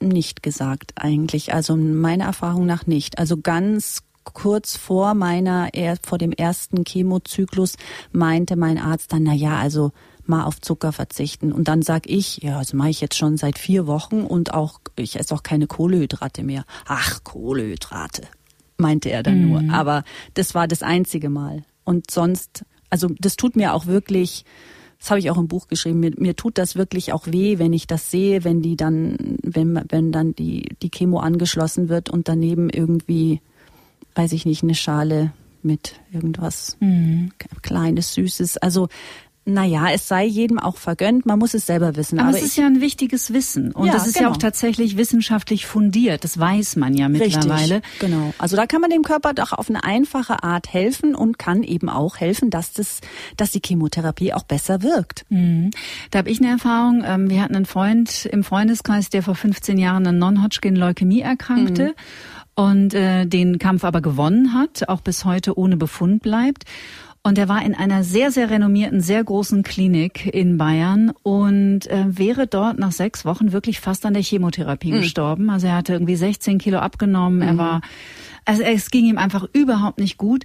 nicht 0.00 0.42
gesagt 0.42 0.92
eigentlich. 0.96 1.54
Also 1.54 1.76
meiner 1.76 2.24
Erfahrung 2.24 2.66
nach 2.66 2.86
nicht. 2.86 3.18
Also 3.18 3.36
ganz 3.38 4.02
kurz 4.24 4.76
vor 4.76 5.14
meiner, 5.14 5.70
vor 6.02 6.18
dem 6.18 6.32
ersten 6.32 6.84
Chemozyklus 6.84 7.76
meinte 8.12 8.56
mein 8.56 8.78
Arzt 8.78 9.12
dann, 9.12 9.22
na 9.22 9.32
ja, 9.32 9.56
also 9.56 9.92
mal 10.26 10.44
auf 10.44 10.60
Zucker 10.60 10.92
verzichten. 10.92 11.52
Und 11.52 11.68
dann 11.68 11.82
sag 11.82 12.08
ich, 12.08 12.38
ja, 12.42 12.58
also 12.58 12.76
mache 12.76 12.90
ich 12.90 13.00
jetzt 13.00 13.16
schon 13.16 13.36
seit 13.36 13.58
vier 13.58 13.86
Wochen 13.86 14.22
und 14.22 14.52
auch, 14.52 14.80
ich 14.96 15.18
esse 15.18 15.34
auch 15.34 15.42
keine 15.42 15.66
Kohlehydrate 15.66 16.42
mehr. 16.42 16.64
Ach, 16.86 17.22
Kohlehydrate, 17.24 18.22
meinte 18.76 19.10
er 19.10 19.22
dann 19.22 19.48
nur. 19.48 19.72
Aber 19.72 20.04
das 20.34 20.54
war 20.54 20.68
das 20.68 20.82
einzige 20.82 21.30
Mal. 21.30 21.62
Und 21.84 22.10
sonst, 22.10 22.64
also 22.90 23.08
das 23.18 23.36
tut 23.36 23.54
mir 23.56 23.72
auch 23.72 23.86
wirklich, 23.86 24.44
das 24.98 25.10
habe 25.10 25.20
ich 25.20 25.30
auch 25.30 25.38
im 25.38 25.48
Buch 25.48 25.68
geschrieben, 25.68 26.00
mir, 26.00 26.12
mir 26.16 26.36
tut 26.36 26.58
das 26.58 26.76
wirklich 26.76 27.12
auch 27.12 27.26
weh, 27.26 27.58
wenn 27.58 27.72
ich 27.72 27.86
das 27.86 28.10
sehe, 28.10 28.44
wenn 28.44 28.62
die 28.62 28.76
dann, 28.76 29.38
wenn, 29.42 29.80
wenn 29.88 30.12
dann 30.12 30.34
die, 30.34 30.70
die 30.82 30.90
Chemo 30.90 31.20
angeschlossen 31.20 31.88
wird 31.88 32.10
und 32.10 32.28
daneben 32.28 32.70
irgendwie 32.70 33.40
weiß 34.16 34.32
ich 34.32 34.46
nicht, 34.46 34.62
eine 34.62 34.74
Schale 34.74 35.32
mit 35.62 36.00
irgendwas 36.12 36.76
mhm. 36.80 37.32
Kleines, 37.62 38.14
Süßes. 38.14 38.56
Also 38.58 38.88
naja, 39.46 39.86
es 39.92 40.08
sei 40.08 40.26
jedem 40.26 40.58
auch 40.58 40.76
vergönnt, 40.76 41.24
man 41.24 41.38
muss 41.38 41.54
es 41.54 41.66
selber 41.66 41.94
wissen. 41.94 42.18
Aber, 42.18 42.30
aber 42.30 42.38
es 42.38 42.44
ist 42.44 42.56
ja 42.56 42.66
ein 42.66 42.80
wichtiges 42.80 43.32
Wissen 43.32 43.70
und 43.70 43.86
ja, 43.86 43.92
das 43.92 44.06
ist 44.08 44.14
genau. 44.14 44.28
ja 44.28 44.34
auch 44.34 44.36
tatsächlich 44.36 44.96
wissenschaftlich 44.96 45.66
fundiert, 45.66 46.24
das 46.24 46.38
weiß 46.38 46.74
man 46.76 46.94
ja 46.94 47.08
mittlerweile. 47.08 47.76
Richtig, 47.76 47.98
genau. 48.00 48.34
Also 48.38 48.56
da 48.56 48.66
kann 48.66 48.80
man 48.80 48.90
dem 48.90 49.02
Körper 49.02 49.34
doch 49.34 49.52
auf 49.52 49.70
eine 49.70 49.84
einfache 49.84 50.42
Art 50.42 50.72
helfen 50.72 51.14
und 51.14 51.38
kann 51.38 51.62
eben 51.62 51.88
auch 51.88 52.16
helfen, 52.18 52.50
dass, 52.50 52.72
das, 52.72 53.00
dass 53.36 53.52
die 53.52 53.60
Chemotherapie 53.64 54.32
auch 54.32 54.42
besser 54.42 54.82
wirkt. 54.82 55.24
Mhm. 55.28 55.70
Da 56.10 56.18
habe 56.18 56.30
ich 56.30 56.40
eine 56.40 56.50
Erfahrung, 56.50 57.04
ähm, 57.06 57.30
wir 57.30 57.40
hatten 57.40 57.54
einen 57.54 57.66
Freund 57.66 58.26
im 58.26 58.42
Freundeskreis, 58.42 59.10
der 59.10 59.22
vor 59.22 59.36
15 59.36 59.78
Jahren 59.78 60.06
an 60.08 60.18
Non-Hodgkin-Leukämie 60.18 61.20
erkrankte. 61.20 61.88
Mhm 61.88 62.36
und 62.56 62.94
äh, 62.94 63.26
den 63.26 63.58
Kampf 63.58 63.84
aber 63.84 64.00
gewonnen 64.00 64.54
hat, 64.54 64.88
auch 64.88 65.02
bis 65.02 65.24
heute 65.24 65.58
ohne 65.58 65.76
Befund 65.76 66.22
bleibt. 66.22 66.64
Und 67.26 67.38
er 67.38 67.48
war 67.48 67.64
in 67.64 67.74
einer 67.74 68.04
sehr, 68.04 68.30
sehr 68.30 68.50
renommierten, 68.50 69.00
sehr 69.00 69.24
großen 69.24 69.64
Klinik 69.64 70.32
in 70.32 70.58
Bayern 70.58 71.10
und 71.24 71.88
äh, 71.88 72.04
wäre 72.06 72.46
dort 72.46 72.78
nach 72.78 72.92
sechs 72.92 73.24
Wochen 73.24 73.50
wirklich 73.50 73.80
fast 73.80 74.06
an 74.06 74.14
der 74.14 74.22
Chemotherapie 74.22 74.92
mhm. 74.92 75.00
gestorben. 75.00 75.50
Also 75.50 75.66
er 75.66 75.74
hatte 75.74 75.94
irgendwie 75.94 76.14
16 76.14 76.58
Kilo 76.58 76.78
abgenommen. 76.78 77.38
Mhm. 77.38 77.42
Er 77.42 77.58
war, 77.58 77.80
also 78.44 78.62
es 78.62 78.92
ging 78.92 79.06
ihm 79.06 79.18
einfach 79.18 79.44
überhaupt 79.52 79.98
nicht 79.98 80.18
gut. 80.18 80.44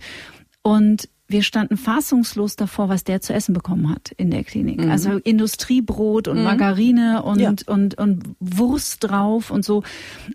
Und 0.63 1.07
wir 1.31 1.43
standen 1.43 1.77
fassungslos 1.77 2.55
davor, 2.55 2.89
was 2.89 3.03
der 3.03 3.21
zu 3.21 3.33
essen 3.33 3.53
bekommen 3.53 3.89
hat 3.89 4.11
in 4.17 4.31
der 4.31 4.43
Klinik. 4.43 4.83
Mhm. 4.83 4.91
Also 4.91 5.11
Industriebrot 5.17 6.27
und 6.27 6.37
mhm. 6.37 6.43
Margarine 6.43 7.23
und, 7.23 7.39
ja. 7.39 7.53
und, 7.67 7.97
und 7.97 8.23
Wurst 8.39 9.03
drauf 9.03 9.51
und 9.51 9.65
so. 9.65 9.83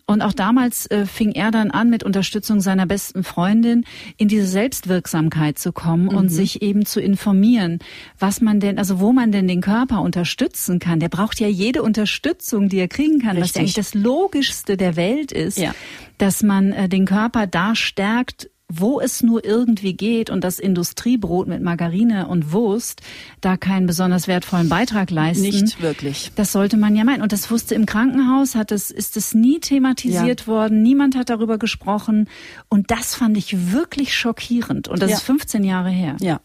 Und 0.06 0.22
auch 0.22 0.32
damals 0.32 0.86
äh, 0.90 1.06
fing 1.06 1.32
er 1.32 1.50
dann 1.50 1.70
an, 1.70 1.90
mit 1.90 2.02
Unterstützung 2.02 2.60
seiner 2.60 2.86
besten 2.86 3.24
Freundin 3.24 3.84
in 4.16 4.28
diese 4.28 4.46
Selbstwirksamkeit 4.46 5.58
zu 5.58 5.72
kommen 5.72 6.04
mhm. 6.04 6.16
und 6.16 6.28
sich 6.28 6.62
eben 6.62 6.86
zu 6.86 7.00
informieren, 7.00 7.78
was 8.18 8.40
man 8.40 8.60
denn, 8.60 8.78
also 8.78 9.00
wo 9.00 9.12
man 9.12 9.32
denn 9.32 9.48
den 9.48 9.60
Körper 9.60 10.00
unterstützen 10.00 10.78
kann. 10.78 11.00
Der 11.00 11.08
braucht 11.08 11.40
ja 11.40 11.48
jede 11.48 11.82
Unterstützung, 11.82 12.68
die 12.68 12.78
er 12.78 12.88
kriegen 12.88 13.20
kann, 13.20 13.36
Richtig. 13.36 13.42
was 13.42 13.54
ja 13.54 13.60
eigentlich 13.60 13.74
das 13.74 13.94
Logischste 13.94 14.76
der 14.76 14.96
Welt 14.96 15.32
ist, 15.32 15.58
ja. 15.58 15.74
dass 16.18 16.42
man 16.42 16.72
äh, 16.72 16.88
den 16.88 17.06
Körper 17.06 17.46
da 17.46 17.74
stärkt, 17.74 18.50
wo 18.68 19.00
es 19.00 19.22
nur 19.22 19.44
irgendwie 19.44 19.94
geht 19.94 20.28
und 20.28 20.42
das 20.42 20.58
Industriebrot 20.58 21.46
mit 21.46 21.62
Margarine 21.62 22.26
und 22.26 22.52
Wurst 22.52 23.00
da 23.40 23.56
keinen 23.56 23.86
besonders 23.86 24.26
wertvollen 24.26 24.68
Beitrag 24.68 25.10
leisten. 25.10 25.42
Nicht 25.44 25.80
wirklich. 25.80 26.32
Das 26.34 26.50
sollte 26.50 26.76
man 26.76 26.96
ja 26.96 27.04
meinen. 27.04 27.22
Und 27.22 27.32
das 27.32 27.50
wusste 27.50 27.76
im 27.76 27.86
Krankenhaus, 27.86 28.56
hat 28.56 28.72
es, 28.72 28.90
ist 28.90 29.16
es 29.16 29.34
nie 29.34 29.60
thematisiert 29.60 30.42
ja. 30.42 30.46
worden. 30.48 30.82
Niemand 30.82 31.14
hat 31.14 31.30
darüber 31.30 31.58
gesprochen. 31.58 32.28
Und 32.68 32.90
das 32.90 33.14
fand 33.14 33.36
ich 33.36 33.72
wirklich 33.72 34.16
schockierend. 34.16 34.88
Und 34.88 35.00
das 35.00 35.10
ja. 35.10 35.16
ist 35.16 35.22
15 35.22 35.62
Jahre 35.62 35.90
her. 35.90 36.16
Ja. 36.20 36.40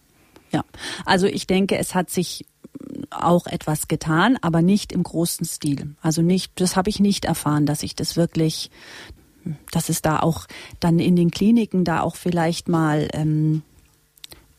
Ja. 0.52 0.64
Also 1.06 1.28
ich 1.28 1.48
denke, 1.48 1.78
es 1.78 1.96
hat 1.96 2.10
sich 2.10 2.46
auch 3.10 3.48
etwas 3.48 3.88
getan, 3.88 4.38
aber 4.42 4.62
nicht 4.62 4.92
im 4.92 5.04
großen 5.04 5.46
Stil. 5.46 5.96
Also 6.02 6.22
nicht, 6.22 6.60
das 6.60 6.76
habe 6.76 6.90
ich 6.90 7.00
nicht 7.00 7.26
erfahren, 7.26 7.66
dass 7.66 7.84
ich 7.84 7.96
das 7.96 8.16
wirklich, 8.16 8.70
dass 9.72 9.90
es 9.90 10.02
da 10.02 10.20
auch 10.20 10.48
dann 10.80 11.00
in 11.00 11.16
den 11.16 11.32
Kliniken 11.32 11.84
da 11.84 12.02
auch 12.02 12.16
vielleicht 12.16 12.70
mal 12.70 13.08
ähm, 13.14 13.64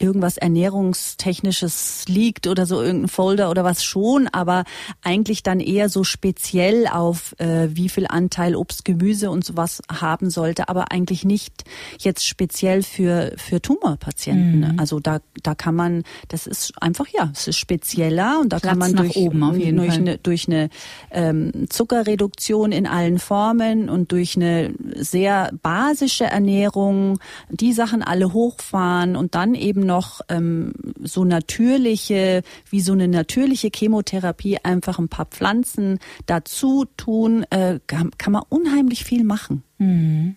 irgendwas 0.03 0.37
Ernährungstechnisches 0.37 2.05
liegt 2.09 2.47
oder 2.47 2.67
so 2.67 2.83
irgendein 2.83 3.09
Folder 3.09 3.51
oder 3.51 3.65
was 3.65 3.85
schon, 3.85 4.29
aber 4.29 4.65
eigentlich 5.03 5.43
dann 5.43 5.61
eher 5.61 5.89
so 5.89 6.05
speziell 6.05 6.87
auf 6.89 7.35
äh, 7.39 7.69
wie 7.71 7.89
viel 7.89 8.07
Anteil 8.09 8.57
Obst, 8.57 8.85
Gemüse 8.85 9.31
und 9.31 9.45
sowas 9.45 9.81
haben 9.91 10.31
sollte, 10.31 10.69
aber 10.69 10.91
eigentlich 10.91 11.25
nicht 11.25 11.65
jetzt 11.99 12.27
speziell 12.27 12.83
für 12.83 13.33
für 13.37 13.63
Tumorpatienten. 13.63 14.73
Mhm. 14.73 14.79
Also 14.79 14.99
da 14.99 15.21
da 15.43 15.55
kann 15.55 15.75
man, 15.75 16.03
das 16.29 16.47
ist 16.47 16.73
einfach 16.81 17.07
ja, 17.09 17.31
es 17.33 17.47
ist 17.49 17.59
spezieller 17.59 18.41
und 18.41 18.53
da 18.53 18.59
Platz 18.59 18.71
kann 18.71 18.79
man 18.79 18.97
durch 18.97 19.17
oben 19.17 19.43
auf 19.45 19.57
jeden 19.57 19.77
durch 19.77 19.91
Fall. 19.91 19.99
eine 20.01 20.19
durch 20.19 20.49
eine 20.49 20.69
ähm, 21.11 21.53
Zuckerreduktion 21.69 22.73
in 22.73 22.87
allen 22.87 23.19
Formen 23.19 23.89
und 23.89 24.11
durch 24.13 24.37
eine 24.37 24.75
sehr 24.97 25.51
basische 25.63 26.25
Ernährung 26.25 27.19
die 27.51 27.73
Sachen 27.73 28.03
alle 28.03 28.33
hochfahren 28.33 29.15
und 29.17 29.35
dann 29.35 29.55
eben 29.55 29.81
noch 29.81 29.92
ähm, 30.29 30.73
so 31.01 31.25
natürliche, 31.25 32.43
wie 32.69 32.81
so 32.81 32.93
eine 32.93 33.09
natürliche 33.09 33.71
Chemotherapie, 33.75 34.59
einfach 34.63 34.99
ein 34.99 35.09
paar 35.09 35.27
Pflanzen 35.27 35.99
dazu 36.27 36.87
tun, 36.97 37.45
äh, 37.51 37.81
kann, 37.87 38.11
kann 38.19 38.33
man 38.33 38.43
unheimlich 38.49 39.05
viel 39.05 39.25
machen. 39.25 39.63
Mhm. 39.79 40.37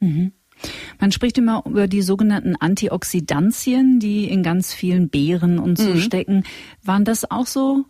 Mhm. 0.00 0.32
Man 1.00 1.12
spricht 1.12 1.36
immer 1.38 1.64
über 1.66 1.88
die 1.88 2.02
sogenannten 2.02 2.56
Antioxidantien, 2.56 3.98
die 3.98 4.28
in 4.28 4.42
ganz 4.42 4.72
vielen 4.72 5.08
Beeren 5.08 5.58
und 5.58 5.78
so 5.78 5.90
mhm. 5.90 6.00
stecken. 6.00 6.44
Waren 6.82 7.04
das 7.04 7.30
auch 7.30 7.46
so 7.46 7.84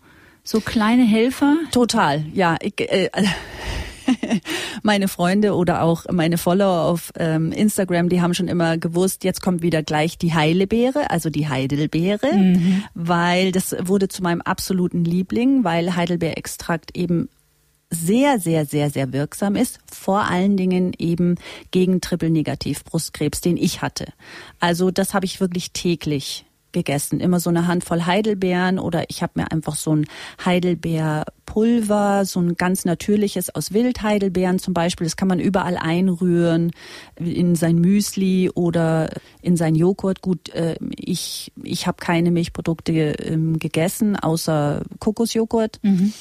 so 0.45 0.61
kleine 0.61 1.05
Helfer? 1.05 1.57
Total, 1.73 2.25
ja. 2.35 2.57
Ich, 2.61 2.79
äh, 2.79 3.11
meine 4.83 5.09
Freunde 5.09 5.55
oder 5.55 5.83
auch 5.83 6.05
meine 6.11 6.39
Follower 6.39 6.83
auf 6.83 7.13
ähm, 7.19 7.53
Instagram, 7.53 8.09
die 8.09 8.21
haben 8.21 8.35
schon 8.35 8.49
immer 8.49 8.79
gewusst, 8.79 9.25
jetzt 9.25 9.43
kommt 9.43 9.63
wieder 9.63 9.83
gleich 9.83 10.19
die 10.19 10.35
Heilebeere, 10.35 11.11
also 11.11 11.31
die 11.31 11.49
Heidelbeere, 11.49 12.33
mhm. 12.33 12.85
weil 12.95 13.53
das 13.53 13.75
wurde 13.81 14.09
zu 14.09 14.23
meinem 14.23 14.41
absoluten 14.41 15.05
Liebling, 15.05 15.65
weil 15.65 15.97
Heidelbeerextrakt 15.97 16.97
eben 16.97 17.29
sehr, 17.91 18.39
sehr, 18.39 18.67
sehr, 18.67 18.91
sehr 18.91 19.13
wirksam 19.13 19.57
ist, 19.57 19.79
vor 19.91 20.23
allen 20.23 20.57
Dingen 20.57 20.93
eben 20.99 21.37
gegen 21.71 22.01
Triple-Negativ-Brustkrebs, 22.01 23.41
den 23.41 23.57
ich 23.57 23.83
hatte. 23.83 24.07
Also 24.61 24.91
das 24.91 25.15
habe 25.15 25.27
ich 25.27 25.41
wirklich 25.41 25.73
täglich 25.73 26.45
gegessen. 26.75 27.21
Immer 27.21 27.41
so 27.41 27.49
eine 27.49 27.67
Handvoll 27.67 28.05
Heidelbeeren 28.05 28.79
oder 28.79 29.05
ich 29.09 29.23
habe 29.23 29.33
mir 29.37 29.51
einfach 29.51 29.77
so 29.77 29.97
ein 29.97 30.07
Heidelbeerpulver, 30.45 32.27
so 32.27 32.41
ein 32.41 32.57
ganz 32.57 32.85
natürliches 32.85 33.55
aus 33.55 33.73
Wildheidelbeeren 33.73 34.59
zum 34.59 34.75
Beispiel. 34.75 35.07
Das 35.07 35.17
kann 35.17 35.29
man 35.29 35.41
überall 35.41 35.79
einrühren 35.79 36.73
in 37.17 37.55
sein 37.55 37.77
Müsli 37.77 38.51
oder 38.51 39.09
in 39.41 39.57
sein 39.57 39.75
Joghurt. 39.75 40.21
Gut, 40.21 40.51
äh, 40.51 40.77
ich 40.97 41.51
ich 41.63 41.87
habe 41.87 41.97
keine 41.99 42.31
Milchprodukte 42.31 42.93
ähm, 42.93 43.59
gegessen 43.59 44.17
außer 44.17 44.83
Kokosjoghurt. 44.99 45.79
Mhm 45.83 46.13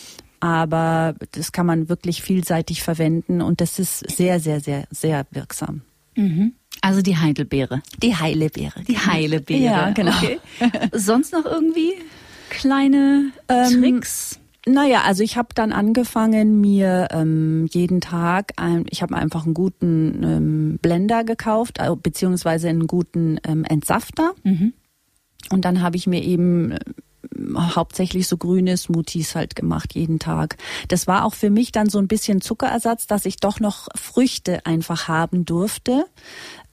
aber 0.43 1.16
das 1.32 1.54
kann 1.54 1.66
man 1.66 1.88
wirklich 1.88 2.22
vielseitig 2.22 2.84
verwenden 2.84 3.41
und 3.41 3.62
das 3.62 3.80
ist 3.80 3.99
sehr, 4.12 4.41
sehr, 4.41 4.60
sehr, 4.60 4.84
sehr 4.91 5.26
wirksam. 5.32 5.84
Mhm. 6.16 6.53
Also 6.82 7.01
die 7.01 7.18
Heidelbeere. 7.18 7.82
Die 8.01 8.16
Heilebeere. 8.16 8.82
Die 8.88 8.97
Heilebeere. 8.97 9.64
Ja, 9.64 9.89
genau. 9.91 10.11
Okay. 10.18 10.39
Sonst 10.91 11.32
noch 11.32 11.45
irgendwie 11.45 11.93
kleine 12.49 13.32
ähm, 13.47 13.82
Tricks? 13.82 14.39
Naja, 14.66 15.01
also 15.01 15.24
ich 15.24 15.36
habe 15.36 15.49
dann 15.55 15.74
angefangen, 15.74 16.61
mir 16.61 17.09
ähm, 17.11 17.68
jeden 17.72 17.99
Tag, 17.99 18.53
ein, 18.55 18.86
ich 18.89 19.01
habe 19.01 19.16
einfach 19.16 19.43
einen 19.43 19.53
guten 19.53 20.24
ähm, 20.24 20.80
Blender 20.82 21.26
gekauft, 21.26 21.80
äh, 21.80 21.93
beziehungsweise 21.95 22.70
einen 22.70 22.88
guten 22.88 23.39
ähm, 23.45 23.66
Entsafter. 23.66 24.34
Mhm. 24.43 24.74
Und 25.49 25.66
dann 25.66 25.82
habe 25.82 25.97
ich 25.97 26.07
mir 26.07 26.24
eben 26.24 26.78
hauptsächlich 27.57 28.27
so 28.27 28.38
grüne 28.38 28.77
Smoothies 28.77 29.36
halt 29.36 29.55
gemacht 29.55 29.93
jeden 29.93 30.19
Tag. 30.19 30.57
Das 30.88 31.07
war 31.07 31.25
auch 31.25 31.34
für 31.34 31.49
mich 31.49 31.71
dann 31.71 31.89
so 31.89 31.99
ein 31.99 32.07
bisschen 32.07 32.41
Zuckerersatz, 32.41 33.07
dass 33.07 33.25
ich 33.25 33.38
doch 33.38 33.59
noch 33.59 33.88
Früchte 33.95 34.65
einfach 34.65 35.07
haben 35.07 35.45
durfte. 35.45 36.05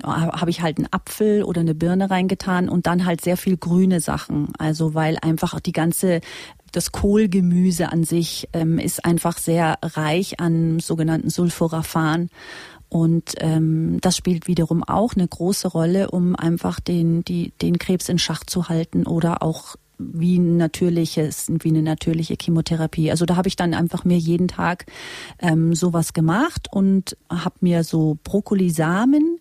Habe 0.02 0.50
ich 0.50 0.62
halt 0.62 0.78
einen 0.78 0.88
Apfel 0.90 1.42
oder 1.42 1.60
eine 1.60 1.74
Birne 1.74 2.10
reingetan 2.10 2.68
und 2.68 2.86
dann 2.86 3.04
halt 3.04 3.20
sehr 3.20 3.36
viel 3.36 3.56
grüne 3.56 4.00
Sachen. 4.00 4.48
Also 4.58 4.94
weil 4.94 5.18
einfach 5.20 5.58
die 5.60 5.72
ganze 5.72 6.20
das 6.72 6.92
Kohlgemüse 6.92 7.90
an 7.90 8.04
sich 8.04 8.48
ähm, 8.52 8.78
ist 8.78 9.04
einfach 9.04 9.38
sehr 9.38 9.78
reich 9.82 10.40
an 10.40 10.78
sogenannten 10.78 11.28
Sulforaphan. 11.28 12.30
Und 12.88 13.34
ähm, 13.38 13.98
das 14.00 14.16
spielt 14.16 14.48
wiederum 14.48 14.82
auch 14.82 15.14
eine 15.14 15.26
große 15.26 15.68
Rolle, 15.68 16.10
um 16.10 16.34
einfach 16.34 16.80
den, 16.80 17.22
die, 17.22 17.52
den 17.62 17.78
Krebs 17.78 18.08
in 18.08 18.18
Schach 18.18 18.44
zu 18.44 18.68
halten 18.68 19.06
oder 19.06 19.44
auch 19.44 19.76
wie 20.00 20.38
natürliches, 20.38 21.50
wie 21.60 21.68
eine 21.68 21.82
natürliche 21.82 22.36
Chemotherapie. 22.40 23.10
Also 23.10 23.26
da 23.26 23.36
habe 23.36 23.48
ich 23.48 23.56
dann 23.56 23.74
einfach 23.74 24.04
mir 24.04 24.18
jeden 24.18 24.48
Tag 24.48 24.86
ähm, 25.40 25.74
sowas 25.74 26.12
gemacht 26.12 26.68
und 26.70 27.16
habe 27.28 27.56
mir 27.60 27.84
so 27.84 28.18
Brokkolisamen 28.24 29.38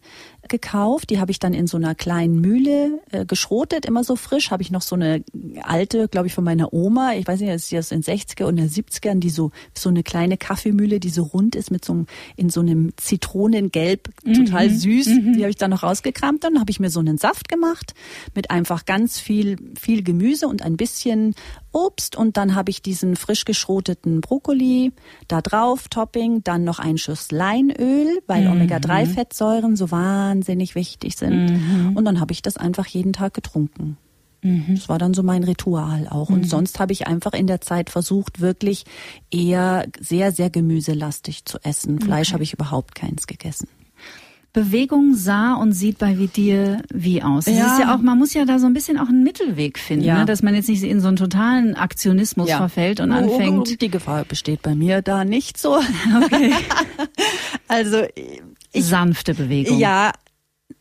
gekauft. 0.50 1.10
Die 1.10 1.20
habe 1.20 1.32
ich 1.32 1.40
dann 1.40 1.54
in 1.54 1.68
so 1.68 1.78
einer 1.78 1.96
kleinen 1.96 2.42
Mühle 2.42 3.00
äh, 3.12 3.26
geschrotet, 3.26 3.86
immer 3.86 4.04
so 4.04 4.16
frisch. 4.16 4.52
Habe 4.52 4.64
ich 4.64 4.72
noch 4.72 4.82
so 4.82 4.96
eine 4.96 5.24
alte, 5.62 6.08
glaube 6.08 6.28
ich, 6.28 6.34
von 6.34 6.44
meiner 6.44 6.74
Oma. 6.74 7.14
Ich 7.14 7.28
weiß 7.28 7.40
nicht, 7.40 7.54
das 7.54 7.72
ist 7.72 7.74
das 7.74 7.92
in 7.92 8.04
60er 8.04 8.46
und 8.46 8.60
70ern, 8.60 9.20
die 9.20 9.30
so 9.30 9.52
so 9.78 9.90
eine 9.90 10.04
kleine 10.04 10.38
Kaffeemühle, 10.38 11.00
die 11.00 11.10
so 11.10 11.24
rund 11.24 11.56
ist 11.56 11.72
mit 11.72 11.86
so 11.86 11.94
einem 11.94 12.08
in 12.36 12.50
so 12.50 12.62
einem 12.62 12.92
Zitronengelb, 12.98 14.10
mhm. 14.24 14.34
total 14.34 14.70
süß. 14.70 15.08
Mhm. 15.08 15.34
Die 15.34 15.42
habe 15.42 15.52
ich 15.52 15.58
dann 15.58 15.72
noch 15.72 15.84
rausgekramt. 15.84 16.44
Dann 16.44 16.60
habe 16.60 16.72
ich 16.72 16.80
mir 16.80 16.90
so 16.90 17.00
einen 17.00 17.18
Saft 17.18 17.48
gemacht 17.48 17.94
mit 18.36 18.52
einfach 18.52 18.86
ganz 18.86 19.20
viel 19.20 19.58
viel 19.80 20.04
Gemüse 20.04 20.48
und 20.48 20.62
ein 20.62 20.78
bisschen 20.78 21.36
Obst 21.72 22.16
und 22.16 22.36
dann 22.36 22.56
habe 22.56 22.72
ich 22.72 22.82
diesen 22.82 23.16
frisch 23.16 23.46
geschroteten 23.46 24.22
Brokkoli 24.22 24.92
da 25.28 25.42
drauf, 25.42 25.88
Topping, 25.88 26.44
dann 26.44 26.64
noch 26.64 26.80
ein 26.80 26.98
Schuss 26.98 27.32
Leinöl, 27.32 28.20
weil 28.26 28.46
mhm. 28.46 28.54
Omega-3-Fettsäuren 28.54 29.76
so 29.76 29.92
wahnsinnig 29.92 30.39
wahnsinnig 30.40 30.76
wichtig 30.76 31.16
sind. 31.18 31.48
Mhm. 31.48 31.96
Und 31.98 32.06
dann 32.06 32.20
habe 32.20 32.32
ich 32.34 32.42
das 32.42 32.58
einfach 32.58 32.88
jeden 32.88 33.14
Tag 33.14 33.34
getrunken. 33.34 33.98
Das 34.42 34.88
war 34.88 34.98
dann 34.98 35.14
so 35.14 35.22
mein 35.22 35.44
Ritual 35.44 36.08
auch. 36.10 36.30
Und 36.30 36.48
sonst 36.50 36.80
habe 36.80 36.94
ich 36.94 37.08
einfach 37.08 37.34
in 37.34 37.46
der 37.46 37.60
Zeit 37.60 37.90
versucht, 37.90 38.40
wirklich 38.40 38.86
eher 39.30 39.86
sehr, 40.00 40.32
sehr 40.32 40.50
gemüselastig 40.50 41.44
zu 41.44 41.60
essen. 41.64 42.00
Fleisch 42.00 42.32
habe 42.32 42.44
ich 42.44 42.54
überhaupt 42.54 42.96
keins 42.96 43.28
gegessen. 43.28 43.68
Bewegung 44.54 45.14
sah 45.14 45.56
und 45.56 45.74
sieht 45.74 45.98
bei 45.98 46.14
dir 46.14 46.82
wie 46.92 47.22
aus? 47.22 47.48
Ja. 47.48 47.52
ist 47.74 47.80
ja 47.82 47.94
auch, 47.94 48.00
man 48.00 48.18
muss 48.18 48.34
ja 48.34 48.46
da 48.46 48.60
so 48.60 48.66
ein 48.66 48.74
bisschen 48.74 48.98
auch 48.98 49.10
einen 49.10 49.24
Mittelweg 49.24 49.78
finden, 49.78 50.06
Ja. 50.06 50.20
ne? 50.20 50.26
dass 50.26 50.42
man 50.42 50.56
jetzt 50.56 50.70
nicht 50.70 50.84
in 50.84 51.02
so 51.02 51.10
einen 51.10 51.18
totalen 51.18 51.76
Aktionismus 51.76 52.50
verfällt 52.50 53.02
und 53.02 53.12
Oh, 53.12 53.16
anfängt. 53.16 53.82
Die 53.82 53.90
Gefahr 53.90 54.24
besteht 54.24 54.62
bei 54.62 54.74
mir 54.74 55.02
da 55.02 55.26
nicht 55.26 55.58
so. 55.58 55.80
Okay. 56.24 56.54
Also 57.68 58.04
ich, 58.72 58.86
Sanfte 58.86 59.36
Bewegung. 59.36 59.78
Ja, 59.78 60.12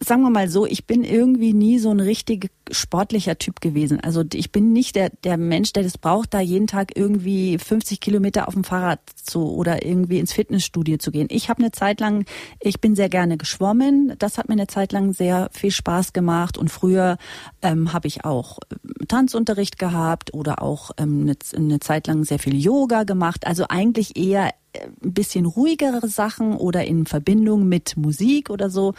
sagen 0.01 0.22
wir 0.22 0.30
mal 0.30 0.49
so, 0.49 0.66
ich 0.66 0.86
bin 0.86 1.03
irgendwie 1.03 1.55
nie 1.55 1.78
so 1.78 1.91
ein 1.91 2.01
richtig 2.01 2.51
sportlicher 2.70 3.39
Typ 3.39 3.61
gewesen. 3.61 4.01
Also 4.01 4.22
ich 4.32 4.53
bin 4.53 4.72
nicht 4.72 4.95
der, 4.97 5.11
der 5.24 5.36
Mensch, 5.39 5.72
der 5.72 5.82
das 5.82 5.97
braucht, 5.97 6.34
da 6.34 6.41
jeden 6.41 6.66
Tag 6.66 6.97
irgendwie 6.97 7.59
50 7.59 7.99
Kilometer 8.01 8.49
auf 8.49 8.55
dem 8.55 8.64
Fahrrad 8.64 9.01
zu 9.16 9.51
oder 9.51 9.84
irgendwie 9.84 10.18
ins 10.18 10.32
Fitnessstudio 10.32 10.99
zu 10.99 11.11
gehen. 11.11 11.28
Ich 11.30 11.49
habe 11.49 11.62
eine 11.62 11.72
Zeit 11.72 12.01
lang, 12.01 12.26
ich 12.61 12.80
bin 12.80 12.95
sehr 12.95 13.09
gerne 13.09 13.39
geschwommen. 13.39 14.14
Das 14.18 14.36
hat 14.39 14.49
mir 14.49 14.55
eine 14.55 14.66
Zeit 14.66 14.93
lang 14.93 15.12
sehr 15.12 15.49
viel 15.53 15.70
Spaß 15.70 16.12
gemacht. 16.12 16.59
Und 16.59 16.68
früher 16.68 17.16
ähm, 17.62 17.93
habe 17.93 18.09
ich 18.09 18.24
auch 18.24 18.59
ähm, 18.70 19.09
Tanzunterricht 19.09 19.78
gehabt 19.78 20.34
oder 20.34 20.62
auch 20.62 20.91
ähm, 20.99 21.22
eine, 21.22 21.36
eine 21.57 21.80
Zeit 21.80 22.07
lang 22.07 22.24
sehr 22.24 22.39
viel 22.39 22.57
Yoga 22.57 23.05
gemacht. 23.05 23.47
Also 23.47 23.64
eigentlich 23.68 24.16
eher 24.16 24.51
ein 25.03 25.12
bisschen 25.12 25.47
ruhigere 25.47 26.09
Sachen 26.09 26.55
oder 26.55 26.85
in 26.85 27.07
Verbindung 27.07 27.68
mit 27.68 27.97
Musik 27.97 28.51
oder 28.51 28.70
so. 28.70 28.95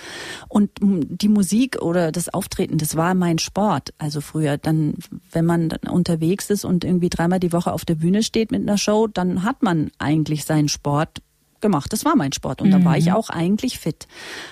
Und 0.48 0.72
die 0.82 1.30
Musik 1.30 1.82
oder 1.82 2.12
das 2.12 2.30
Auftreten, 2.30 2.78
das 2.78 2.96
war 2.96 3.14
mein 3.14 3.40
Sport. 3.40 3.94
Also 3.98 4.22
früher, 4.22 4.58
dann, 4.58 4.96
wenn 5.32 5.46
man 5.46 5.70
unterwegs 5.90 6.50
ist 6.50 6.66
und 6.66 6.84
irgendwie 6.84 7.10
dreimal 7.10 7.40
die 7.40 7.54
Woche 7.54 7.74
auf 7.74 7.86
der 7.86 7.96
Bühne 7.96 8.24
steht 8.24 8.52
mit 8.52 8.62
einer 8.62 8.78
Show, 8.78 9.08
dann 9.08 9.44
hat 9.44 9.64
man 9.64 9.92
eigentlich 9.98 10.46
seinen 10.46 10.70
Sport 10.70 11.22
gemacht. 11.62 11.92
Das 11.94 12.06
war 12.06 12.16
mein 12.16 12.34
Sport 12.34 12.62
und 12.62 12.72
da 12.72 12.84
war 12.84 12.98
ich 12.98 13.12
auch 13.12 13.30
eigentlich 13.30 13.80
fit. 13.80 14.08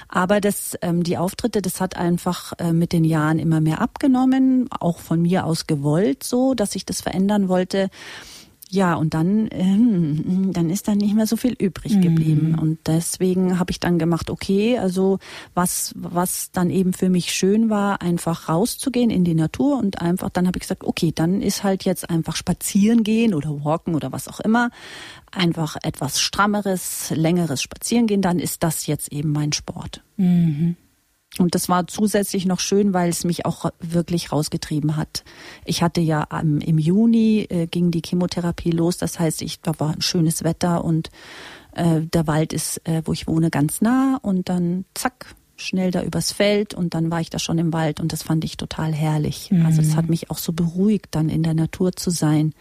Aber 0.08 0.42
das, 0.42 0.78
ähm, 0.82 1.04
die 1.04 1.18
Auftritte, 1.18 1.62
das 1.62 1.82
hat 1.82 1.96
einfach 1.96 2.54
äh, 2.58 2.74
mit 2.74 2.94
den 2.94 3.04
Jahren 3.04 3.40
immer 3.40 3.62
mehr 3.62 3.82
abgenommen, 3.82 4.68
auch 4.72 5.00
von 5.00 5.22
mir 5.22 5.46
aus 5.46 5.68
gewollt, 5.68 6.24
so, 6.24 6.54
dass 6.54 6.76
ich 6.76 6.86
das 6.86 7.02
verändern 7.02 7.48
wollte. 7.48 7.90
Ja, 8.70 8.96
und 8.96 9.14
dann, 9.14 9.48
ähm, 9.52 10.52
dann 10.52 10.70
ist 10.70 10.88
da 10.90 10.96
nicht 10.96 11.16
mehr 11.16 11.26
so 11.26 11.38
viel 11.38 11.54
übrig 11.54 12.02
geblieben. 12.02 12.56
Und 12.60 12.80
deswegen 12.86 13.60
habe 13.60 13.72
ich 13.72 13.80
dann 13.80 13.98
gemacht, 13.98 14.30
okay, 14.30 14.78
also 14.78 15.20
was, 15.54 15.94
was 15.96 16.52
dann 16.52 16.70
eben 16.70 16.92
für 16.92 17.10
mich 17.10 17.34
schön 17.34 17.70
war, 17.70 18.02
einfach 18.02 18.50
rauszugehen 18.50 19.10
in 19.10 19.24
die 19.24 19.36
Natur 19.36 19.78
und 19.78 20.02
einfach, 20.02 20.30
dann 20.30 20.48
habe 20.48 20.58
ich 20.58 20.64
gesagt, 20.64 20.84
okay, 20.84 21.14
dann 21.16 21.42
ist 21.42 21.64
halt 21.64 21.86
jetzt 21.86 22.10
einfach 22.10 22.36
spazieren 22.36 23.04
gehen 23.04 23.34
oder 23.34 23.64
walken 23.64 23.96
oder 23.96 24.12
was 24.12 24.28
auch 24.28 24.42
immer. 24.42 24.70
Einfach 25.32 25.78
etwas 25.84 26.20
strammeres, 26.20 27.12
längeres 27.16 27.62
Spazieren 27.62 28.06
gehen, 28.06 28.22
dann 28.22 28.38
ist 28.38 28.64
das 28.64 28.86
jetzt 28.86 29.14
eben 29.14 29.32
mein 29.32 29.54
Sport. 29.54 30.04
Und 31.40 31.56
das 31.56 31.70
war 31.70 31.88
zusätzlich 31.88 32.46
noch 32.46 32.60
schön, 32.60 32.94
weil 32.94 33.10
es 33.10 33.24
mich 33.24 33.46
auch 33.46 33.70
wirklich 33.80 34.32
rausgetrieben 34.32 34.96
hat. 34.96 35.24
Ich 35.66 35.84
hatte 35.84 36.02
ja 36.02 36.28
ähm, 36.32 36.60
im 36.60 36.78
Juni 36.78 37.48
äh, 37.50 37.68
ging 37.68 37.92
die 37.92 38.02
Chemotherapie 38.06 38.72
los. 38.72 38.98
Das 38.98 39.20
heißt, 39.20 39.42
ich 39.42 39.62
da 39.62 39.74
war 39.80 39.94
ein 39.94 40.02
schönes 40.02 40.44
Wetter 40.44 40.84
und 40.84 41.10
äh, 41.76 42.02
der 42.02 42.28
Wald 42.28 42.54
ist, 42.54 42.86
äh, 42.88 43.02
wo 43.06 43.14
ich 43.14 43.28
wohne, 43.28 43.50
ganz 43.50 43.82
nah. 43.82 44.20
Und 44.22 44.50
dann 44.50 44.86
zack 44.94 45.36
schnell 45.56 45.92
da 45.92 46.04
übers 46.04 46.32
Feld 46.32 46.74
und 46.74 46.94
dann 46.94 47.10
war 47.10 47.20
ich 47.20 47.30
da 47.30 47.40
schon 47.40 47.58
im 47.58 47.74
Wald 47.74 48.00
und 48.00 48.14
das 48.14 48.22
fand 48.22 48.44
ich 48.44 48.58
total 48.58 48.94
herrlich. 48.94 49.50
Also 49.66 49.82
es 49.82 49.96
hat 49.96 50.08
mich 50.08 50.30
auch 50.30 50.38
so 50.38 50.54
beruhigt, 50.54 51.08
dann 51.12 51.30
in 51.30 51.42
der 51.42 51.56
Natur 51.56 51.94
zu 51.94 52.12
sein. 52.12 52.54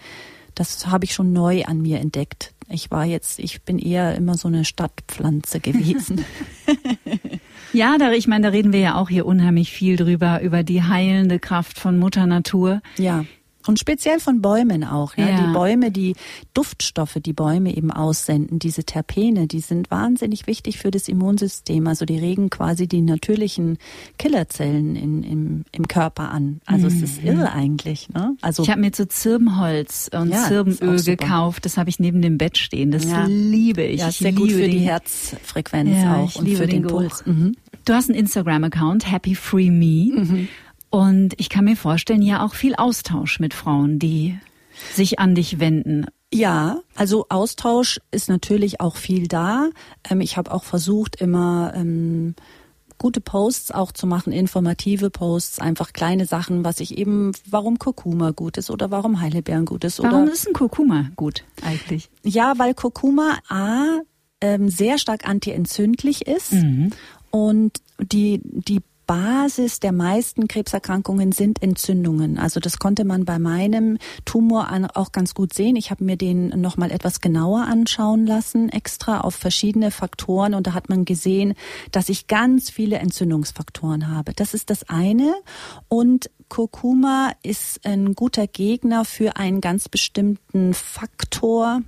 Das 0.55 0.87
habe 0.87 1.05
ich 1.05 1.13
schon 1.13 1.35
neu 1.35 1.65
an 1.65 1.83
mir 1.83 2.01
entdeckt. 2.01 2.55
Ich 2.71 2.91
war 2.91 3.05
jetzt, 3.05 3.39
ich 3.39 3.63
bin 3.63 3.79
eher 3.79 4.15
immer 4.15 4.39
so 4.39 4.49
eine 4.49 4.65
Stadtpflanze 4.65 5.61
gewesen. 5.61 6.25
Ja, 7.77 7.99
da, 7.99 8.13
ich 8.13 8.27
meine, 8.27 8.45
da 8.45 8.49
reden 8.49 8.73
wir 8.73 8.81
ja 8.81 8.95
auch 8.95 9.09
hier 9.11 9.27
unheimlich 9.27 9.71
viel 9.71 9.97
drüber, 9.97 10.41
über 10.41 10.63
die 10.63 10.83
heilende 10.83 11.39
Kraft 11.39 11.79
von 11.79 11.99
Mutter 11.99 12.27
Natur. 12.27 12.81
Ja. 12.97 13.25
Und 13.69 13.81
speziell 13.81 14.21
von 14.21 14.43
Bäumen 14.43 14.85
auch. 14.85 15.17
Ja? 15.17 15.29
Ja. 15.29 15.41
Die 15.45 15.53
Bäume, 15.53 15.91
die 15.91 16.15
Duftstoffe, 16.55 17.19
die 17.21 17.33
Bäume 17.33 17.77
eben 17.77 17.91
aussenden, 17.91 18.61
diese 18.61 18.85
Terpene, 18.85 19.49
die 19.49 19.59
sind 19.59 19.91
wahnsinnig 19.91 20.47
wichtig 20.47 20.79
für 20.79 20.93
das 20.93 21.09
Immunsystem. 21.09 21.85
Also 21.89 22.05
die 22.05 22.17
regen 22.17 22.49
quasi 22.49 22.87
die 22.87 23.03
natürlichen 23.03 23.79
Killerzellen 24.19 24.95
in, 24.95 25.23
im, 25.25 25.65
im 25.73 25.89
Körper 25.89 26.31
an. 26.31 26.61
Also 26.65 26.87
es 26.87 27.03
ist 27.03 27.25
irre 27.25 27.51
eigentlich. 27.53 28.09
Ne? 28.11 28.37
Also 28.41 28.63
Ich 28.63 28.71
habe 28.71 28.81
mir 28.83 28.93
zu 28.93 29.09
Zirbenholz 29.09 30.11
und 30.15 30.29
Ja, 30.31 30.43
ist 30.43 30.47
Zirbenöl 30.47 31.03
gekauft. 31.03 31.65
Das 31.65 31.77
habe 31.77 31.91
ich 31.91 31.99
neben 31.99 32.23
dem 32.23 32.39
Bett 32.39 32.59
stehen. 32.59 32.93
Das 32.93 33.05
Ja. 33.05 33.25
liebe 33.27 33.83
ich. 33.83 33.99
ja, 33.99 34.11
ich 34.11 34.19
sehr 34.19 34.33
gut 34.33 34.53
für 34.53 34.63
die 34.69 34.79
den- 34.79 34.83
Herzfrequenz 34.85 35.91
Ja, 35.91 36.19
auch 36.19 36.37
und 36.37 36.49
für 36.49 36.69
den, 36.69 36.83
den 36.83 36.87
Puls. 36.87 37.25
Mhm. 37.27 37.57
Du 37.87 37.95
hast 37.95 38.11
einen 38.11 38.19
Instagram-Account, 38.19 39.11
Happy 39.11 39.37
Free 39.37 39.71
Me. 39.71 40.49
Und 40.91 41.35
ich 41.39 41.49
kann 41.49 41.65
mir 41.65 41.77
vorstellen, 41.77 42.21
ja 42.21 42.45
auch 42.45 42.55
viel 42.55 42.75
Austausch 42.75 43.39
mit 43.39 43.55
Frauen, 43.55 44.01
die 44.01 44.37
sich 44.93 45.21
an 45.21 45.37
dich 45.37 45.61
wenden. 45.61 46.07
Ja, 46.35 46.81
also 46.97 47.27
Austausch 47.29 48.01
ist 48.11 48.29
natürlich 48.29 48.81
auch 48.81 48.97
viel 48.97 49.29
da. 49.29 49.71
Ähm, 50.11 50.21
ich 50.21 50.37
habe 50.37 50.53
auch 50.53 50.65
versucht, 50.65 51.21
immer 51.21 51.73
ähm, 51.77 52.35
gute 52.99 53.21
Posts 53.21 53.71
auch 53.71 53.93
zu 53.93 54.09
machen, 54.09 54.33
informative 54.33 55.11
Posts, 55.11 55.61
einfach 55.61 55.93
kleine 55.93 56.27
Sachen, 56.27 56.65
was 56.65 56.81
ich 56.81 56.99
eben, 56.99 57.31
warum 57.49 57.79
Kurkuma 57.79 58.33
gut 58.33 58.57
ist 58.57 58.69
oder 58.69 58.91
warum 58.91 59.21
Heidelbeeren 59.21 59.65
gut 59.65 59.85
ist 59.85 60.03
Warum 60.03 60.25
oder 60.25 60.33
ist 60.33 60.49
ein 60.49 60.55
Kurkuma 60.55 61.11
gut 61.15 61.45
eigentlich? 61.65 62.11
ja, 62.25 62.55
weil 62.57 62.75
Kurkuma 62.75 63.39
a 63.49 64.01
ähm, 64.41 64.69
sehr 64.69 64.99
stark 64.99 65.27
antientzündlich 65.27 66.27
ist 66.27 66.53
und 67.31 67.81
die 68.01 68.41
die 68.43 68.83
Basis 69.07 69.79
der 69.79 69.93
meisten 69.93 70.49
Krebserkrankungen 70.49 71.31
sind 71.33 71.63
Entzündungen. 71.63 72.39
Also 72.39 72.59
das 72.61 72.79
konnte 72.79 73.05
man 73.05 73.25
bei 73.25 73.39
meinem 73.39 73.99
Tumor 74.25 74.69
auch 74.95 75.13
ganz 75.13 75.33
gut 75.33 75.55
sehen. 75.55 75.77
Ich 75.77 75.91
habe 75.91 76.05
mir 76.05 76.17
den 76.17 76.49
noch 76.61 76.77
mal 76.77 76.91
etwas 76.91 77.21
genauer 77.21 77.67
anschauen 77.67 78.27
lassen, 78.27 78.69
extra 78.69 79.21
auf 79.21 79.35
verschiedene 79.35 79.91
Faktoren 79.91 80.55
und 80.55 80.67
da 80.67 80.75
hat 80.75 80.89
man 80.89 81.05
gesehen, 81.05 81.55
dass 81.93 82.09
ich 82.09 82.27
ganz 82.27 82.69
viele 82.69 82.99
Entzündungsfaktoren 82.99 84.09
habe. 84.09 84.33
Das 84.35 84.55
ist 84.55 84.71
das 84.71 84.89
eine 84.89 85.35
und 85.89 86.31
Kurkuma 86.49 87.33
ist 87.43 87.85
ein 87.87 88.15
guter 88.15 88.47
Gegner 88.47 89.05
für 89.05 89.37
einen 89.37 89.61
ganz 89.61 89.89
bestimmten 89.89 90.75
Faktor, 90.75 91.83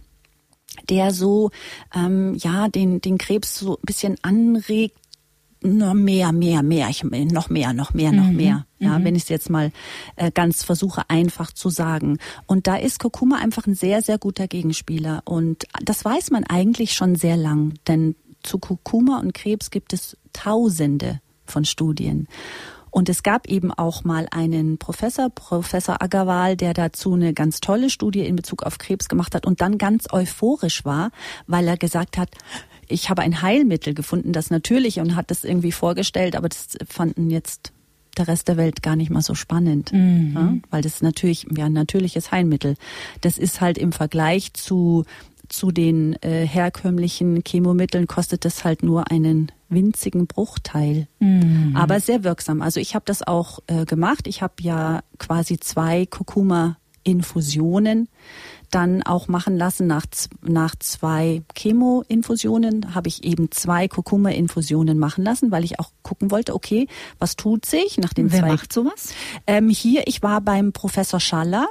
der 0.89 1.13
so 1.13 1.51
ähm, 1.95 2.35
ja 2.35 2.69
den 2.69 3.01
den 3.01 3.19
Krebs 3.19 3.59
so 3.59 3.77
ein 3.77 3.83
bisschen 3.85 4.17
anregt 4.23 4.98
noch 5.63 5.95
mehr, 5.95 6.33
mehr, 6.33 6.63
mehr, 6.63 6.89
ich, 6.89 7.03
noch 7.05 7.51
mehr, 7.51 7.73
noch 7.73 7.93
mehr, 7.93 8.13
noch 8.13 8.31
mehr. 8.31 8.65
Ja, 8.79 9.03
wenn 9.03 9.17
ich 9.17 9.25
es 9.25 9.29
jetzt 9.29 9.51
mal 9.51 9.73
äh, 10.15 10.31
ganz 10.31 10.63
versuche, 10.63 11.03
einfach 11.09 11.53
zu 11.53 11.69
sagen. 11.69 12.19
Und 12.47 12.69
da 12.69 12.77
ist 12.77 13.01
Kurkuma 13.01 13.39
einfach 13.39 13.67
ein 13.67 13.75
sehr, 13.75 14.03
sehr 14.03 14.19
guter 14.19 14.47
Gegenspieler. 14.47 15.23
Und 15.25 15.65
das 15.83 16.05
weiß 16.05 16.31
man 16.31 16.45
eigentlich 16.45 16.95
schon 16.95 17.17
sehr 17.17 17.37
lang, 17.37 17.75
denn 17.89 18.15
zu 18.45 18.59
Kurkuma 18.59 19.19
und 19.19 19.35
Krebs 19.35 19.71
gibt 19.71 19.93
es 19.93 20.17
Tausende 20.33 21.21
von 21.45 21.65
Studien. 21.65 22.29
Und 22.91 23.09
es 23.09 23.23
gab 23.23 23.49
eben 23.49 23.73
auch 23.73 24.05
mal 24.05 24.27
einen 24.31 24.79
Professor, 24.79 25.29
Professor 25.29 26.01
Agarwal, 26.01 26.57
der 26.57 26.75
dazu 26.75 27.15
eine 27.15 27.35
ganz 27.35 27.61
tolle 27.61 27.91
Studie 27.91 28.27
in 28.27 28.37
Bezug 28.37 28.63
auf 28.63 28.79
Krebs 28.79 29.09
gemacht 29.09 29.35
hat 29.35 29.47
und 29.47 29.61
dann 29.61 29.79
ganz 29.79 30.07
euphorisch 30.13 30.85
war, 30.85 31.11
weil 31.47 31.69
er 31.69 31.77
gesagt 31.77 32.17
hat, 32.17 32.31
ich 32.89 33.11
habe 33.11 33.23
ein 33.23 33.43
Heilmittel 33.43 33.95
gefunden, 33.95 34.33
das 34.33 34.51
natürlich 34.51 35.01
und 35.01 35.17
hat 35.17 35.31
das 35.31 35.45
irgendwie 35.45 35.73
vorgestellt, 35.73 36.37
aber 36.37 36.49
das 36.49 36.77
fanden 36.89 37.31
jetzt 37.31 37.73
der 38.17 38.29
Rest 38.29 38.49
der 38.49 38.57
Welt 38.57 38.83
gar 38.83 38.97
nicht 38.97 39.11
mal 39.11 39.23
so 39.23 39.35
spannend, 39.35 39.93
ja, 40.35 40.55
weil 40.71 40.83
das 40.83 41.03
natürlich 41.03 41.47
ja 41.57 41.67
ein 41.67 41.73
natürliches 41.73 42.33
Heilmittel. 42.33 42.75
Das 43.21 43.39
ist 43.39 43.61
halt 43.61 43.79
im 43.79 43.93
Vergleich 43.93 44.53
zu 44.55 45.05
zu 45.49 45.73
den 45.73 46.15
äh, 46.23 46.47
herkömmlichen 46.47 47.43
Chemomitteln 47.47 48.07
kostet 48.07 48.45
das 48.45 48.65
halt 48.65 48.83
nur 48.83 49.11
einen 49.11 49.51
winzigen 49.71 50.27
Bruchteil, 50.27 51.09
aber 51.75 52.01
sehr 52.01 52.25
wirksam. 52.25 52.61
Also 52.63 52.81
ich 52.81 52.95
habe 52.95 53.05
das 53.07 53.27
auch 53.27 53.61
äh, 53.67 53.85
gemacht. 53.87 54.27
Ich 54.27 54.43
habe 54.43 54.55
ja 54.61 55.01
quasi 55.19 55.59
zwei 55.59 56.05
Kurkuma-Infusionen 56.07 58.09
dann 58.71 59.03
auch 59.03 59.29
machen 59.29 59.57
lassen. 59.57 59.87
Nach, 59.87 60.05
nach 60.43 60.75
zwei 60.77 61.43
Chemo-Infusionen 61.55 62.95
habe 62.95 63.09
ich 63.09 63.25
eben 63.25 63.51
zwei 63.51 63.89
Kurkuma-Infusionen 63.89 64.99
machen 64.99 65.25
lassen, 65.25 65.51
weil 65.51 65.65
ich 65.65 65.81
auch 65.81 65.91
gucken 66.03 66.31
wollte, 66.31 66.55
okay, 66.55 66.87
was 67.19 67.37
tut 67.37 67.67
sich 67.67 67.99
nach 67.99 68.13
den 68.13 68.33
Wer 68.33 68.41
zwei 68.41 68.49
macht 68.49 68.73
sowas? 68.73 69.13
ähm, 69.47 69.69
hier, 69.69 70.03
ich 70.07 70.23
war 70.23 70.41
beim 70.41 70.73
Professor 70.73 71.21
Schaller. 71.21 71.69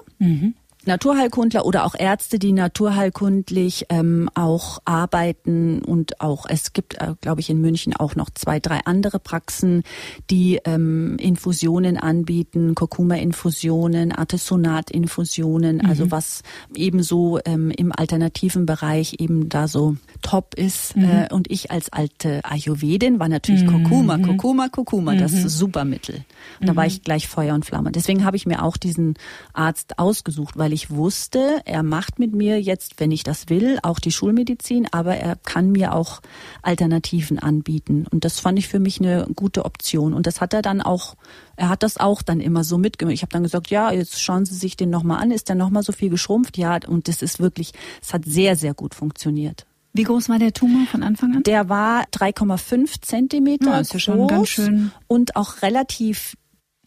Naturheilkundler 0.88 1.66
oder 1.66 1.86
auch 1.86 1.96
Ärzte, 1.98 2.40
die 2.40 2.52
naturheilkundlich 2.54 3.86
ähm, 3.90 4.30
auch 4.34 4.80
arbeiten 4.86 5.82
und 5.84 6.22
auch 6.22 6.46
es 6.48 6.74
gibt, 6.74 6.96
äh, 6.96 7.14
glaube 7.22 7.42
ich, 7.42 7.50
in 7.50 7.62
München 7.62 7.96
auch 7.96 8.16
noch 8.16 8.30
zwei, 8.30 8.60
drei 8.60 8.80
andere 8.86 9.20
Praxen, 9.20 9.84
die 10.30 10.60
ähm, 10.66 11.18
Infusionen 11.20 11.98
anbieten, 11.98 12.76
Kurkuma-Infusionen, 12.76 14.12
Artesonat-Infusionen, 14.12 15.82
also 15.82 15.86
mhm. 15.86 15.90
also 15.90 16.12
was 16.12 16.42
ebenso 16.76 17.40
ähm, 17.46 17.72
im 17.72 17.92
alternativen 17.92 18.66
Bereich 18.66 19.20
eben 19.20 19.50
da 19.50 19.68
so 19.68 19.96
top 20.22 20.56
ist. 20.56 20.96
Mhm. 20.96 21.04
Äh, 21.04 21.28
und 21.34 21.50
ich 21.52 21.72
als 21.72 21.92
alte 21.92 22.42
Ayurvedin 22.44 23.20
war 23.20 23.30
natürlich 23.30 23.64
mhm. 23.64 23.84
Kurkuma, 23.84 24.18
Kurkuma, 24.18 24.70
Kurkuma, 24.70 25.16
das 25.16 25.32
mhm. 25.32 25.48
Supermittel. 25.48 26.26
Und 26.60 26.70
da 26.70 26.76
war 26.76 26.84
mhm. 26.84 26.90
ich 26.90 27.04
gleich 27.04 27.28
Feuer 27.28 27.56
und 27.56 27.66
Flamme. 27.66 27.92
Deswegen 27.92 28.26
habe 28.26 28.38
ich 28.38 28.46
mir 28.46 28.64
auch 28.64 28.78
diesen 28.78 29.16
Arzt 29.54 30.00
ausgesucht, 30.00 30.58
weil 30.58 30.74
ich 30.74 30.77
wusste, 30.90 31.62
er 31.66 31.84
macht 31.84 32.20
mit 32.20 32.34
mir 32.34 32.62
jetzt, 32.62 33.00
wenn 33.00 33.12
ich 33.12 33.24
das 33.24 33.50
will, 33.50 33.80
auch 33.84 34.00
die 34.00 34.12
Schulmedizin, 34.12 34.88
aber 34.92 35.16
er 35.16 35.36
kann 35.36 35.72
mir 35.72 35.94
auch 35.94 36.22
Alternativen 36.62 37.40
anbieten. 37.40 38.06
Und 38.10 38.26
das 38.26 38.40
fand 38.40 38.60
ich 38.60 38.68
für 38.68 38.80
mich 38.80 39.00
eine 39.00 39.28
gute 39.36 39.66
Option. 39.66 40.14
Und 40.14 40.28
das 40.28 40.42
hat 40.42 40.54
er 40.54 40.62
dann 40.62 40.82
auch, 40.82 41.16
er 41.56 41.70
hat 41.70 41.84
das 41.84 41.98
auch 41.98 42.22
dann 42.22 42.40
immer 42.40 42.64
so 42.64 42.78
mitgemacht. 42.78 43.14
Ich 43.14 43.22
habe 43.22 43.32
dann 43.32 43.44
gesagt, 43.44 43.70
ja, 43.70 43.92
jetzt 43.92 44.22
schauen 44.22 44.46
Sie 44.46 44.56
sich 44.56 44.78
den 44.78 44.90
nochmal 44.90 45.22
an. 45.22 45.32
Ist 45.32 45.50
der 45.50 45.56
nochmal 45.56 45.84
so 45.84 45.92
viel 45.92 46.10
geschrumpft? 46.10 46.58
Ja, 46.58 46.80
und 46.88 47.08
das 47.08 47.22
ist 47.22 47.40
wirklich, 47.40 47.72
es 48.02 48.14
hat 48.14 48.26
sehr, 48.26 48.56
sehr 48.56 48.74
gut 48.74 48.96
funktioniert. 48.96 49.66
Wie 49.94 50.04
groß 50.04 50.30
war 50.30 50.38
der 50.38 50.54
Tumor 50.54 50.86
von 50.86 51.02
Anfang 51.02 51.38
an? 51.38 51.44
Der 51.44 51.70
war 51.70 52.04
3,5 52.12 53.02
Zentimeter 53.02 53.72
ja, 53.72 53.80
ist 53.80 53.94
ja 53.94 54.00
schon 54.00 54.28
ganz 54.28 54.50
schön 54.50 54.92
und 55.08 55.36
auch 55.36 55.64
relativ 55.64 56.36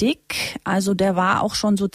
dick. 0.00 0.58
Also 0.64 0.94
der 0.94 1.16
war 1.16 1.42
auch 1.42 1.54
schon 1.54 1.76
so 1.76 1.88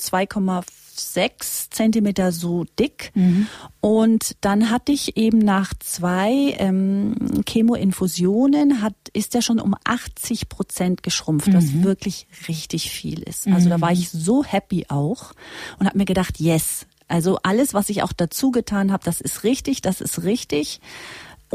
2,6 0.96 1.72
Zentimeter 1.72 2.32
so 2.32 2.66
dick. 2.80 3.12
Mhm. 3.16 3.48
Und 3.82 4.36
dann 4.42 4.70
hatte 4.70 4.92
ich 4.92 5.18
eben 5.18 5.40
nach 5.40 5.74
zwei 5.80 6.56
ähm, 6.58 7.16
Chemoinfusionen 7.48 8.82
hat 8.82 8.94
ist 9.14 9.34
der 9.34 9.42
schon 9.42 9.60
um 9.60 9.76
80 9.84 10.50
Prozent 10.50 11.04
geschrumpft, 11.04 11.54
was 11.54 11.66
mhm. 11.66 11.84
wirklich 11.84 12.28
richtig 12.48 12.92
viel 12.92 13.22
ist. 13.22 13.48
Also 13.48 13.68
mhm. 13.68 13.70
da 13.70 13.82
war 13.82 13.92
ich 13.92 14.10
so 14.10 14.44
happy 14.44 14.86
auch 14.90 15.34
und 15.80 15.88
habe 15.88 15.98
mir 15.98 16.06
gedacht, 16.06 16.40
yes, 16.40 16.86
also 17.08 17.38
alles, 17.44 17.74
was 17.74 17.90
ich 17.90 18.04
auch 18.04 18.14
dazu 18.14 18.52
getan 18.52 18.92
habe, 18.92 19.04
das 19.04 19.22
ist 19.22 19.44
richtig, 19.44 19.82
das 19.82 20.02
ist 20.02 20.24
richtig. 20.24 20.82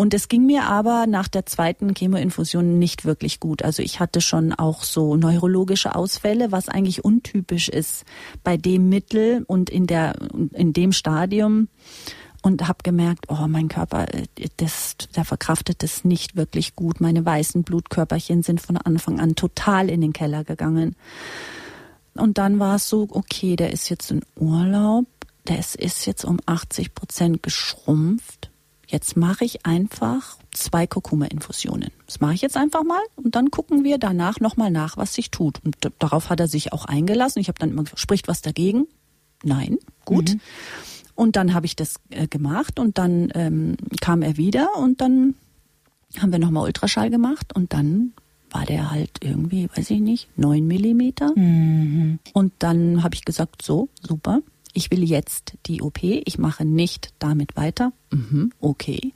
Und 0.01 0.15
es 0.15 0.29
ging 0.29 0.47
mir 0.47 0.65
aber 0.65 1.07
nach 1.07 1.29
der 1.29 1.45
zweiten 1.45 1.95
Chemoinfusion 1.95 2.79
nicht 2.79 3.05
wirklich 3.05 3.39
gut. 3.39 3.63
Also 3.63 3.83
ich 3.83 4.01
hatte 4.01 4.23
schon 4.23 4.55
auch 4.55 4.83
so 4.83 5.15
neurologische 5.15 5.95
Ausfälle, 5.95 6.51
was 6.51 6.71
eigentlich 6.71 7.05
untypisch 7.05 7.69
ist 7.69 8.07
bei 8.43 8.57
dem 8.57 8.89
Mittel 8.89 9.45
und 9.47 9.69
in 9.69 9.87
der 9.87 10.15
in 10.55 10.73
dem 10.73 10.93
Stadium 10.93 11.69
und 12.41 12.67
habe 12.67 12.79
gemerkt, 12.83 13.27
oh, 13.29 13.47
mein 13.47 13.69
Körper, 13.69 14.07
das, 14.57 14.97
der 15.15 15.27
verkraftet 15.27 15.83
das 15.83 16.03
nicht 16.03 16.35
wirklich 16.35 16.75
gut. 16.75 17.03
Meine 17.03 17.27
weißen 17.27 17.63
Blutkörperchen 17.63 18.43
sind 18.43 18.63
von 18.63 18.79
Anfang 18.79 19.21
an 19.21 19.35
total 19.35 19.91
in 19.91 20.01
den 20.01 20.15
Keller 20.15 20.45
gegangen. 20.45 20.97
Und 22.15 22.39
dann 22.39 22.59
war 22.59 22.77
es 22.77 22.89
so, 22.89 23.07
okay, 23.11 23.55
der 23.55 23.71
ist 23.71 23.91
jetzt 23.91 24.11
in 24.11 24.23
Urlaub 24.35 25.05
das 25.45 25.75
ist 25.75 26.07
jetzt 26.07 26.25
um 26.25 26.39
80 26.47 26.95
Prozent 26.95 27.43
geschrumpft. 27.43 28.50
Jetzt 28.91 29.17
mache 29.17 29.45
ich 29.45 29.65
einfach 29.65 30.37
zwei 30.51 30.85
Kurkuma-Infusionen. 30.85 31.91
Das 32.07 32.19
mache 32.21 32.35
ich 32.35 32.43
jetzt 32.43 32.57
einfach 32.57 32.83
mal 32.83 33.01
und 33.15 33.37
dann 33.37 33.53
gucken 33.53 33.85
wir 33.85 33.99
danach 33.99 34.41
nochmal 34.41 34.73
nach, 34.73 34.97
was 34.97 35.15
sich 35.15 35.31
tut. 35.31 35.61
Und 35.65 35.77
darauf 36.01 36.29
hat 36.29 36.41
er 36.41 36.49
sich 36.49 36.73
auch 36.73 36.87
eingelassen. 36.87 37.39
Ich 37.39 37.47
habe 37.47 37.59
dann 37.59 37.71
immer 37.71 37.85
gesagt, 37.85 38.01
spricht 38.01 38.27
was 38.27 38.43
dagegen? 38.43 38.89
Nein, 39.45 39.79
gut. 40.05 40.31
Mhm. 40.31 40.41
Und 41.15 41.37
dann 41.37 41.55
habe 41.55 41.67
ich 41.67 41.77
das 41.77 42.01
äh, 42.11 42.27
gemacht 42.27 42.81
und 42.81 42.99
dann 42.99 43.31
ähm, 43.35 43.77
kam 44.01 44.23
er 44.23 44.37
wieder 44.37 44.77
und 44.77 45.01
dann 45.01 45.35
haben 46.19 46.33
wir 46.33 46.41
nochmal 46.41 46.65
Ultraschall 46.65 47.11
gemacht 47.11 47.55
und 47.55 47.73
dann 47.73 48.13
war 48.51 48.65
der 48.67 48.91
halt 48.91 49.19
irgendwie, 49.21 49.69
weiß 49.73 49.91
ich 49.91 50.01
nicht, 50.01 50.29
neun 50.37 50.67
Millimeter. 50.67 51.33
Mhm. 51.37 52.19
Und 52.33 52.53
dann 52.59 53.05
habe 53.05 53.15
ich 53.15 53.25
gesagt, 53.25 53.63
so, 53.63 53.89
super, 54.03 54.41
ich 54.73 54.91
will 54.91 55.05
jetzt 55.05 55.55
die 55.67 55.83
OP, 55.83 56.03
ich 56.03 56.39
mache 56.39 56.65
nicht 56.65 57.13
damit 57.19 57.57
weiter. 57.57 57.93
Mhm, 58.11 58.53
okay. 58.61 59.13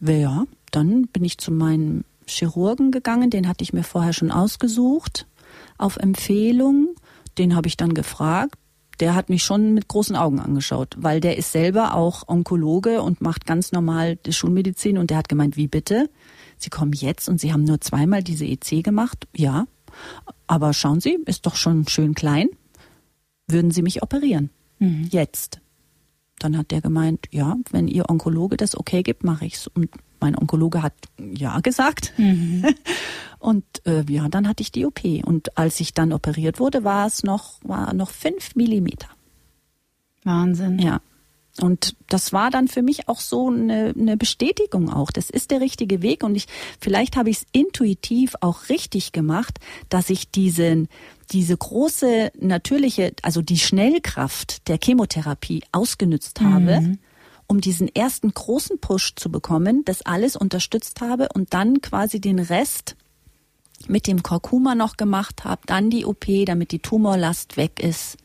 Ja, 0.00 0.44
dann 0.70 1.06
bin 1.06 1.24
ich 1.24 1.38
zu 1.38 1.52
meinem 1.52 2.04
Chirurgen 2.26 2.90
gegangen, 2.90 3.30
den 3.30 3.48
hatte 3.48 3.62
ich 3.62 3.72
mir 3.72 3.84
vorher 3.84 4.12
schon 4.12 4.30
ausgesucht, 4.30 5.26
auf 5.78 5.96
Empfehlung. 5.96 6.94
Den 7.38 7.56
habe 7.56 7.68
ich 7.68 7.76
dann 7.76 7.94
gefragt. 7.94 8.58
Der 9.00 9.14
hat 9.14 9.28
mich 9.28 9.42
schon 9.42 9.74
mit 9.74 9.88
großen 9.88 10.14
Augen 10.14 10.38
angeschaut, 10.38 10.94
weil 10.96 11.20
der 11.20 11.36
ist 11.36 11.50
selber 11.50 11.94
auch 11.94 12.28
Onkologe 12.28 13.02
und 13.02 13.20
macht 13.20 13.44
ganz 13.44 13.72
normal 13.72 14.16
die 14.16 14.32
Schulmedizin 14.32 14.98
und 14.98 15.10
der 15.10 15.16
hat 15.16 15.28
gemeint, 15.28 15.56
wie 15.56 15.66
bitte? 15.66 16.08
Sie 16.58 16.70
kommen 16.70 16.92
jetzt 16.92 17.28
und 17.28 17.40
Sie 17.40 17.52
haben 17.52 17.64
nur 17.64 17.80
zweimal 17.80 18.22
diese 18.22 18.44
EC 18.44 18.84
gemacht? 18.84 19.26
Ja. 19.34 19.66
Aber 20.46 20.72
schauen 20.72 21.00
Sie, 21.00 21.18
ist 21.26 21.46
doch 21.46 21.56
schon 21.56 21.88
schön 21.88 22.14
klein. 22.14 22.48
Würden 23.48 23.72
Sie 23.72 23.82
mich 23.82 24.02
operieren? 24.02 24.50
Mhm. 24.84 25.08
Jetzt. 25.10 25.60
Dann 26.38 26.58
hat 26.58 26.70
der 26.70 26.80
gemeint, 26.80 27.26
ja, 27.30 27.56
wenn 27.70 27.88
Ihr 27.88 28.10
Onkologe 28.10 28.56
das 28.56 28.76
okay 28.76 29.02
gibt, 29.02 29.24
mache 29.24 29.46
ich's. 29.46 29.66
Und 29.68 29.90
mein 30.20 30.36
Onkologe 30.36 30.82
hat 30.82 30.94
ja 31.18 31.60
gesagt. 31.60 32.12
Mhm. 32.16 32.64
Und 33.38 33.64
äh, 33.86 34.04
ja, 34.08 34.28
dann 34.28 34.48
hatte 34.48 34.62
ich 34.62 34.72
die 34.72 34.86
OP. 34.86 35.04
Und 35.24 35.56
als 35.58 35.80
ich 35.80 35.92
dann 35.92 36.12
operiert 36.12 36.60
wurde, 36.60 36.82
war 36.82 37.06
es 37.06 37.22
noch, 37.22 37.60
war 37.62 37.92
noch 37.92 38.10
fünf 38.10 38.56
Millimeter. 38.56 39.08
Wahnsinn. 40.24 40.78
Ja. 40.78 41.00
Und 41.60 41.94
das 42.08 42.32
war 42.32 42.50
dann 42.50 42.66
für 42.66 42.82
mich 42.82 43.08
auch 43.08 43.20
so 43.20 43.48
eine, 43.48 43.94
eine 43.96 44.16
Bestätigung 44.16 44.92
auch. 44.92 45.12
Das 45.12 45.30
ist 45.30 45.52
der 45.52 45.60
richtige 45.60 46.02
Weg 46.02 46.24
und 46.24 46.34
ich 46.34 46.46
vielleicht 46.80 47.16
habe 47.16 47.30
ich 47.30 47.38
es 47.38 47.46
intuitiv 47.52 48.34
auch 48.40 48.68
richtig 48.68 49.12
gemacht, 49.12 49.60
dass 49.88 50.10
ich 50.10 50.30
diesen 50.30 50.88
diese 51.30 51.56
große 51.56 52.32
natürliche, 52.38 53.12
also 53.22 53.40
die 53.40 53.58
Schnellkraft 53.58 54.68
der 54.68 54.78
Chemotherapie 54.82 55.62
ausgenützt 55.72 56.40
habe. 56.40 56.80
Mhm 56.80 56.98
um 57.46 57.60
diesen 57.60 57.94
ersten 57.94 58.32
großen 58.32 58.78
Push 58.78 59.16
zu 59.16 59.30
bekommen, 59.30 59.84
das 59.84 60.00
alles 60.00 60.34
unterstützt 60.34 61.02
habe 61.02 61.28
und 61.34 61.52
dann 61.52 61.82
quasi 61.82 62.18
den 62.18 62.38
Rest 62.38 62.96
mit 63.86 64.06
dem 64.06 64.22
Kurkuma 64.22 64.74
noch 64.74 64.96
gemacht 64.96 65.44
habe, 65.44 65.60
dann 65.66 65.90
die 65.90 66.06
OP, 66.06 66.24
damit 66.46 66.72
die 66.72 66.78
Tumorlast 66.78 67.58
weg 67.58 67.82
ist 67.82 68.16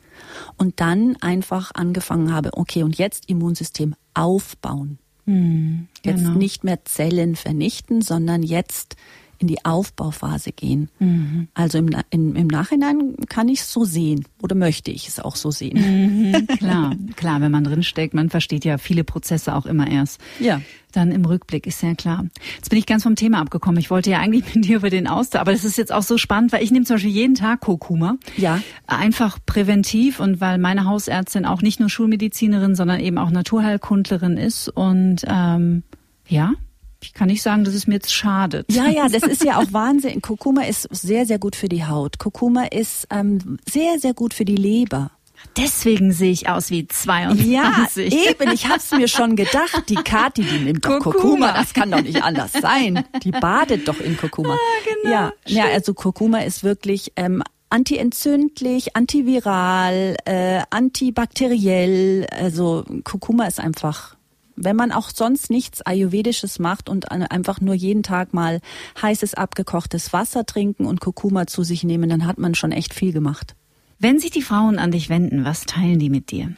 und 0.58 0.80
dann 0.80 1.16
einfach 1.22 1.72
angefangen 1.74 2.34
habe, 2.34 2.52
okay, 2.54 2.84
und 2.84 2.98
jetzt 2.98 3.30
Immunsystem 3.30 3.96
aufbauen. 4.14 5.00
Hm, 5.26 5.88
genau. 6.02 6.18
Jetzt 6.18 6.38
nicht 6.38 6.64
mehr 6.64 6.86
Zellen 6.86 7.36
vernichten, 7.36 8.02
sondern 8.02 8.44
jetzt 8.44 8.96
in 9.40 9.48
die 9.48 9.64
Aufbauphase 9.64 10.52
gehen. 10.52 10.90
Mhm. 11.00 11.48
Also 11.54 11.78
im, 11.78 11.90
in, 12.10 12.36
im 12.36 12.48
Nachhinein 12.48 13.16
kann 13.30 13.48
ich 13.48 13.62
es 13.62 13.72
so 13.72 13.86
sehen 13.86 14.26
oder 14.42 14.54
möchte 14.54 14.92
ich 14.92 15.08
es 15.08 15.20
auch 15.20 15.38
so 15.38 15.50
sehen. 15.50 15.78
Mhm, 15.80 16.48
klar, 16.58 16.94
klar, 17.16 17.42
wenn 17.42 17.52
man 17.52 17.64
drinsteckt, 17.64 18.14
man 18.14 18.30
versteht 18.30 18.66
ja 18.66 18.78
viele 18.78 19.06
Prozesse 19.06 19.56
auch 19.56 19.66
immer 19.66 19.90
erst. 19.90 20.20
Ja. 20.40 20.62
Dann 20.92 21.12
im 21.12 21.24
Rückblick 21.24 21.68
ist 21.68 21.82
ja 21.84 21.94
klar. 21.94 22.26
Jetzt 22.56 22.70
bin 22.70 22.80
ich 22.80 22.86
ganz 22.86 23.04
vom 23.04 23.16
Thema 23.16 23.40
abgekommen. 23.40 23.80
Ich 23.80 23.90
wollte 23.90 24.10
ja 24.10 24.20
eigentlich 24.20 24.44
mit 24.56 24.66
dir 24.66 24.78
über 24.78 24.90
den 24.90 25.08
Austausch, 25.08 25.40
aber 25.40 25.54
das 25.54 25.64
ist 25.64 25.78
jetzt 25.78 25.94
auch 25.94 26.04
so 26.04 26.18
spannend, 26.18 26.52
weil 26.52 26.64
ich 26.64 26.72
nehme 26.72 26.86
zum 26.86 26.96
Beispiel 26.96 27.12
jeden 27.12 27.36
Tag 27.36 27.62
Kurkuma. 27.62 28.18
Ja. 28.36 28.62
Einfach 28.88 29.40
präventiv 29.46 30.20
und 30.20 30.42
weil 30.42 30.58
meine 30.58 30.86
Hausärztin 30.86 31.46
auch 31.46 31.62
nicht 31.62 31.80
nur 31.80 31.90
Schulmedizinerin, 31.90 32.76
sondern 32.76 33.00
eben 33.00 33.18
auch 33.18 33.30
Naturheilkundlerin 33.30 34.36
ist 34.36 34.68
und 34.68 35.24
ähm, 35.28 35.84
ja, 36.28 36.54
ich 37.02 37.14
kann 37.14 37.28
nicht 37.28 37.42
sagen, 37.42 37.64
dass 37.64 37.74
es 37.74 37.88
mir 37.88 37.96
jetzt 37.96 38.14
schadet. 38.14 38.72
Ja, 38.72 38.88
ja, 38.88 39.08
das 39.08 39.24
ist 39.24 39.44
ja 39.44 39.58
auch 39.60 39.72
Wahnsinn. 39.72 40.22
Kurkuma 40.22 40.64
ist 40.64 40.88
sehr, 40.92 41.26
sehr 41.26 41.40
gut 41.40 41.56
für 41.56 41.70
die 41.70 41.86
Haut. 41.86 42.20
Kurkuma 42.20 42.66
ist 42.66 43.08
ähm, 43.10 43.58
sehr, 43.70 44.00
sehr 44.00 44.14
gut 44.14 44.34
für 44.34 44.46
die 44.46 44.56
Leber. 44.56 45.12
Deswegen 45.58 46.12
sehe 46.12 46.32
ich 46.32 46.50
aus 46.50 46.70
wie 46.70 46.88
22. 46.88 47.48
Ja, 47.48 47.88
eben. 47.96 48.52
Ich 48.52 48.68
hab's 48.68 48.92
mir 48.92 49.08
schon 49.08 49.36
gedacht. 49.36 49.84
Die 49.90 49.96
Kati, 49.96 50.44
die 50.44 50.60
nimmt 50.60 50.86
doch 50.86 51.00
Kurkuma. 51.00 51.22
Kurkuma. 51.22 51.52
Das 51.54 51.74
kann 51.74 51.92
doch 51.92 52.02
nicht 52.02 52.24
anders 52.24 52.52
sein. 52.54 53.06
Die 53.24 53.32
badet 53.32 53.88
doch 53.88 54.00
in 54.00 54.18
Kurkuma. 54.18 54.54
Ah, 54.54 54.58
genau. 54.86 55.16
Ja, 55.16 55.34
ja 55.46 55.66
also 55.66 55.94
Kurkuma 55.94 56.40
ist 56.40 56.64
wirklich 56.64 57.14
ähm, 57.16 57.42
antientzündlich, 57.70 58.96
antiviral, 58.96 60.18
äh, 60.26 60.62
antibakteriell. 60.70 62.28
Also 62.32 62.86
Kurkuma 63.04 63.46
ist 63.46 63.60
einfach 63.60 64.16
wenn 64.62 64.76
man 64.76 64.92
auch 64.92 65.10
sonst 65.10 65.50
nichts 65.50 65.82
Ayurvedisches 65.82 66.60
macht 66.60 66.90
und 66.90 67.12
einfach 67.12 67.62
nur 67.62 67.74
jeden 67.74 68.04
Tag 68.04 68.34
mal 68.34 68.60
heißes 69.02 69.34
abgekochtes 69.34 70.14
Wasser 70.14 70.46
trinken 70.46 70.86
und 70.86 71.00
Kurkuma 71.00 71.48
zu 71.48 71.64
sich 71.64 71.84
nehmen, 71.84 72.10
dann 72.10 72.26
hat 72.26 72.38
man 72.38 72.56
schon 72.56 72.72
echt 72.72 72.94
viel 72.94 73.14
gemacht. 73.14 73.56
Wenn 74.00 74.20
sich 74.20 74.32
die 74.32 74.42
Frauen 74.42 74.80
an 74.80 74.92
dich 74.92 75.10
wenden, 75.10 75.46
was 75.46 75.66
teilen 75.66 76.00
die 76.00 76.10
mit 76.10 76.32
dir? 76.32 76.54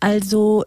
Also 0.00 0.64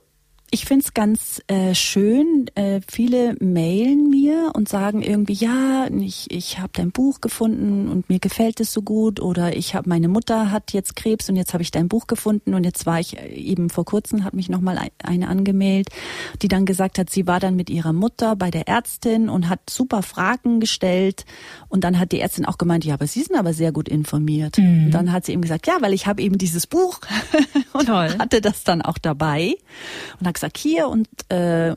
ich 0.53 0.65
finde 0.65 0.83
es 0.85 0.93
ganz 0.93 1.41
äh, 1.47 1.73
schön. 1.73 2.45
Äh, 2.55 2.81
viele 2.85 3.35
mailen 3.39 4.09
mir 4.09 4.51
und 4.53 4.67
sagen 4.67 5.01
irgendwie, 5.01 5.33
ja, 5.33 5.87
ich, 5.87 6.29
ich 6.29 6.59
habe 6.59 6.71
dein 6.73 6.91
Buch 6.91 7.21
gefunden 7.21 7.87
und 7.87 8.09
mir 8.09 8.19
gefällt 8.19 8.59
es 8.59 8.73
so 8.73 8.81
gut. 8.81 9.21
Oder 9.21 9.55
ich 9.55 9.75
habe 9.75 9.87
meine 9.87 10.09
Mutter 10.09 10.51
hat 10.51 10.73
jetzt 10.73 10.97
Krebs 10.97 11.29
und 11.29 11.37
jetzt 11.37 11.53
habe 11.53 11.63
ich 11.63 11.71
dein 11.71 11.87
Buch 11.87 12.05
gefunden 12.05 12.53
und 12.53 12.65
jetzt 12.65 12.85
war 12.85 12.99
ich 12.99 13.17
äh, 13.17 13.33
eben 13.33 13.69
vor 13.69 13.85
kurzem, 13.85 14.25
hat 14.25 14.33
mich 14.33 14.49
nochmal 14.49 14.89
eine 15.01 15.29
angemeldet, 15.29 15.93
die 16.41 16.49
dann 16.49 16.65
gesagt 16.65 16.99
hat, 16.99 17.09
sie 17.09 17.27
war 17.27 17.39
dann 17.39 17.55
mit 17.55 17.69
ihrer 17.69 17.93
Mutter 17.93 18.35
bei 18.35 18.51
der 18.51 18.67
Ärztin 18.67 19.29
und 19.29 19.47
hat 19.47 19.69
super 19.69 20.03
Fragen 20.03 20.59
gestellt. 20.59 21.23
Und 21.69 21.85
dann 21.85 21.97
hat 21.97 22.11
die 22.11 22.19
Ärztin 22.19 22.45
auch 22.45 22.57
gemeint, 22.57 22.83
ja, 22.83 22.95
aber 22.95 23.07
Sie 23.07 23.21
sind 23.21 23.37
aber 23.37 23.53
sehr 23.53 23.71
gut 23.71 23.87
informiert. 23.87 24.57
Mhm. 24.57 24.87
Und 24.87 24.91
dann 24.91 25.13
hat 25.13 25.25
sie 25.25 25.31
eben 25.31 25.41
gesagt, 25.41 25.65
ja, 25.67 25.77
weil 25.79 25.93
ich 25.93 26.07
habe 26.07 26.21
eben 26.21 26.37
dieses 26.37 26.67
Buch 26.67 26.99
und 27.71 27.85
Toll. 27.85 28.17
hatte 28.19 28.41
das 28.41 28.65
dann 28.65 28.81
auch 28.81 28.97
dabei 28.97 29.55
und 30.19 30.27
hat 30.27 30.40
gesagt, 30.41 30.57
hier 30.57 30.87
und 30.87 31.07
äh, 31.29 31.73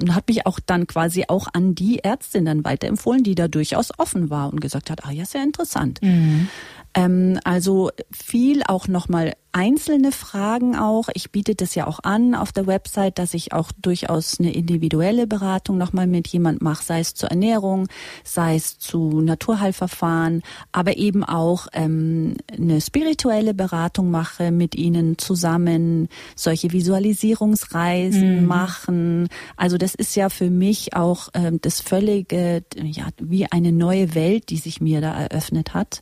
und 0.00 0.14
hat 0.14 0.28
mich 0.28 0.46
auch 0.46 0.58
dann 0.64 0.86
quasi 0.86 1.24
auch 1.28 1.48
an 1.52 1.74
die 1.74 2.02
Ärztin 2.02 2.46
dann 2.46 2.64
weiterempfohlen, 2.64 3.22
die 3.22 3.34
da 3.34 3.48
durchaus 3.48 3.90
offen 3.98 4.30
war 4.30 4.50
und 4.50 4.60
gesagt 4.60 4.90
hat, 4.90 5.04
ah 5.04 5.10
ja, 5.10 5.26
sehr 5.26 5.42
interessant. 5.42 6.00
Mhm. 6.02 6.48
Ähm, 6.94 7.38
also 7.44 7.90
viel 8.10 8.62
auch 8.66 8.88
nochmal 8.88 9.34
einzelne 9.52 10.12
Fragen 10.12 10.76
auch. 10.76 11.08
Ich 11.14 11.30
biete 11.30 11.54
das 11.54 11.74
ja 11.74 11.86
auch 11.86 12.00
an 12.02 12.34
auf 12.34 12.52
der 12.52 12.66
Website, 12.66 13.18
dass 13.18 13.34
ich 13.34 13.52
auch 13.52 13.72
durchaus 13.80 14.38
eine 14.38 14.52
individuelle 14.52 15.26
Beratung 15.26 15.78
nochmal 15.78 16.06
mit 16.06 16.28
jemand 16.28 16.62
mache, 16.62 16.84
sei 16.84 17.00
es 17.00 17.14
zur 17.14 17.30
Ernährung, 17.30 17.88
sei 18.24 18.56
es 18.56 18.78
zu 18.78 19.20
Naturheilverfahren, 19.20 20.42
aber 20.72 20.96
eben 20.96 21.24
auch 21.24 21.66
ähm, 21.72 22.36
eine 22.52 22.80
spirituelle 22.80 23.54
Beratung 23.54 24.10
mache 24.10 24.50
mit 24.50 24.74
ihnen 24.74 25.18
zusammen, 25.18 26.08
solche 26.36 26.72
Visualisierungsreisen 26.72 28.42
mhm. 28.42 28.46
machen. 28.46 29.28
Also 29.56 29.78
das 29.78 29.94
ist 29.94 30.14
ja 30.16 30.28
für 30.28 30.50
mich 30.50 30.94
auch 30.94 31.28
ähm, 31.34 31.58
das 31.60 31.80
völlige, 31.80 32.62
ja, 32.76 33.08
wie 33.18 33.46
eine 33.50 33.72
neue 33.72 34.14
Welt, 34.14 34.50
die 34.50 34.58
sich 34.58 34.80
mir 34.80 35.00
da 35.00 35.12
eröffnet 35.12 35.74
hat 35.74 36.00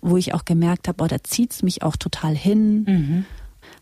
wo 0.00 0.16
ich 0.16 0.34
auch 0.34 0.44
gemerkt 0.44 0.88
habe, 0.88 1.02
oh, 1.02 1.06
da 1.06 1.22
zieht's 1.22 1.62
mich 1.62 1.82
auch 1.82 1.96
total 1.96 2.36
hin. 2.36 2.84
Mhm. 2.88 3.26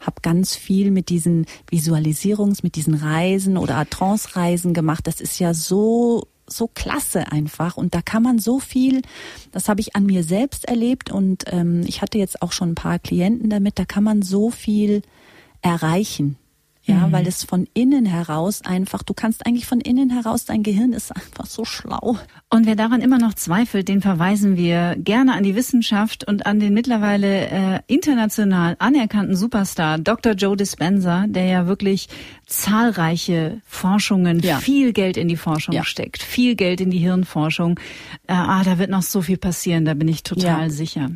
Habe 0.01 0.21
ganz 0.21 0.55
viel 0.55 0.91
mit 0.91 1.09
diesen 1.09 1.47
Visualisierungs, 1.71 2.63
mit 2.63 2.77
diesen 2.77 2.95
Reisen 2.95 3.57
oder 3.57 3.89
Trance-Reisen 3.89 4.75
gemacht. 4.75 5.07
Das 5.07 5.21
ist 5.21 5.39
ja 5.39 5.55
so 5.55 6.29
so 6.49 6.69
klasse 6.69 7.33
einfach 7.33 7.77
und 7.77 7.93
da 7.93 8.03
kann 8.03 8.23
man 8.23 8.39
so 8.39 8.61
viel, 8.61 9.03
das 9.51 9.69
habe 9.69 9.81
ich 9.81 9.97
an 9.97 10.07
mir 10.07 10.23
selbst 10.23 10.65
erlebt 10.65 11.11
und 11.11 11.43
ähm, 11.49 11.83
ich 11.89 12.03
hatte 12.03 12.19
jetzt 12.19 12.41
auch 12.41 12.53
schon 12.53 12.71
ein 12.71 12.75
paar 12.77 13.01
Klienten 13.01 13.51
damit, 13.51 13.81
da 13.81 13.85
kann 13.85 14.05
man 14.05 14.23
so 14.23 14.51
viel 14.51 15.03
erreichen 15.61 16.39
ja, 16.87 17.09
mhm. 17.09 17.13
weil 17.13 17.27
es 17.27 17.43
von 17.43 17.67
innen 17.75 18.07
heraus 18.07 18.63
einfach, 18.65 19.03
du 19.03 19.13
kannst 19.13 19.45
eigentlich 19.45 19.67
von 19.67 19.81
innen 19.81 20.11
heraus, 20.11 20.45
dein 20.45 20.63
Gehirn 20.63 20.93
ist 20.93 21.15
einfach 21.15 21.47
so 21.47 21.65
schlau. 21.65 22.17
Und 22.49 22.67
wer 22.67 22.77
daran 22.77 23.01
immer 23.01 23.19
noch 23.19 23.35
zweifelt, 23.35 23.89
den 23.89 24.01
verweisen 24.01 24.57
wir 24.57 24.95
gerne 24.97 25.35
an 25.35 25.43
die 25.43 25.57
Wissenschaft 25.57 26.27
und 26.27 26.47
an 26.47 26.61
den 26.61 26.73
mittlerweile 26.75 27.49
äh, 27.49 27.81
international 27.89 28.77
anerkannten 28.79 29.37
Superstar 29.37 29.99
Dr. 29.99 30.35
Joe 30.35 30.57
Dispenza, 30.57 31.27
der 31.27 31.47
ja 31.47 31.67
wirklich 31.67 32.09
zahlreiche 32.47 33.61
Forschungen, 33.67 34.39
ja. 34.39 34.59
viel 34.59 34.93
Geld 34.93 35.17
in 35.17 35.27
die 35.27 35.37
Forschung 35.37 35.75
ja. 35.75 35.83
steckt, 35.83 36.23
viel 36.23 36.55
Geld 36.55 36.81
in 36.81 36.91
die 36.91 36.99
Hirnforschung. 36.99 37.81
Äh, 38.29 38.35
ah, 38.35 38.63
da 38.63 38.79
wird 38.79 38.91
noch 38.91 39.03
so 39.03 39.23
viel 39.23 39.39
passieren, 39.39 39.85
da 39.85 39.95
bin 39.95 40.07
ich 40.07 40.23
total 40.23 40.65
ja. 40.65 40.71
sicher. 40.71 41.11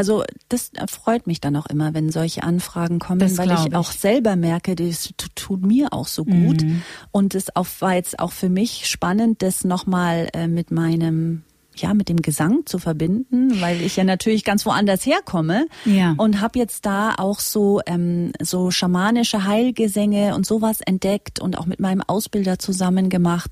Also 0.00 0.24
das 0.48 0.70
freut 0.88 1.26
mich 1.26 1.42
dann 1.42 1.54
auch 1.56 1.66
immer, 1.66 1.92
wenn 1.92 2.10
solche 2.10 2.42
Anfragen 2.42 3.00
kommen, 3.00 3.18
das 3.18 3.36
weil 3.36 3.50
ich, 3.50 3.66
ich, 3.66 3.74
auch 3.74 3.92
selber 3.92 4.34
merke, 4.34 4.74
das 4.74 5.12
tut 5.34 5.60
mir 5.60 5.92
auch 5.92 6.06
so 6.06 6.24
gut. 6.24 6.62
Mhm. 6.62 6.80
Und 7.12 7.34
es 7.34 7.48
war 7.80 7.92
jetzt 7.92 8.18
auch 8.18 8.32
für 8.32 8.48
mich 8.48 8.86
spannend, 8.86 9.42
das 9.42 9.62
nochmal 9.62 10.28
äh, 10.32 10.48
mit 10.48 10.70
meinem 10.70 11.42
ja 11.76 11.92
mit 11.92 12.08
dem 12.08 12.22
Gesang 12.22 12.62
zu 12.64 12.78
verbinden, 12.78 13.60
weil 13.60 13.82
ich 13.82 13.96
ja 13.96 14.04
natürlich 14.04 14.42
ganz 14.42 14.64
woanders 14.64 15.04
herkomme 15.04 15.66
ja. 15.84 16.14
und 16.16 16.40
habe 16.40 16.58
jetzt 16.58 16.86
da 16.86 17.14
auch 17.16 17.38
so 17.38 17.82
ähm, 17.84 18.32
so 18.40 18.70
schamanische 18.70 19.44
Heilgesänge 19.44 20.34
und 20.34 20.46
sowas 20.46 20.80
entdeckt 20.80 21.40
und 21.40 21.58
auch 21.58 21.66
mit 21.66 21.78
meinem 21.78 22.00
Ausbilder 22.06 22.58
zusammen 22.58 23.10
gemacht. 23.10 23.50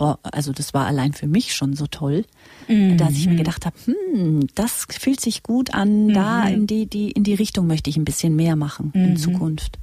Boah, 0.00 0.18
also 0.22 0.52
das 0.52 0.72
war 0.72 0.86
allein 0.86 1.12
für 1.12 1.26
mich 1.26 1.54
schon 1.54 1.76
so 1.76 1.86
toll 1.86 2.24
mhm. 2.70 2.96
dass 2.96 3.12
ich 3.12 3.26
mir 3.26 3.36
gedacht 3.36 3.66
habe, 3.66 3.76
hm, 3.84 4.46
das 4.54 4.86
fühlt 4.88 5.20
sich 5.20 5.42
gut 5.42 5.74
an, 5.74 6.06
mhm. 6.06 6.14
da 6.14 6.48
in 6.48 6.66
die, 6.66 6.86
die, 6.86 7.10
in 7.10 7.24
die 7.24 7.34
Richtung 7.34 7.66
möchte 7.66 7.90
ich 7.90 7.96
ein 7.96 8.04
bisschen 8.04 8.36
mehr 8.36 8.56
machen 8.56 8.92
mhm. 8.94 9.04
in 9.04 9.16
Zukunft. 9.16 9.78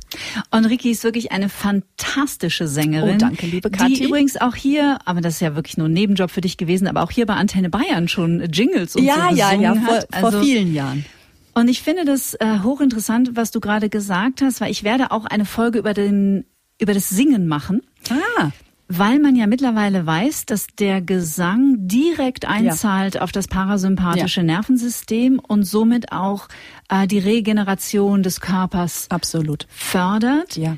Und 0.51 0.65
Ricky 0.65 0.91
ist 0.91 1.03
wirklich 1.03 1.31
eine 1.31 1.49
fantastische 1.49 2.67
Sängerin. 2.67 3.15
Oh, 3.15 3.17
danke, 3.17 3.45
liebe 3.45 3.69
Kathi. 3.69 3.95
Die 3.95 4.03
übrigens 4.05 4.37
auch 4.37 4.55
hier, 4.55 4.99
aber 5.05 5.21
das 5.21 5.35
ist 5.35 5.41
ja 5.41 5.55
wirklich 5.55 5.77
nur 5.77 5.89
ein 5.89 5.93
Nebenjob 5.93 6.31
für 6.31 6.41
dich 6.41 6.57
gewesen, 6.57 6.87
aber 6.87 7.03
auch 7.03 7.11
hier 7.11 7.25
bei 7.25 7.35
Antenne 7.35 7.69
Bayern 7.69 8.07
schon 8.07 8.41
Jingles 8.51 8.95
und 8.95 9.03
ja, 9.03 9.29
so 9.29 9.35
Ja, 9.35 9.51
ja, 9.53 9.61
ja, 9.61 9.75
vor, 9.75 9.99
also, 10.11 10.31
vor 10.31 10.43
vielen 10.43 10.73
Jahren. 10.73 11.05
Und 11.53 11.67
ich 11.67 11.81
finde 11.81 12.05
das 12.05 12.35
äh, 12.35 12.59
hochinteressant, 12.63 13.31
was 13.35 13.51
du 13.51 13.59
gerade 13.59 13.89
gesagt 13.89 14.41
hast, 14.41 14.61
weil 14.61 14.71
ich 14.71 14.83
werde 14.83 15.11
auch 15.11 15.25
eine 15.25 15.45
Folge 15.45 15.79
über 15.79 15.93
den 15.93 16.45
über 16.79 16.93
das 16.93 17.09
Singen 17.09 17.47
machen. 17.47 17.81
Ah. 18.11 18.51
Weil 18.89 19.19
man 19.19 19.35
ja 19.35 19.47
mittlerweile 19.47 20.05
weiß, 20.05 20.45
dass 20.45 20.67
der 20.79 21.01
Gesang 21.01 21.75
direkt 21.87 22.45
einzahlt 22.45 23.15
ja. 23.15 23.21
auf 23.21 23.33
das 23.33 23.47
parasympathische 23.47 24.41
ja. 24.41 24.45
Nervensystem 24.45 25.39
und 25.39 25.63
somit 25.63 26.13
auch 26.13 26.47
äh, 26.89 27.05
die 27.05 27.19
Regeneration 27.19 28.23
des 28.23 28.39
Körpers 28.39 29.07
absolut 29.09 29.67
fördert. 29.69 30.55
Ja. 30.55 30.77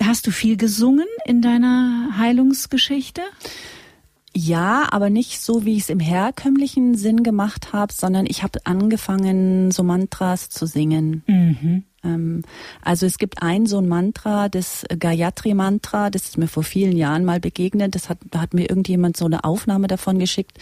Hast 0.00 0.26
du 0.26 0.30
viel 0.30 0.56
gesungen 0.56 1.06
in 1.24 1.40
deiner 1.40 2.18
Heilungsgeschichte? 2.18 3.22
Ja, 4.34 4.88
aber 4.90 5.10
nicht 5.10 5.40
so, 5.40 5.64
wie 5.64 5.76
ich 5.76 5.84
es 5.84 5.90
im 5.90 6.00
herkömmlichen 6.00 6.96
Sinn 6.96 7.22
gemacht 7.22 7.72
habe, 7.72 7.92
sondern 7.92 8.26
ich 8.26 8.42
habe 8.42 8.60
angefangen, 8.64 9.70
so 9.70 9.82
Mantras 9.82 10.48
zu 10.48 10.66
singen. 10.66 11.22
Mhm. 11.26 11.84
Ähm, 12.04 12.42
also 12.82 13.06
es 13.06 13.18
gibt 13.18 13.42
ein 13.42 13.66
so 13.66 13.78
ein 13.78 13.88
Mantra, 13.88 14.48
das 14.48 14.84
Gayatri-Mantra, 14.88 16.10
das 16.10 16.24
ist 16.24 16.38
mir 16.38 16.48
vor 16.48 16.62
vielen 16.62 16.96
Jahren 16.96 17.24
mal 17.24 17.40
begegnet. 17.40 17.94
Das 17.94 18.08
hat, 18.08 18.18
da 18.30 18.40
hat 18.40 18.54
mir 18.54 18.68
irgendjemand 18.68 19.16
so 19.16 19.24
eine 19.24 19.44
Aufnahme 19.44 19.86
davon 19.86 20.18
geschickt. 20.18 20.58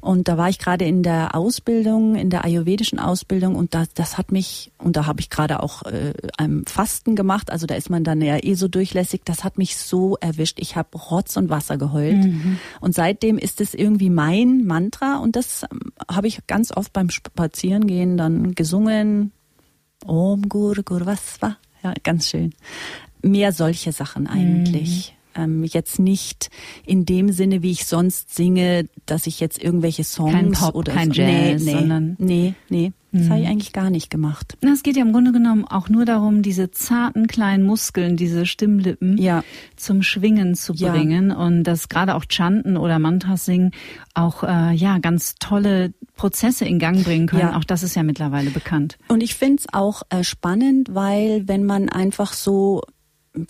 Und 0.00 0.28
da 0.28 0.36
war 0.36 0.48
ich 0.48 0.58
gerade 0.58 0.84
in 0.84 1.02
der 1.02 1.34
Ausbildung, 1.34 2.14
in 2.14 2.30
der 2.30 2.44
ayurvedischen 2.44 2.98
Ausbildung 2.98 3.56
und 3.56 3.74
da, 3.74 3.84
das 3.94 4.18
hat 4.18 4.32
mich, 4.32 4.72
und 4.78 4.96
da 4.96 5.06
habe 5.06 5.20
ich 5.20 5.30
gerade 5.30 5.62
auch 5.62 5.82
äh, 5.82 6.12
einem 6.36 6.64
Fasten 6.66 7.16
gemacht, 7.16 7.50
also 7.50 7.66
da 7.66 7.74
ist 7.74 7.90
man 7.90 8.04
dann 8.04 8.20
ja 8.20 8.38
eh 8.42 8.54
so 8.54 8.68
durchlässig, 8.68 9.22
das 9.24 9.44
hat 9.44 9.58
mich 9.58 9.76
so 9.76 10.16
erwischt. 10.16 10.58
Ich 10.60 10.76
habe 10.76 10.96
Rotz 10.96 11.36
und 11.36 11.50
Wasser 11.50 11.76
geheult. 11.76 12.24
Mhm. 12.24 12.58
Und 12.80 12.94
seitdem 12.94 13.38
ist 13.38 13.60
es 13.60 13.74
irgendwie 13.74 14.10
mein 14.10 14.64
Mantra 14.64 15.18
und 15.18 15.36
das 15.36 15.64
ähm, 15.70 15.92
habe 16.10 16.28
ich 16.28 16.46
ganz 16.46 16.74
oft 16.74 16.92
beim 16.92 17.10
Spazierengehen 17.10 18.16
dann 18.16 18.54
gesungen, 18.54 19.32
Om 20.04 20.48
Gur 20.48 20.76
Gur 20.84 21.06
Vasva. 21.06 21.56
Ja, 21.82 21.94
ganz 22.02 22.28
schön. 22.28 22.54
Mehr 23.22 23.52
solche 23.52 23.92
Sachen 23.92 24.26
eigentlich. 24.26 25.14
Mhm. 25.34 25.42
Ähm, 25.42 25.64
jetzt 25.64 25.98
nicht 25.98 26.50
in 26.84 27.04
dem 27.04 27.30
Sinne, 27.30 27.62
wie 27.62 27.70
ich 27.70 27.86
sonst 27.86 28.34
singe, 28.34 28.88
dass 29.06 29.26
ich 29.26 29.38
jetzt 29.40 29.62
irgendwelche 29.62 30.02
Songs 30.04 30.32
kein 30.32 30.52
Pop, 30.52 30.74
oder 30.74 30.92
kein 30.92 31.12
so. 31.12 31.20
Jazz, 31.20 31.62
nee, 31.62 31.72
nee, 31.72 31.78
sondern 31.78 32.16
nee, 32.18 32.54
nee. 32.68 32.92
Das 33.12 33.22
mhm. 33.22 33.30
habe 33.30 33.40
ich 33.40 33.48
eigentlich 33.48 33.72
gar 33.72 33.90
nicht 33.90 34.10
gemacht. 34.10 34.58
Es 34.60 34.82
geht 34.82 34.96
ja 34.96 35.02
im 35.02 35.12
Grunde 35.12 35.32
genommen 35.32 35.64
auch 35.64 35.88
nur 35.88 36.04
darum, 36.04 36.42
diese 36.42 36.70
zarten 36.70 37.26
kleinen 37.26 37.64
Muskeln, 37.64 38.16
diese 38.16 38.44
Stimmlippen 38.44 39.16
ja. 39.16 39.42
zum 39.76 40.02
Schwingen 40.02 40.54
zu 40.54 40.74
bringen 40.74 41.30
ja. 41.30 41.36
und 41.36 41.64
dass 41.64 41.88
gerade 41.88 42.14
auch 42.14 42.24
Chanten 42.28 42.76
oder 42.76 42.98
Mantras 42.98 43.46
singen 43.46 43.70
auch 44.14 44.42
äh, 44.42 44.74
ja 44.74 44.98
ganz 44.98 45.36
tolle 45.38 45.94
Prozesse 46.16 46.66
in 46.66 46.78
Gang 46.78 47.02
bringen 47.02 47.28
können. 47.28 47.42
Ja. 47.42 47.56
Auch 47.56 47.64
das 47.64 47.82
ist 47.82 47.94
ja 47.94 48.02
mittlerweile 48.02 48.50
bekannt. 48.50 48.98
Und 49.08 49.22
ich 49.22 49.36
finde 49.36 49.56
es 49.60 49.72
auch 49.72 50.02
äh, 50.10 50.22
spannend, 50.22 50.94
weil 50.94 51.48
wenn 51.48 51.64
man 51.64 51.88
einfach 51.88 52.32
so 52.34 52.82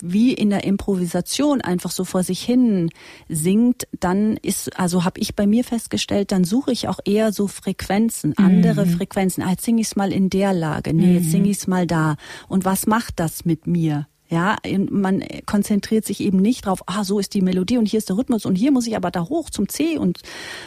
wie 0.01 0.33
in 0.33 0.49
der 0.49 0.63
Improvisation 0.63 1.61
einfach 1.61 1.91
so 1.91 2.03
vor 2.03 2.23
sich 2.23 2.41
hin 2.41 2.89
singt, 3.27 3.87
dann 3.99 4.37
ist, 4.37 4.77
also 4.79 5.05
habe 5.05 5.19
ich 5.19 5.35
bei 5.35 5.47
mir 5.47 5.63
festgestellt, 5.63 6.31
dann 6.31 6.43
suche 6.43 6.71
ich 6.71 6.87
auch 6.87 6.99
eher 7.05 7.31
so 7.31 7.47
Frequenzen, 7.47 8.37
andere 8.37 8.85
mhm. 8.85 8.91
Frequenzen. 8.91 9.43
Ah, 9.43 9.51
jetzt 9.51 9.65
singe 9.65 9.81
ich 9.81 9.87
es 9.87 9.95
mal 9.95 10.11
in 10.11 10.29
der 10.29 10.53
Lage, 10.53 10.93
nee, 10.93 11.15
jetzt 11.15 11.31
singe 11.31 11.49
ich 11.49 11.57
es 11.57 11.67
mal 11.67 11.87
da. 11.87 12.15
Und 12.47 12.65
was 12.65 12.87
macht 12.87 13.19
das 13.19 13.45
mit 13.45 13.67
mir? 13.67 14.07
Ja, 14.29 14.57
man 14.91 15.23
konzentriert 15.47 16.05
sich 16.05 16.21
eben 16.21 16.37
nicht 16.37 16.67
drauf, 16.67 16.83
ah, 16.85 17.03
so 17.03 17.17
ist 17.17 17.33
die 17.33 17.41
Melodie 17.41 17.79
und 17.79 17.87
hier 17.87 17.97
ist 17.97 18.09
der 18.09 18.17
Rhythmus 18.17 18.45
und 18.45 18.55
hier 18.55 18.71
muss 18.71 18.85
ich 18.85 18.95
aber 18.95 19.09
da 19.09 19.27
hoch 19.27 19.49
zum 19.49 19.67
C 19.67 19.97
und 19.97 20.19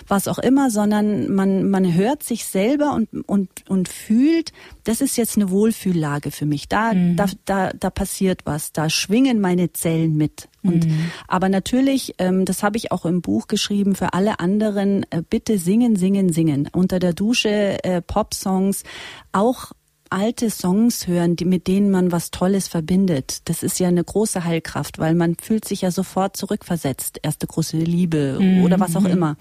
was 0.09 0.27
auch 0.27 0.41
immer, 0.41 0.69
sondern 0.69 1.33
man, 1.33 1.71
man 1.71 1.95
hört 1.95 2.25
sich 2.25 2.45
selber 2.45 2.93
und, 2.93 3.09
und, 3.29 3.49
und 3.69 3.89
fühlt, 3.89 4.53
das 4.83 5.01
ist 5.01 5.17
jetzt 5.17 5.37
eine 5.37 5.51
Wohlfühllage 5.51 6.33
für 6.33 6.45
mich. 6.45 6.69
Da, 6.69 6.93
mhm. 6.93 7.15
da, 7.15 7.27
da, 7.45 7.71
da 7.71 7.91
passiert 7.91 8.41
was, 8.47 8.73
da 8.73 8.91
schwingen 8.91 9.41
meine 9.41 9.73
Zellen 9.73 10.17
mit. 10.17 10.49
Und, 10.65 10.87
mhm. 10.87 11.13
aber 11.29 11.49
natürlich, 11.49 12.15
ähm, 12.19 12.45
das 12.45 12.63
habe 12.65 12.77
ich 12.77 12.91
auch 12.91 13.05
im 13.05 13.21
Buch 13.21 13.47
geschrieben, 13.47 13.95
für 13.95 14.13
alle 14.13 14.41
anderen, 14.41 15.05
äh, 15.11 15.23
bitte 15.29 15.59
singen, 15.59 15.95
singen, 15.97 16.33
singen. 16.33 16.69
Unter 16.73 16.99
der 16.99 17.13
Dusche, 17.13 17.83
äh, 17.85 18.01
Pop-Songs, 18.01 18.85
auch 19.33 19.73
alte 20.13 20.51
Songs 20.51 21.07
hören, 21.07 21.37
die, 21.37 21.47
mit 21.47 21.67
denen 21.67 21.91
man 21.91 22.13
was 22.13 22.31
Tolles 22.31 22.69
verbindet, 22.69 23.49
das 23.49 23.63
ist 23.63 23.81
ja 23.81 23.89
eine 23.89 24.05
große 24.05 24.45
Heilkraft, 24.45 24.99
weil 24.99 25.15
man 25.15 25.37
fühlt 25.41 25.67
sich 25.67 25.81
ja 25.81 25.91
sofort 25.91 26.37
zurückversetzt. 26.37 27.19
Erste 27.23 27.47
große 27.47 27.79
Liebe 27.79 28.39
mhm. 28.39 28.63
oder 28.63 28.79
was 28.79 28.95
auch 28.95 29.07
immer. 29.07 29.37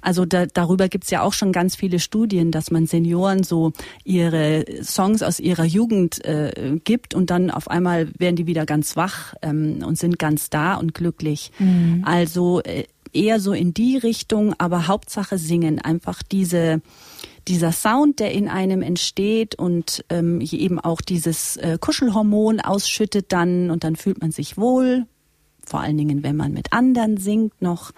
Also 0.00 0.24
da, 0.24 0.46
darüber 0.46 0.88
gibt's 0.88 1.10
ja 1.10 1.22
auch 1.22 1.32
schon 1.32 1.52
ganz 1.52 1.74
viele 1.74 1.98
Studien, 1.98 2.52
dass 2.52 2.70
man 2.70 2.86
Senioren 2.86 3.42
so 3.42 3.72
ihre 4.04 4.64
Songs 4.82 5.22
aus 5.22 5.40
ihrer 5.40 5.64
Jugend 5.64 6.24
äh, 6.24 6.78
gibt 6.84 7.14
und 7.14 7.30
dann 7.30 7.50
auf 7.50 7.68
einmal 7.68 8.08
werden 8.16 8.36
die 8.36 8.46
wieder 8.46 8.64
ganz 8.64 8.96
wach 8.96 9.34
ähm, 9.42 9.82
und 9.84 9.98
sind 9.98 10.18
ganz 10.18 10.50
da 10.50 10.74
und 10.74 10.94
glücklich. 10.94 11.50
Mhm. 11.58 12.02
Also 12.06 12.62
äh, 12.62 12.84
eher 13.12 13.40
so 13.40 13.52
in 13.52 13.74
die 13.74 13.96
Richtung, 13.96 14.54
aber 14.58 14.86
Hauptsache 14.86 15.38
singen. 15.38 15.78
Einfach 15.78 16.22
diese 16.22 16.80
dieser 17.48 17.72
Sound, 17.72 18.20
der 18.20 18.32
in 18.32 18.48
einem 18.48 18.82
entsteht 18.82 19.54
und 19.54 20.04
ähm, 20.10 20.40
eben 20.40 20.78
auch 20.78 21.00
dieses 21.00 21.56
äh, 21.56 21.78
Kuschelhormon 21.80 22.60
ausschüttet 22.60 23.32
dann 23.32 23.70
und 23.70 23.84
dann 23.84 23.96
fühlt 23.96 24.20
man 24.20 24.30
sich 24.30 24.56
wohl. 24.56 25.06
Vor 25.64 25.80
allen 25.80 25.96
Dingen, 25.96 26.22
wenn 26.22 26.36
man 26.36 26.52
mit 26.52 26.72
anderen 26.72 27.16
singt 27.16 27.60
noch. 27.60 27.92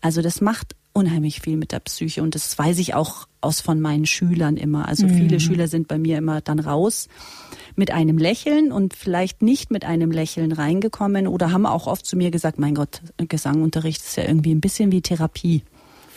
Also 0.00 0.22
das 0.22 0.40
macht 0.40 0.74
unheimlich 0.92 1.40
viel 1.40 1.56
mit 1.56 1.72
der 1.72 1.80
Psyche 1.80 2.22
und 2.22 2.34
das 2.34 2.58
weiß 2.58 2.78
ich 2.78 2.94
auch 2.94 3.26
aus 3.40 3.60
von 3.60 3.80
meinen 3.80 4.06
Schülern 4.06 4.56
immer. 4.56 4.88
Also 4.88 5.06
mhm. 5.06 5.14
viele 5.14 5.40
Schüler 5.40 5.68
sind 5.68 5.86
bei 5.86 5.98
mir 5.98 6.18
immer 6.18 6.40
dann 6.40 6.58
raus 6.58 7.08
mit 7.76 7.92
einem 7.92 8.18
Lächeln 8.18 8.72
und 8.72 8.94
vielleicht 8.94 9.42
nicht 9.42 9.70
mit 9.70 9.84
einem 9.84 10.10
Lächeln 10.10 10.50
reingekommen 10.50 11.28
oder 11.28 11.52
haben 11.52 11.66
auch 11.66 11.86
oft 11.86 12.04
zu 12.04 12.16
mir 12.16 12.32
gesagt, 12.32 12.58
mein 12.58 12.74
Gott, 12.74 13.00
Gesangunterricht 13.16 14.02
ist 14.02 14.16
ja 14.16 14.24
irgendwie 14.24 14.52
ein 14.52 14.60
bisschen 14.60 14.90
wie 14.90 15.00
Therapie. 15.02 15.62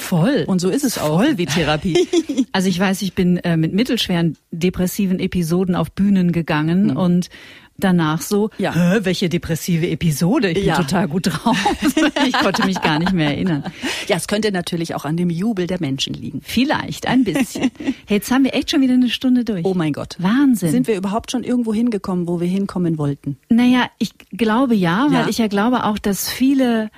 Voll. 0.01 0.43
Und 0.47 0.59
so 0.59 0.69
ist 0.69 0.83
es 0.83 0.97
auch. 0.97 1.21
Voll 1.21 1.37
wie 1.37 1.45
Therapie. 1.45 2.07
also 2.51 2.67
ich 2.67 2.79
weiß, 2.79 3.01
ich 3.01 3.13
bin 3.13 3.37
äh, 3.37 3.55
mit 3.55 3.73
mittelschweren 3.73 4.37
depressiven 4.51 5.19
Episoden 5.19 5.75
auf 5.75 5.91
Bühnen 5.91 6.31
gegangen 6.31 6.87
mhm. 6.87 6.97
und 6.97 7.29
danach 7.77 8.21
so, 8.21 8.49
ja. 8.57 8.73
Hä, 8.73 8.99
welche 9.03 9.29
depressive 9.29 9.87
Episode? 9.89 10.49
Ich 10.49 10.55
bin 10.55 10.65
ja. 10.65 10.77
total 10.77 11.07
gut 11.07 11.27
drauf. 11.27 11.57
ich 12.27 12.33
konnte 12.33 12.65
mich 12.65 12.81
gar 12.81 12.99
nicht 12.99 13.13
mehr 13.13 13.29
erinnern. 13.29 13.63
Ja, 14.07 14.17
es 14.17 14.27
könnte 14.27 14.51
natürlich 14.51 14.95
auch 14.95 15.05
an 15.05 15.17
dem 15.17 15.29
Jubel 15.29 15.67
der 15.67 15.79
Menschen 15.79 16.13
liegen. 16.13 16.41
Vielleicht, 16.43 17.07
ein 17.07 17.23
bisschen. 17.23 17.71
Hey, 17.77 17.95
jetzt 18.17 18.31
haben 18.31 18.43
wir 18.43 18.53
echt 18.53 18.71
schon 18.71 18.81
wieder 18.81 18.93
eine 18.93 19.09
Stunde 19.09 19.43
durch. 19.43 19.65
Oh 19.65 19.73
mein 19.73 19.93
Gott. 19.93 20.15
Wahnsinn. 20.19 20.71
Sind 20.71 20.87
wir 20.87 20.95
überhaupt 20.95 21.31
schon 21.31 21.43
irgendwo 21.43 21.73
hingekommen, 21.73 22.27
wo 22.27 22.39
wir 22.39 22.47
hinkommen 22.47 22.97
wollten? 22.97 23.37
Naja, 23.49 23.85
ich 23.97 24.11
glaube 24.31 24.75
ja, 24.75 25.07
weil 25.09 25.23
ja. 25.23 25.29
ich 25.29 25.37
ja 25.37 25.47
glaube 25.47 25.83
auch, 25.85 25.97
dass 25.97 26.29
viele 26.29 26.89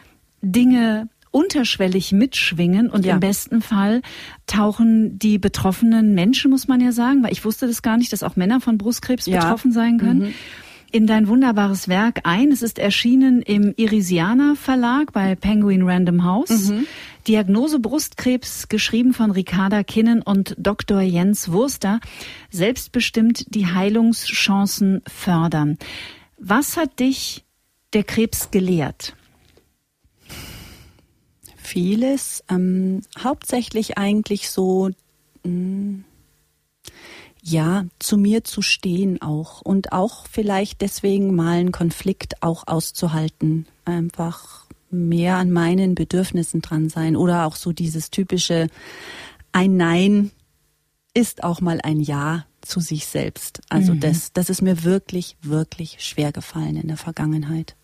Dinge 0.42 1.08
unterschwellig 1.34 2.12
mitschwingen 2.12 2.90
und 2.90 3.06
ja. 3.06 3.16
im 3.16 3.20
besten 3.20 3.62
Fall 3.62 4.02
tauchen 4.46 5.18
die 5.18 5.40
betroffenen 5.40 6.14
Menschen, 6.14 6.52
muss 6.52 6.68
man 6.68 6.80
ja 6.80 6.92
sagen, 6.92 7.24
weil 7.24 7.32
ich 7.32 7.44
wusste 7.44 7.66
das 7.66 7.82
gar 7.82 7.98
nicht, 7.98 8.14
dass 8.14 8.22
auch 8.24 8.36
Männer 8.36 8.62
von 8.62 8.78
Brustkrebs 8.78 9.26
ja. 9.26 9.40
betroffen 9.40 9.72
sein 9.72 9.98
können. 9.98 10.20
Mhm 10.20 10.34
in 10.94 11.08
dein 11.08 11.28
wunderbares 11.28 11.88
Werk 11.88 12.20
ein. 12.24 12.52
Es 12.52 12.62
ist 12.62 12.78
erschienen 12.78 13.42
im 13.42 13.74
Irisiana 13.78 14.54
Verlag 14.54 15.12
bei 15.12 15.34
Penguin 15.34 15.82
Random 15.82 16.24
House. 16.24 16.70
Mhm. 16.70 16.86
Diagnose 17.28 17.80
Brustkrebs, 17.80 18.70
geschrieben 18.70 19.12
von 19.12 19.32
Ricarda 19.32 19.82
Kinnen 19.82 20.22
und 20.22 20.54
Dr. 20.60 21.02
Jens 21.02 21.52
Wurster. 21.52 22.00
Selbstbestimmt 22.52 23.56
die 23.56 23.66
Heilungschancen 23.66 25.02
fördern. 25.08 25.80
Was 26.38 26.78
hat 26.78 27.00
dich 27.00 27.44
der 27.94 28.04
Krebs 28.04 28.52
gelehrt? 28.52 29.16
Vieles. 31.64 32.44
Ähm, 32.50 33.02
hauptsächlich 33.18 33.98
eigentlich 33.98 34.50
so, 34.50 34.90
mh, 35.44 35.50
mm, 35.50 36.06
ja, 37.46 37.86
zu 38.00 38.18
mir 38.18 38.46
zu 38.46 38.62
stehen 38.62 39.22
auch 39.22 39.62
und 39.62 39.92
auch 39.92 40.26
vielleicht 40.28 40.80
deswegen 40.82 41.36
mal 41.36 41.58
einen 41.58 41.74
Konflikt 41.74 42.42
auch 42.42 42.68
auszuhalten. 42.68 43.66
Einfach 43.84 44.66
mehr 44.90 45.38
an 45.38 45.52
meinen 45.52 45.96
Bedürfnissen 45.96 46.62
dran 46.62 46.88
sein 46.88 47.18
oder 47.18 47.46
auch 47.46 47.56
so 47.56 47.74
dieses 47.74 48.12
typische 48.12 48.68
ein 49.52 49.76
Nein 49.76 50.32
ist 51.14 51.44
auch 51.44 51.62
mal 51.62 51.80
ein 51.82 52.00
Ja 52.00 52.46
zu 52.62 52.80
sich 52.80 53.06
selbst. 53.06 53.62
Also 53.70 53.94
mhm. 53.94 54.00
das, 54.00 54.32
das 54.34 54.50
ist 54.50 54.62
mir 54.62 54.84
wirklich, 54.84 55.36
wirklich 55.42 55.98
schwer 56.00 56.32
gefallen 56.32 56.78
in 56.78 56.88
der 56.88 56.98
Vergangenheit. 56.98 57.76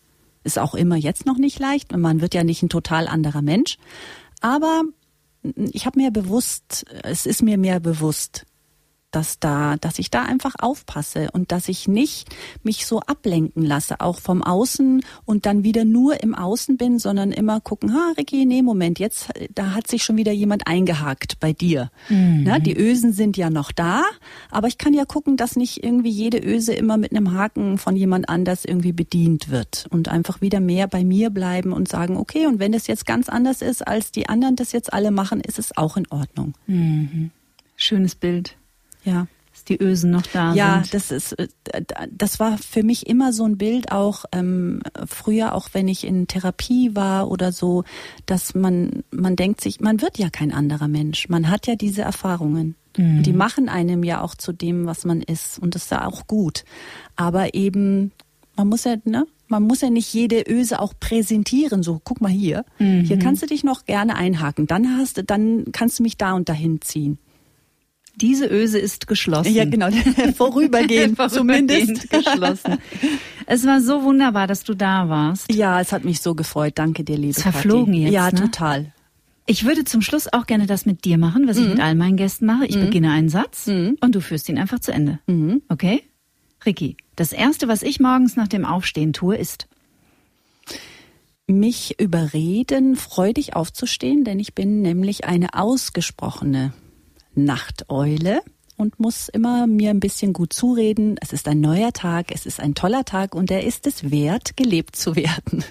Ist 0.42 0.58
auch 0.58 0.74
immer 0.74 0.96
jetzt 0.96 1.26
noch 1.26 1.36
nicht 1.36 1.58
leicht. 1.58 1.96
Man 1.96 2.20
wird 2.20 2.34
ja 2.34 2.44
nicht 2.44 2.62
ein 2.62 2.68
total 2.68 3.08
anderer 3.08 3.42
Mensch. 3.42 3.76
Aber 4.40 4.82
ich 5.72 5.86
habe 5.86 6.00
mir 6.00 6.10
bewusst, 6.10 6.84
es 7.02 7.26
ist 7.26 7.42
mir 7.42 7.58
mehr 7.58 7.80
bewusst, 7.80 8.46
dass 9.10 9.38
da, 9.38 9.76
dass 9.76 9.98
ich 9.98 10.10
da 10.10 10.22
einfach 10.22 10.54
aufpasse 10.58 11.28
und 11.32 11.52
dass 11.52 11.68
ich 11.68 11.88
nicht 11.88 12.28
mich 12.62 12.86
so 12.86 13.00
ablenken 13.00 13.64
lasse, 13.64 14.00
auch 14.00 14.20
vom 14.20 14.42
Außen 14.42 15.02
und 15.24 15.46
dann 15.46 15.64
wieder 15.64 15.84
nur 15.84 16.22
im 16.22 16.34
Außen 16.34 16.76
bin, 16.76 16.98
sondern 16.98 17.32
immer 17.32 17.60
gucken, 17.60 17.92
ha, 17.94 18.12
Ricky, 18.16 18.46
nee, 18.46 18.62
Moment, 18.62 18.98
jetzt, 18.98 19.28
da 19.54 19.74
hat 19.74 19.86
sich 19.86 20.02
schon 20.02 20.16
wieder 20.16 20.32
jemand 20.32 20.66
eingehakt 20.66 21.40
bei 21.40 21.52
dir. 21.52 21.90
Mhm. 22.08 22.42
Na, 22.44 22.58
die 22.58 22.76
Ösen 22.76 23.12
sind 23.12 23.36
ja 23.36 23.50
noch 23.50 23.72
da, 23.72 24.02
aber 24.50 24.68
ich 24.68 24.78
kann 24.78 24.94
ja 24.94 25.04
gucken, 25.04 25.36
dass 25.36 25.56
nicht 25.56 25.82
irgendwie 25.82 26.10
jede 26.10 26.38
Öse 26.38 26.72
immer 26.74 26.96
mit 26.96 27.10
einem 27.10 27.32
Haken 27.32 27.78
von 27.78 27.96
jemand 27.96 28.28
anders 28.28 28.64
irgendwie 28.64 28.92
bedient 28.92 29.50
wird 29.50 29.86
und 29.90 30.08
einfach 30.08 30.40
wieder 30.40 30.60
mehr 30.60 30.86
bei 30.86 31.04
mir 31.04 31.30
bleiben 31.30 31.72
und 31.72 31.88
sagen, 31.88 32.16
okay, 32.16 32.46
und 32.46 32.58
wenn 32.58 32.74
es 32.74 32.86
jetzt 32.86 33.06
ganz 33.06 33.28
anders 33.28 33.62
ist, 33.62 33.86
als 33.86 34.12
die 34.12 34.28
anderen 34.28 34.56
das 34.56 34.72
jetzt 34.72 34.92
alle 34.92 35.10
machen, 35.10 35.40
ist 35.40 35.58
es 35.58 35.76
auch 35.76 35.96
in 35.96 36.06
Ordnung. 36.10 36.54
Mhm. 36.66 37.30
Schönes 37.76 38.14
Bild. 38.14 38.56
Ja. 39.04 39.26
Dass 39.52 39.64
die 39.64 39.82
Ösen 39.82 40.12
noch 40.12 40.22
da 40.22 40.54
ja, 40.54 40.74
sind. 40.74 40.86
Ja, 40.86 40.90
das 40.92 41.10
ist, 41.10 41.32
äh, 41.32 41.48
das 42.10 42.38
war 42.38 42.56
für 42.58 42.82
mich 42.82 43.06
immer 43.08 43.32
so 43.32 43.44
ein 43.44 43.58
Bild 43.58 43.90
auch 43.90 44.24
ähm, 44.32 44.80
früher, 45.06 45.54
auch 45.54 45.70
wenn 45.72 45.88
ich 45.88 46.06
in 46.06 46.28
Therapie 46.28 46.94
war 46.94 47.30
oder 47.30 47.50
so, 47.50 47.84
dass 48.26 48.54
man, 48.54 49.02
man 49.10 49.36
denkt 49.36 49.60
sich, 49.60 49.80
man 49.80 50.00
wird 50.00 50.18
ja 50.18 50.30
kein 50.30 50.52
anderer 50.52 50.88
Mensch. 50.88 51.28
Man 51.28 51.50
hat 51.50 51.66
ja 51.66 51.74
diese 51.74 52.02
Erfahrungen. 52.02 52.76
Mhm. 52.96 53.22
Die 53.22 53.32
machen 53.32 53.68
einem 53.68 54.04
ja 54.04 54.20
auch 54.20 54.34
zu 54.34 54.52
dem, 54.52 54.86
was 54.86 55.04
man 55.04 55.20
ist. 55.20 55.58
Und 55.58 55.74
das 55.74 55.84
ist 55.84 55.90
ja 55.90 56.06
auch 56.06 56.26
gut. 56.26 56.64
Aber 57.16 57.54
eben, 57.54 58.12
man 58.56 58.68
muss 58.68 58.84
ja, 58.84 58.96
ne? 59.04 59.26
Man 59.48 59.64
muss 59.64 59.80
ja 59.80 59.90
nicht 59.90 60.14
jede 60.14 60.44
Öse 60.48 60.78
auch 60.78 60.94
präsentieren. 61.00 61.82
So, 61.82 62.00
guck 62.04 62.20
mal 62.20 62.30
hier. 62.30 62.64
Mhm. 62.78 63.02
Hier 63.02 63.18
kannst 63.18 63.42
du 63.42 63.46
dich 63.46 63.64
noch 63.64 63.84
gerne 63.84 64.14
einhaken. 64.14 64.68
Dann 64.68 64.96
hast, 64.96 65.22
dann 65.26 65.64
kannst 65.72 65.98
du 65.98 66.04
mich 66.04 66.16
da 66.16 66.34
und 66.34 66.48
dahin 66.48 66.80
ziehen. 66.80 67.18
Diese 68.16 68.46
Öse 68.46 68.78
ist 68.78 69.06
geschlossen. 69.06 69.52
Ja, 69.52 69.64
genau. 69.64 69.88
Vorübergehend, 70.36 71.18
zumindest 71.30 72.10
geschlossen. 72.10 72.78
Es 73.46 73.66
war 73.66 73.80
so 73.80 74.02
wunderbar, 74.02 74.46
dass 74.46 74.64
du 74.64 74.74
da 74.74 75.08
warst. 75.08 75.52
Ja, 75.52 75.80
es 75.80 75.92
hat 75.92 76.04
mich 76.04 76.20
so 76.20 76.34
gefreut. 76.34 76.74
Danke 76.76 77.04
dir, 77.04 77.16
liebe 77.16 77.32
es 77.32 77.42
verflogen 77.42 77.94
Kathi. 77.94 78.04
jetzt. 78.04 78.12
Ja, 78.12 78.30
ne? 78.30 78.40
total. 78.40 78.92
Ich 79.46 79.64
würde 79.64 79.84
zum 79.84 80.02
Schluss 80.02 80.32
auch 80.32 80.46
gerne 80.46 80.66
das 80.66 80.86
mit 80.86 81.04
dir 81.04 81.18
machen, 81.18 81.48
was 81.48 81.56
mhm. 81.56 81.62
ich 81.62 81.68
mit 81.70 81.80
all 81.80 81.94
meinen 81.94 82.16
Gästen 82.16 82.46
mache. 82.46 82.66
Ich 82.66 82.76
mhm. 82.76 82.82
beginne 82.86 83.10
einen 83.10 83.28
Satz 83.28 83.66
mhm. 83.66 83.96
und 84.00 84.14
du 84.14 84.20
führst 84.20 84.48
ihn 84.48 84.58
einfach 84.58 84.78
zu 84.78 84.92
Ende. 84.92 85.18
Mhm. 85.26 85.62
Okay? 85.68 86.02
Ricky, 86.64 86.96
das 87.16 87.32
erste, 87.32 87.66
was 87.66 87.82
ich 87.82 88.00
morgens 88.00 88.36
nach 88.36 88.48
dem 88.48 88.64
Aufstehen 88.64 89.12
tue, 89.12 89.36
ist 89.36 89.66
mich 91.46 91.98
überreden, 91.98 92.96
freudig 92.96 93.56
aufzustehen, 93.56 94.24
denn 94.24 94.38
ich 94.38 94.54
bin 94.54 94.82
nämlich 94.82 95.24
eine 95.24 95.54
ausgesprochene 95.54 96.72
Nachteule 97.34 98.42
und 98.76 98.98
muss 98.98 99.28
immer 99.28 99.66
mir 99.66 99.90
ein 99.90 100.00
bisschen 100.00 100.32
gut 100.32 100.52
zureden. 100.52 101.16
Es 101.20 101.32
ist 101.32 101.46
ein 101.48 101.60
neuer 101.60 101.92
Tag, 101.92 102.32
es 102.32 102.46
ist 102.46 102.60
ein 102.60 102.74
toller 102.74 103.04
Tag 103.04 103.34
und 103.34 103.50
er 103.50 103.64
ist 103.64 103.86
es 103.86 104.10
wert, 104.10 104.56
gelebt 104.56 104.96
zu 104.96 105.16
werden. 105.16 105.64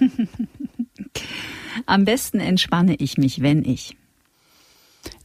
Am 1.86 2.04
besten 2.04 2.40
entspanne 2.40 2.94
ich 2.96 3.18
mich, 3.18 3.42
wenn 3.42 3.64
ich 3.64 3.96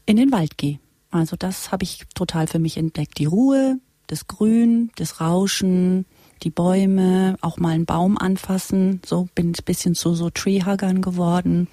in 0.05 0.17
den 0.17 0.31
Wald 0.31 0.57
gehe. 0.57 0.79
Also 1.11 1.35
das 1.35 1.71
habe 1.71 1.83
ich 1.83 2.03
total 2.13 2.47
für 2.47 2.59
mich 2.59 2.77
entdeckt. 2.77 3.19
Die 3.19 3.25
Ruhe, 3.25 3.79
das 4.07 4.27
Grün, 4.27 4.91
das 4.95 5.21
Rauschen, 5.21 6.05
die 6.43 6.49
Bäume, 6.49 7.37
auch 7.41 7.57
mal 7.57 7.69
einen 7.69 7.85
Baum 7.85 8.17
anfassen. 8.17 9.01
So 9.05 9.27
bin 9.35 9.51
ich 9.51 9.61
ein 9.61 9.65
bisschen 9.65 9.95
zu 9.95 10.13
so 10.15 10.29
Treehuggern 10.29 11.01
geworden. 11.01 11.67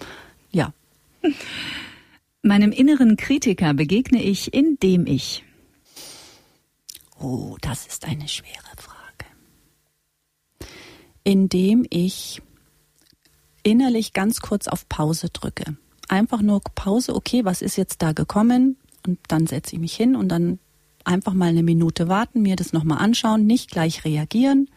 Ja. 0.50 0.72
Meinem 2.44 2.72
inneren 2.72 3.16
Kritiker 3.16 3.72
begegne 3.72 4.20
ich, 4.20 4.52
indem 4.52 5.06
ich. 5.06 5.44
Oh, 7.20 7.56
das 7.60 7.86
ist 7.86 8.04
eine 8.04 8.26
schwere 8.26 8.72
Frage. 8.76 9.26
Indem 11.22 11.86
ich 11.88 12.42
innerlich 13.62 14.12
ganz 14.12 14.40
kurz 14.40 14.66
auf 14.66 14.88
Pause 14.88 15.28
drücke. 15.32 15.76
Einfach 16.08 16.42
nur 16.42 16.60
Pause, 16.74 17.14
okay, 17.14 17.44
was 17.44 17.62
ist 17.62 17.76
jetzt 17.76 18.02
da 18.02 18.10
gekommen? 18.10 18.76
Und 19.06 19.20
dann 19.28 19.46
setze 19.46 19.76
ich 19.76 19.80
mich 19.80 19.94
hin 19.94 20.16
und 20.16 20.28
dann 20.28 20.58
einfach 21.04 21.34
mal 21.34 21.48
eine 21.48 21.62
Minute 21.62 22.08
warten, 22.08 22.42
mir 22.42 22.56
das 22.56 22.72
nochmal 22.72 22.98
anschauen, 22.98 23.46
nicht 23.46 23.70
gleich 23.70 24.04
reagieren, 24.04 24.68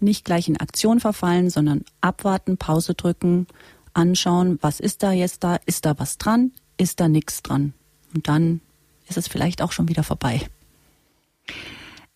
nicht 0.00 0.24
gleich 0.24 0.48
in 0.48 0.56
Aktion 0.56 0.98
verfallen, 0.98 1.48
sondern 1.48 1.84
abwarten, 2.00 2.56
Pause 2.56 2.94
drücken, 2.94 3.46
anschauen, 3.92 4.58
was 4.62 4.80
ist 4.80 5.04
da 5.04 5.12
jetzt 5.12 5.44
da, 5.44 5.60
ist 5.64 5.84
da 5.86 5.96
was 5.98 6.18
dran, 6.18 6.50
ist 6.76 7.00
da 7.00 7.08
nichts 7.08 7.42
dran. 7.42 7.72
Und 8.14 8.28
dann 8.28 8.60
ist 9.08 9.16
es 9.18 9.28
vielleicht 9.28 9.62
auch 9.62 9.72
schon 9.72 9.88
wieder 9.88 10.02
vorbei. 10.02 10.40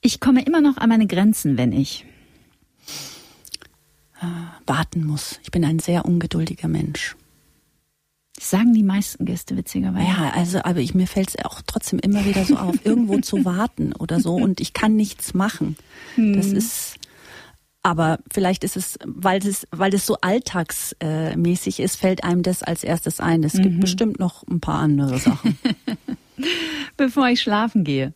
Ich 0.01 0.21
komme 0.21 0.45
immer 0.45 0.61
noch 0.61 0.77
an 0.77 0.89
meine 0.89 1.07
Grenzen, 1.07 1.59
wenn 1.59 1.73
ich 1.73 2.05
warten 4.67 5.05
muss. 5.05 5.39
Ich 5.45 5.51
bin 5.53 5.65
ein 5.65 5.79
sehr 5.79 6.05
ungeduldiger 6.05 6.67
Mensch. 6.69 7.15
Das 8.35 8.51
sagen 8.51 8.73
die 8.75 8.83
meisten 8.83 9.25
Gäste 9.25 9.57
witzigerweise. 9.57 10.07
Ja, 10.09 10.31
also, 10.31 10.63
aber 10.63 10.81
ich, 10.81 10.95
mir 10.95 11.07
fällt 11.07 11.29
es 11.31 11.45
auch 11.45 11.61
trotzdem 11.67 11.99
immer 12.01 12.25
wieder 12.25 12.45
so 12.45 12.57
auf, 12.57 12.85
irgendwo 12.85 13.19
zu 13.21 13.45
warten 13.45 13.93
oder 13.93 14.21
so 14.21 14.35
und 14.37 14.61
ich 14.61 14.73
kann 14.73 14.97
nichts 14.97 15.35
machen. 15.35 15.77
Das 16.17 16.47
Hm. 16.47 16.57
ist, 16.57 16.97
aber 17.83 18.19
vielleicht 18.33 18.65
ist 18.65 18.77
es, 18.77 18.99
weil 19.05 19.39
es, 19.47 19.67
weil 19.71 19.95
es 19.95 20.05
so 20.05 20.17
alltagsmäßig 20.21 21.81
ist, 21.81 21.97
fällt 21.97 22.25
einem 22.25 22.43
das 22.43 22.63
als 22.63 22.85
erstes 22.85 23.21
ein. 23.21 23.45
Es 23.45 23.55
Mhm. 23.55 23.63
gibt 23.63 23.81
bestimmt 23.81 24.19
noch 24.19 24.47
ein 24.49 24.61
paar 24.61 24.81
andere 24.81 25.19
Sachen. 25.19 25.59
Bevor 26.97 27.29
ich 27.29 27.41
schlafen 27.41 27.85
gehe. 27.85 28.13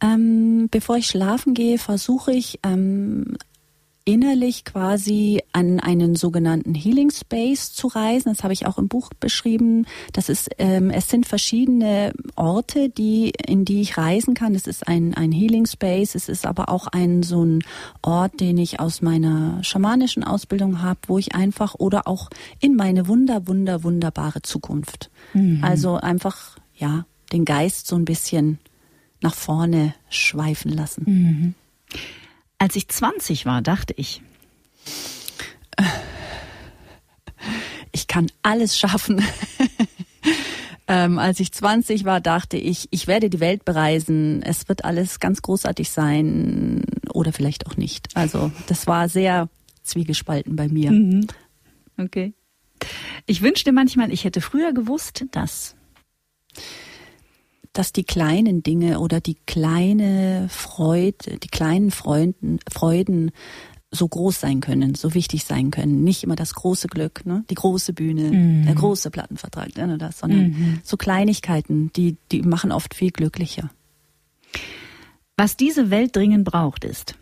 Ähm, 0.00 0.68
bevor 0.70 0.96
ich 0.96 1.06
schlafen 1.06 1.54
gehe, 1.54 1.78
versuche 1.78 2.32
ich 2.32 2.60
ähm, 2.62 3.36
innerlich 4.06 4.64
quasi 4.64 5.42
an 5.52 5.80
einen 5.80 6.14
sogenannten 6.14 6.74
Healing 6.74 7.10
Space 7.10 7.72
zu 7.72 7.88
reisen. 7.88 8.32
Das 8.32 8.44
habe 8.44 8.54
ich 8.54 8.64
auch 8.64 8.78
im 8.78 8.86
Buch 8.86 9.10
beschrieben. 9.18 9.84
Das 10.12 10.28
ist, 10.28 10.48
ähm, 10.58 10.90
es 10.90 11.10
sind 11.10 11.26
verschiedene 11.26 12.12
Orte, 12.36 12.88
die 12.88 13.32
in 13.46 13.64
die 13.64 13.80
ich 13.80 13.98
reisen 13.98 14.34
kann. 14.34 14.54
Es 14.54 14.68
ist 14.68 14.86
ein 14.86 15.12
ein 15.14 15.32
Healing 15.32 15.66
Space. 15.66 16.14
Es 16.14 16.28
ist 16.28 16.46
aber 16.46 16.68
auch 16.68 16.86
ein 16.86 17.24
so 17.24 17.44
ein 17.44 17.64
Ort, 18.00 18.40
den 18.40 18.58
ich 18.58 18.78
aus 18.78 19.02
meiner 19.02 19.62
schamanischen 19.64 20.22
Ausbildung 20.22 20.82
habe, 20.82 21.00
wo 21.08 21.18
ich 21.18 21.34
einfach 21.34 21.74
oder 21.74 22.06
auch 22.06 22.30
in 22.60 22.76
meine 22.76 23.08
wunder 23.08 23.48
wunder 23.48 23.82
wunderbare 23.82 24.40
Zukunft. 24.42 25.10
Also 25.62 25.96
einfach 25.96 26.58
ja 26.76 27.06
den 27.32 27.44
Geist 27.44 27.88
so 27.88 27.96
ein 27.96 28.04
bisschen 28.04 28.60
nach 29.20 29.34
vorne 29.34 29.94
schweifen 30.08 30.70
lassen. 30.70 31.02
Als 32.58 32.76
ich 32.76 32.88
20 32.88 33.46
war, 33.46 33.62
dachte 33.62 33.94
ich, 33.96 34.22
Ich 37.96 38.06
kann 38.06 38.26
alles 38.42 38.78
schaffen. 38.78 39.24
ähm, 40.86 41.18
als 41.18 41.40
ich 41.40 41.50
20 41.50 42.04
war, 42.04 42.20
dachte 42.20 42.58
ich, 42.58 42.88
ich 42.90 43.06
werde 43.06 43.30
die 43.30 43.40
Welt 43.40 43.64
bereisen. 43.64 44.42
Es 44.42 44.68
wird 44.68 44.84
alles 44.84 45.18
ganz 45.18 45.40
großartig 45.40 45.88
sein 45.88 46.84
oder 47.10 47.32
vielleicht 47.32 47.66
auch 47.66 47.78
nicht. 47.78 48.14
Also 48.14 48.52
das 48.66 48.86
war 48.86 49.08
sehr 49.08 49.48
zwiegespalten 49.82 50.56
bei 50.56 50.68
mir. 50.68 50.90
okay. 51.96 52.34
Ich 53.24 53.40
wünschte 53.40 53.72
manchmal, 53.72 54.12
ich 54.12 54.24
hätte 54.24 54.42
früher 54.42 54.74
gewusst, 54.74 55.24
dass. 55.30 55.74
Dass 57.76 57.92
die 57.92 58.04
kleinen 58.04 58.62
Dinge 58.62 59.00
oder 59.00 59.20
die 59.20 59.36
kleine 59.46 60.48
Freude, 60.48 61.38
die 61.38 61.48
kleinen 61.48 61.90
Freuden, 61.90 62.58
Freuden 62.70 63.32
so 63.90 64.08
groß 64.08 64.40
sein 64.40 64.60
können, 64.60 64.94
so 64.94 65.14
wichtig 65.14 65.44
sein 65.44 65.70
können. 65.70 66.02
Nicht 66.02 66.24
immer 66.24 66.36
das 66.36 66.54
große 66.54 66.88
Glück, 66.88 67.24
ne? 67.26 67.44
die 67.50 67.54
große 67.54 67.92
Bühne, 67.92 68.64
der 68.64 68.74
große 68.74 69.10
Plattenvertrag, 69.10 69.76
ne? 69.76 69.84
oder 69.84 69.98
das, 69.98 70.18
sondern 70.18 70.80
so 70.84 70.96
Kleinigkeiten, 70.96 71.92
die, 71.94 72.16
die 72.32 72.42
machen 72.42 72.72
oft 72.72 72.94
viel 72.94 73.10
glücklicher. 73.10 73.70
Was 75.36 75.56
diese 75.56 75.90
Welt 75.90 76.16
dringend 76.16 76.44
braucht, 76.44 76.84
ist. 76.84 77.14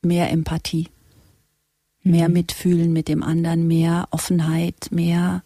Mehr 0.00 0.30
Empathie, 0.30 0.88
mehr 2.02 2.28
Mitfühlen 2.28 2.92
mit 2.92 3.08
dem 3.08 3.22
anderen, 3.22 3.68
mehr 3.68 4.08
Offenheit, 4.10 4.88
mehr, 4.90 5.42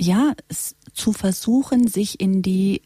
ja, 0.00 0.32
es, 0.48 0.76
zu 0.92 1.12
versuchen, 1.12 1.86
sich 1.86 2.20
in 2.20 2.42
die 2.42 2.82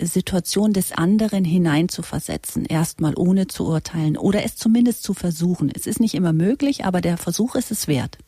Situation 0.00 0.72
des 0.72 0.92
anderen 0.92 1.44
hineinzuversetzen, 1.44 2.66
erstmal 2.66 3.14
ohne 3.16 3.46
zu 3.46 3.66
urteilen 3.66 4.16
oder 4.16 4.44
es 4.44 4.56
zumindest 4.56 5.02
zu 5.02 5.14
versuchen. 5.14 5.70
Es 5.74 5.86
ist 5.86 6.00
nicht 6.00 6.14
immer 6.14 6.32
möglich, 6.32 6.84
aber 6.84 7.00
der 7.00 7.16
Versuch 7.16 7.54
ist 7.54 7.70
es 7.70 7.88
wert. 7.88 8.18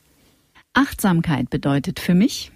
Achtsamkeit 0.73 1.51
bedeutet 1.51 2.01
für 2.01 2.15
mich, 2.15 2.53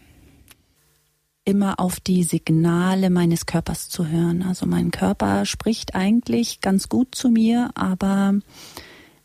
Immer 1.45 1.81
auf 1.81 1.99
die 1.99 2.23
Signale 2.23 3.11
meines 3.11 3.47
Körpers 3.47 3.89
zu 3.89 4.07
hören. 4.07 4.45
Also 4.45 4.65
mein 4.65 4.93
Körper 4.93 5.45
spricht 5.45 5.97
eigentlich 5.97 6.61
ganz 6.61 6.89
gut 6.89 7.17
zu 7.17 7.31
mir, 7.31 7.71
aber 7.75 8.35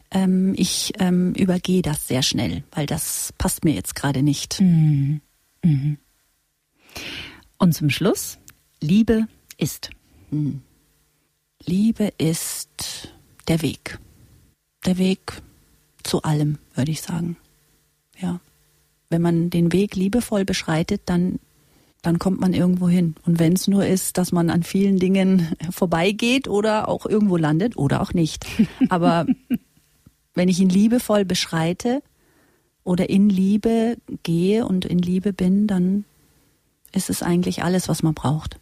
ähm, 0.09 0.55
ich 0.57 0.93
ähm, 0.97 1.33
übergehe 1.33 1.83
das 1.83 2.07
sehr 2.07 2.23
schnell, 2.23 2.63
weil 2.71 2.87
das 2.87 3.35
passt 3.37 3.65
mir 3.65 3.75
jetzt 3.75 3.93
gerade 3.93 4.23
nicht. 4.23 4.59
Und 7.57 7.73
zum 7.73 7.89
Schluss, 7.89 8.37
Liebe 8.81 9.27
ist. 9.57 9.89
Liebe 11.65 12.13
ist 12.17 13.09
der 13.47 13.61
Weg. 13.61 13.99
Der 14.85 14.97
Weg 14.97 15.41
zu 16.03 16.21
allem, 16.21 16.57
würde 16.75 16.91
ich 16.91 17.01
sagen. 17.01 17.37
Ja. 18.19 18.39
Wenn 19.09 19.21
man 19.21 19.49
den 19.49 19.71
Weg 19.71 19.95
liebevoll 19.95 20.45
beschreitet, 20.45 21.01
dann, 21.05 21.39
dann 22.01 22.19
kommt 22.19 22.39
man 22.39 22.53
irgendwo 22.53 22.89
hin. 22.89 23.15
Und 23.25 23.39
wenn 23.39 23.53
es 23.53 23.67
nur 23.67 23.85
ist, 23.85 24.17
dass 24.17 24.31
man 24.31 24.49
an 24.49 24.63
vielen 24.63 24.99
Dingen 24.99 25.55
vorbeigeht 25.71 26.47
oder 26.47 26.87
auch 26.87 27.05
irgendwo 27.05 27.37
landet 27.37 27.77
oder 27.77 28.01
auch 28.01 28.13
nicht. 28.13 28.45
Aber 28.89 29.25
wenn 30.35 30.49
ich 30.49 30.59
ihn 30.59 30.69
liebevoll 30.69 31.25
beschreite 31.25 32.03
oder 32.83 33.09
in 33.09 33.29
Liebe 33.29 33.97
gehe 34.23 34.65
und 34.65 34.85
in 34.85 34.99
Liebe 34.99 35.33
bin, 35.33 35.67
dann 35.67 36.05
ist 36.93 37.09
es 37.09 37.23
eigentlich 37.23 37.63
alles, 37.63 37.89
was 37.89 38.03
man 38.03 38.13
braucht. 38.13 38.59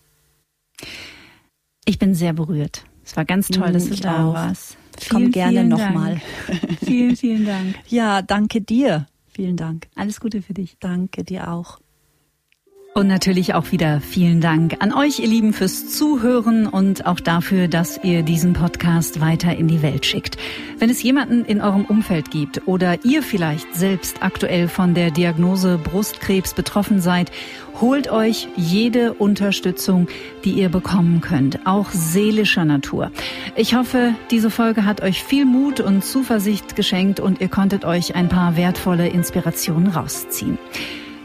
Ich 1.86 2.00
bin 2.00 2.14
sehr 2.14 2.34
berührt. 2.34 2.86
Es 3.04 3.16
war 3.16 3.26
ganz 3.26 3.48
toll, 3.50 3.70
Mm, 3.70 3.74
dass 3.74 3.88
du 3.88 3.94
ich 3.94 4.02
da 4.02 4.28
auch. 4.30 4.34
warst. 4.34 4.78
Ich 5.00 5.10
komme 5.10 5.26
Vielen, 5.26 5.32
gerne 5.34 5.52
vielen 5.60 5.68
nochmal. 5.70 6.22
Vielen, 6.86 7.16
vielen 7.16 7.46
Dank. 7.46 7.76
Ja, 7.88 8.22
danke 8.22 8.62
dir. 8.62 9.08
Vielen 9.28 9.58
Dank. 9.58 9.88
Alles 9.96 10.20
Gute 10.20 10.42
für 10.42 10.54
dich. 10.54 10.78
Danke 10.80 11.24
dir 11.24 11.52
auch. 11.52 11.80
Und 12.98 13.08
natürlich 13.08 13.54
auch 13.54 13.74
wieder 13.74 14.00
vielen 14.00 14.40
Dank 14.40 14.78
an 14.80 14.94
euch, 14.94 15.20
ihr 15.20 15.28
Lieben, 15.28 15.52
fürs 15.52 15.90
Zuhören 15.90 16.66
und 16.66 17.06
auch 17.06 17.20
dafür, 17.20 17.68
dass 17.68 18.02
ihr 18.06 18.24
diesen 18.24 18.54
Podcast 18.54 19.20
weiter 19.20 19.54
in 19.54 19.68
die 19.68 19.82
Welt 19.82 20.06
schickt. 20.06 20.38
Wenn 20.80 20.90
es 20.90 21.04
jemanden 21.04 21.44
in 21.44 21.60
eurem 21.60 21.84
Umfeld 21.84 22.32
gibt 22.32 22.70
oder 22.70 23.04
ihr 23.04 23.22
vielleicht 23.22 23.76
selbst 23.76 24.24
aktuell 24.24 24.70
von 24.70 24.94
der 24.94 25.12
Diagnose 25.12 25.78
Brustkrebs 25.78 26.54
betroffen 26.54 27.02
seid, 27.02 27.34
holt 27.82 28.10
euch 28.10 28.48
jede 28.56 29.14
Unterstützung, 29.14 30.08
die 30.46 30.52
ihr 30.52 30.70
bekommen 30.70 31.20
könnt, 31.20 31.68
auch 31.68 31.90
seelischer 31.90 32.64
Natur. 32.64 33.12
Ich 33.58 33.76
hoffe, 33.76 34.16
diese 34.32 34.50
Folge 34.50 34.86
hat 34.86 35.02
euch 35.02 35.22
viel 35.22 35.44
Mut 35.44 35.82
und 35.82 36.06
Zuversicht 36.06 36.78
geschenkt 36.78 37.20
und 37.20 37.42
ihr 37.42 37.50
konntet 37.50 37.84
euch 37.84 38.16
ein 38.16 38.30
paar 38.30 38.56
wertvolle 38.56 39.10
Inspirationen 39.10 39.88
rausziehen. 39.90 40.58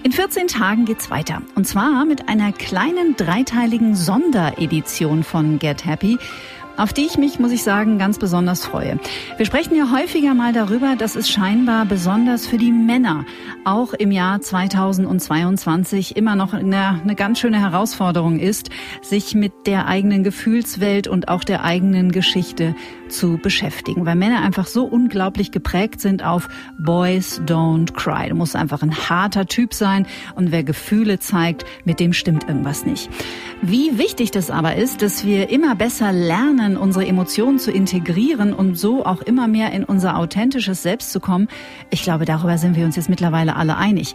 In 0.02 0.12
14 0.12 0.48
Tagen 0.48 0.86
geht's 0.86 1.10
weiter. 1.10 1.42
Und 1.56 1.66
zwar 1.66 2.06
mit 2.06 2.28
einer 2.28 2.52
kleinen 2.52 3.16
dreiteiligen 3.16 3.94
Sonderedition 3.94 5.22
von 5.22 5.58
Get 5.58 5.84
Happy, 5.84 6.16
auf 6.78 6.94
die 6.94 7.04
ich 7.04 7.18
mich, 7.18 7.38
muss 7.38 7.52
ich 7.52 7.62
sagen, 7.62 7.98
ganz 7.98 8.18
besonders 8.18 8.64
freue. 8.64 8.98
Wir 9.36 9.44
sprechen 9.44 9.76
ja 9.76 9.90
häufiger 9.92 10.32
mal 10.32 10.54
darüber, 10.54 10.96
dass 10.96 11.16
es 11.16 11.28
scheinbar 11.28 11.84
besonders 11.84 12.46
für 12.46 12.56
die 12.56 12.72
Männer 12.72 13.26
auch 13.66 13.92
im 13.92 14.10
Jahr 14.10 14.40
2022 14.40 16.16
immer 16.16 16.34
noch 16.34 16.54
eine, 16.54 16.98
eine 17.02 17.14
ganz 17.14 17.38
schöne 17.38 17.60
Herausforderung 17.60 18.38
ist, 18.38 18.70
sich 19.02 19.34
mit 19.34 19.52
der 19.66 19.86
eigenen 19.86 20.24
Gefühlswelt 20.24 21.08
und 21.08 21.28
auch 21.28 21.44
der 21.44 21.62
eigenen 21.62 22.10
Geschichte 22.10 22.74
zu 23.10 23.38
beschäftigen, 23.38 24.06
weil 24.06 24.16
Männer 24.16 24.42
einfach 24.42 24.66
so 24.66 24.84
unglaublich 24.84 25.50
geprägt 25.50 26.00
sind 26.00 26.24
auf 26.24 26.48
Boys 26.78 27.40
don't 27.46 27.92
cry. 27.92 28.28
Du 28.28 28.34
musst 28.34 28.56
einfach 28.56 28.82
ein 28.82 28.94
harter 28.94 29.46
Typ 29.46 29.74
sein 29.74 30.06
und 30.34 30.52
wer 30.52 30.62
Gefühle 30.62 31.18
zeigt, 31.18 31.64
mit 31.84 32.00
dem 32.00 32.12
stimmt 32.12 32.48
irgendwas 32.48 32.86
nicht. 32.86 33.10
Wie 33.62 33.98
wichtig 33.98 34.30
das 34.30 34.50
aber 34.50 34.76
ist, 34.76 35.02
dass 35.02 35.24
wir 35.24 35.50
immer 35.50 35.74
besser 35.74 36.12
lernen, 36.12 36.76
unsere 36.76 37.06
Emotionen 37.06 37.58
zu 37.58 37.70
integrieren 37.70 38.54
und 38.54 38.78
so 38.78 39.04
auch 39.04 39.22
immer 39.22 39.48
mehr 39.48 39.72
in 39.72 39.84
unser 39.84 40.16
authentisches 40.16 40.82
Selbst 40.82 41.12
zu 41.12 41.20
kommen, 41.20 41.48
ich 41.90 42.02
glaube, 42.02 42.24
darüber 42.24 42.56
sind 42.56 42.76
wir 42.76 42.84
uns 42.84 42.96
jetzt 42.96 43.10
mittlerweile 43.10 43.56
alle 43.56 43.76
einig. 43.76 44.14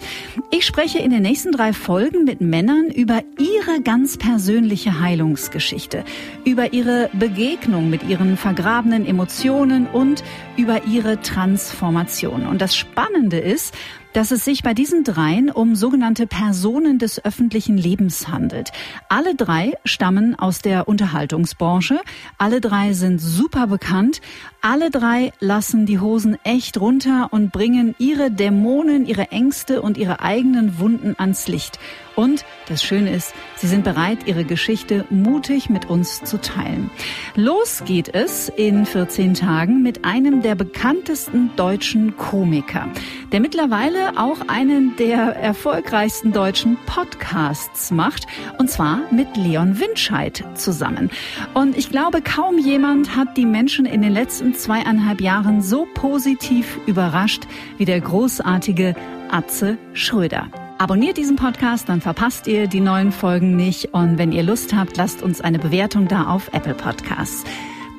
Ich 0.51 0.65
spreche 0.65 0.99
in 0.99 1.11
den 1.11 1.21
nächsten 1.21 1.51
drei 1.51 1.73
Folgen 1.73 2.23
mit 2.23 2.41
Männern 2.41 2.89
über 2.89 3.21
ihre 3.37 3.81
ganz 3.83 4.17
persönliche 4.17 4.99
Heilungsgeschichte, 4.99 6.03
über 6.45 6.73
ihre 6.73 7.09
Begegnung 7.13 7.89
mit 7.89 8.03
ihren 8.03 8.37
vergrabenen 8.37 8.84
Emotionen 8.93 9.87
und 9.87 10.23
über 10.57 10.85
ihre 10.85 11.21
Transformation. 11.21 12.45
Und 12.45 12.61
das 12.61 12.75
Spannende 12.75 13.39
ist, 13.39 13.73
dass 14.15 14.31
es 14.31 14.45
sich 14.45 14.63
bei 14.63 14.73
diesen 14.73 15.03
dreien 15.03 15.51
um 15.51 15.75
sogenannte 15.75 16.25
Personen 16.25 16.99
des 16.99 17.23
öffentlichen 17.25 17.77
Lebens 17.77 18.29
handelt. 18.29 18.71
Alle 19.09 19.35
drei 19.35 19.73
stammen 19.83 20.35
aus 20.35 20.59
der 20.59 20.87
Unterhaltungsbranche, 20.87 21.99
alle 22.37 22.61
drei 22.61 22.93
sind 22.93 23.19
super 23.19 23.67
bekannt, 23.67 24.21
Alle 24.67 24.89
drei 24.89 25.31
lassen 25.39 25.85
die 25.85 25.99
Hosen 25.99 26.39
echt 26.43 26.81
runter 26.81 27.27
und 27.29 27.51
bringen 27.51 27.93
ihre 27.99 28.31
Dämonen, 28.31 29.05
ihre 29.05 29.29
Ängste 29.29 29.79
und 29.79 29.95
ihre 29.95 30.21
eigenen 30.21 30.79
Wunden 30.79 31.13
ans 31.19 31.47
Licht. 31.47 31.77
Und 32.15 32.45
das 32.67 32.81
Schöne 32.81 33.13
ist, 33.13 33.35
sie 33.57 33.67
sind 33.67 33.83
bereit, 33.83 34.19
ihre 34.25 34.43
Geschichte 34.43 35.05
mutig 35.11 35.69
mit 35.69 35.87
uns 35.87 36.23
zu 36.23 36.41
teilen. 36.41 36.89
Los 37.35 37.83
geht 37.85 38.15
es 38.15 38.49
in 38.49 38.87
14 38.87 39.35
Tagen 39.35 39.83
mit 39.83 40.03
einem 40.03 40.41
der 40.41 40.55
bekanntesten 40.55 41.51
deutschen 41.57 42.17
Komiker, 42.17 42.87
der 43.31 43.41
mittlerweile 43.41 44.17
auch 44.17 44.47
einen 44.47 44.95
der 44.95 45.35
erfolgreichsten 45.35 46.31
deutschen 46.31 46.77
Podcasts 46.87 47.91
macht, 47.91 48.25
und 48.57 48.71
zwar 48.71 49.01
mit 49.11 49.37
Leon 49.37 49.79
Winscheid 49.79 50.43
zusammen. 50.55 51.11
Und 51.53 51.77
ich 51.77 51.91
glaube, 51.91 52.21
kaum 52.23 52.57
jemand 52.57 53.15
hat 53.15 53.37
die 53.37 53.45
Menschen 53.45 53.85
in 53.85 54.01
den 54.01 54.13
letzten 54.13 54.54
zweieinhalb 54.57 55.21
Jahren 55.21 55.61
so 55.61 55.87
positiv 55.93 56.79
überrascht 56.85 57.43
wie 57.77 57.85
der 57.85 58.01
großartige 58.01 58.95
Atze 59.29 59.77
Schröder. 59.93 60.47
Abonniert 60.77 61.17
diesen 61.17 61.37
Podcast, 61.37 61.87
dann 61.87 62.01
verpasst 62.01 62.47
ihr 62.47 62.67
die 62.67 62.81
neuen 62.81 63.11
Folgen 63.11 63.55
nicht. 63.55 63.93
Und 63.93 64.17
wenn 64.17 64.31
ihr 64.31 64.43
Lust 64.43 64.75
habt, 64.75 64.97
lasst 64.97 65.23
uns 65.23 65.39
eine 65.39 65.57
Bewertung 65.57 66.07
da 66.07 66.27
auf 66.27 66.49
Apple 66.53 66.73
Podcasts. 66.73 67.45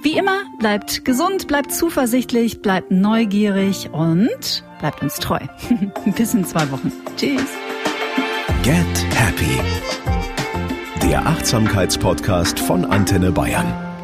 Wie 0.02 0.16
immer, 0.16 0.42
bleibt 0.59 1.04
gesund, 1.04 1.48
bleibt 1.48 1.72
zuversichtlich, 1.72 2.61
bleibt 2.61 2.90
neugierig 2.90 3.90
und 3.92 4.62
bleibt 4.78 5.02
uns 5.02 5.16
treu. 5.16 5.40
Bis 6.16 6.34
in 6.34 6.44
zwei 6.44 6.70
Wochen. 6.70 6.92
Tschüss. 7.16 7.50
Get 8.62 8.76
Happy. 9.14 9.61
Der 11.02 11.26
Achtsamkeitspodcast 11.26 12.61
von 12.61 12.84
Antenne 12.84 13.32
Bayern. 13.32 13.95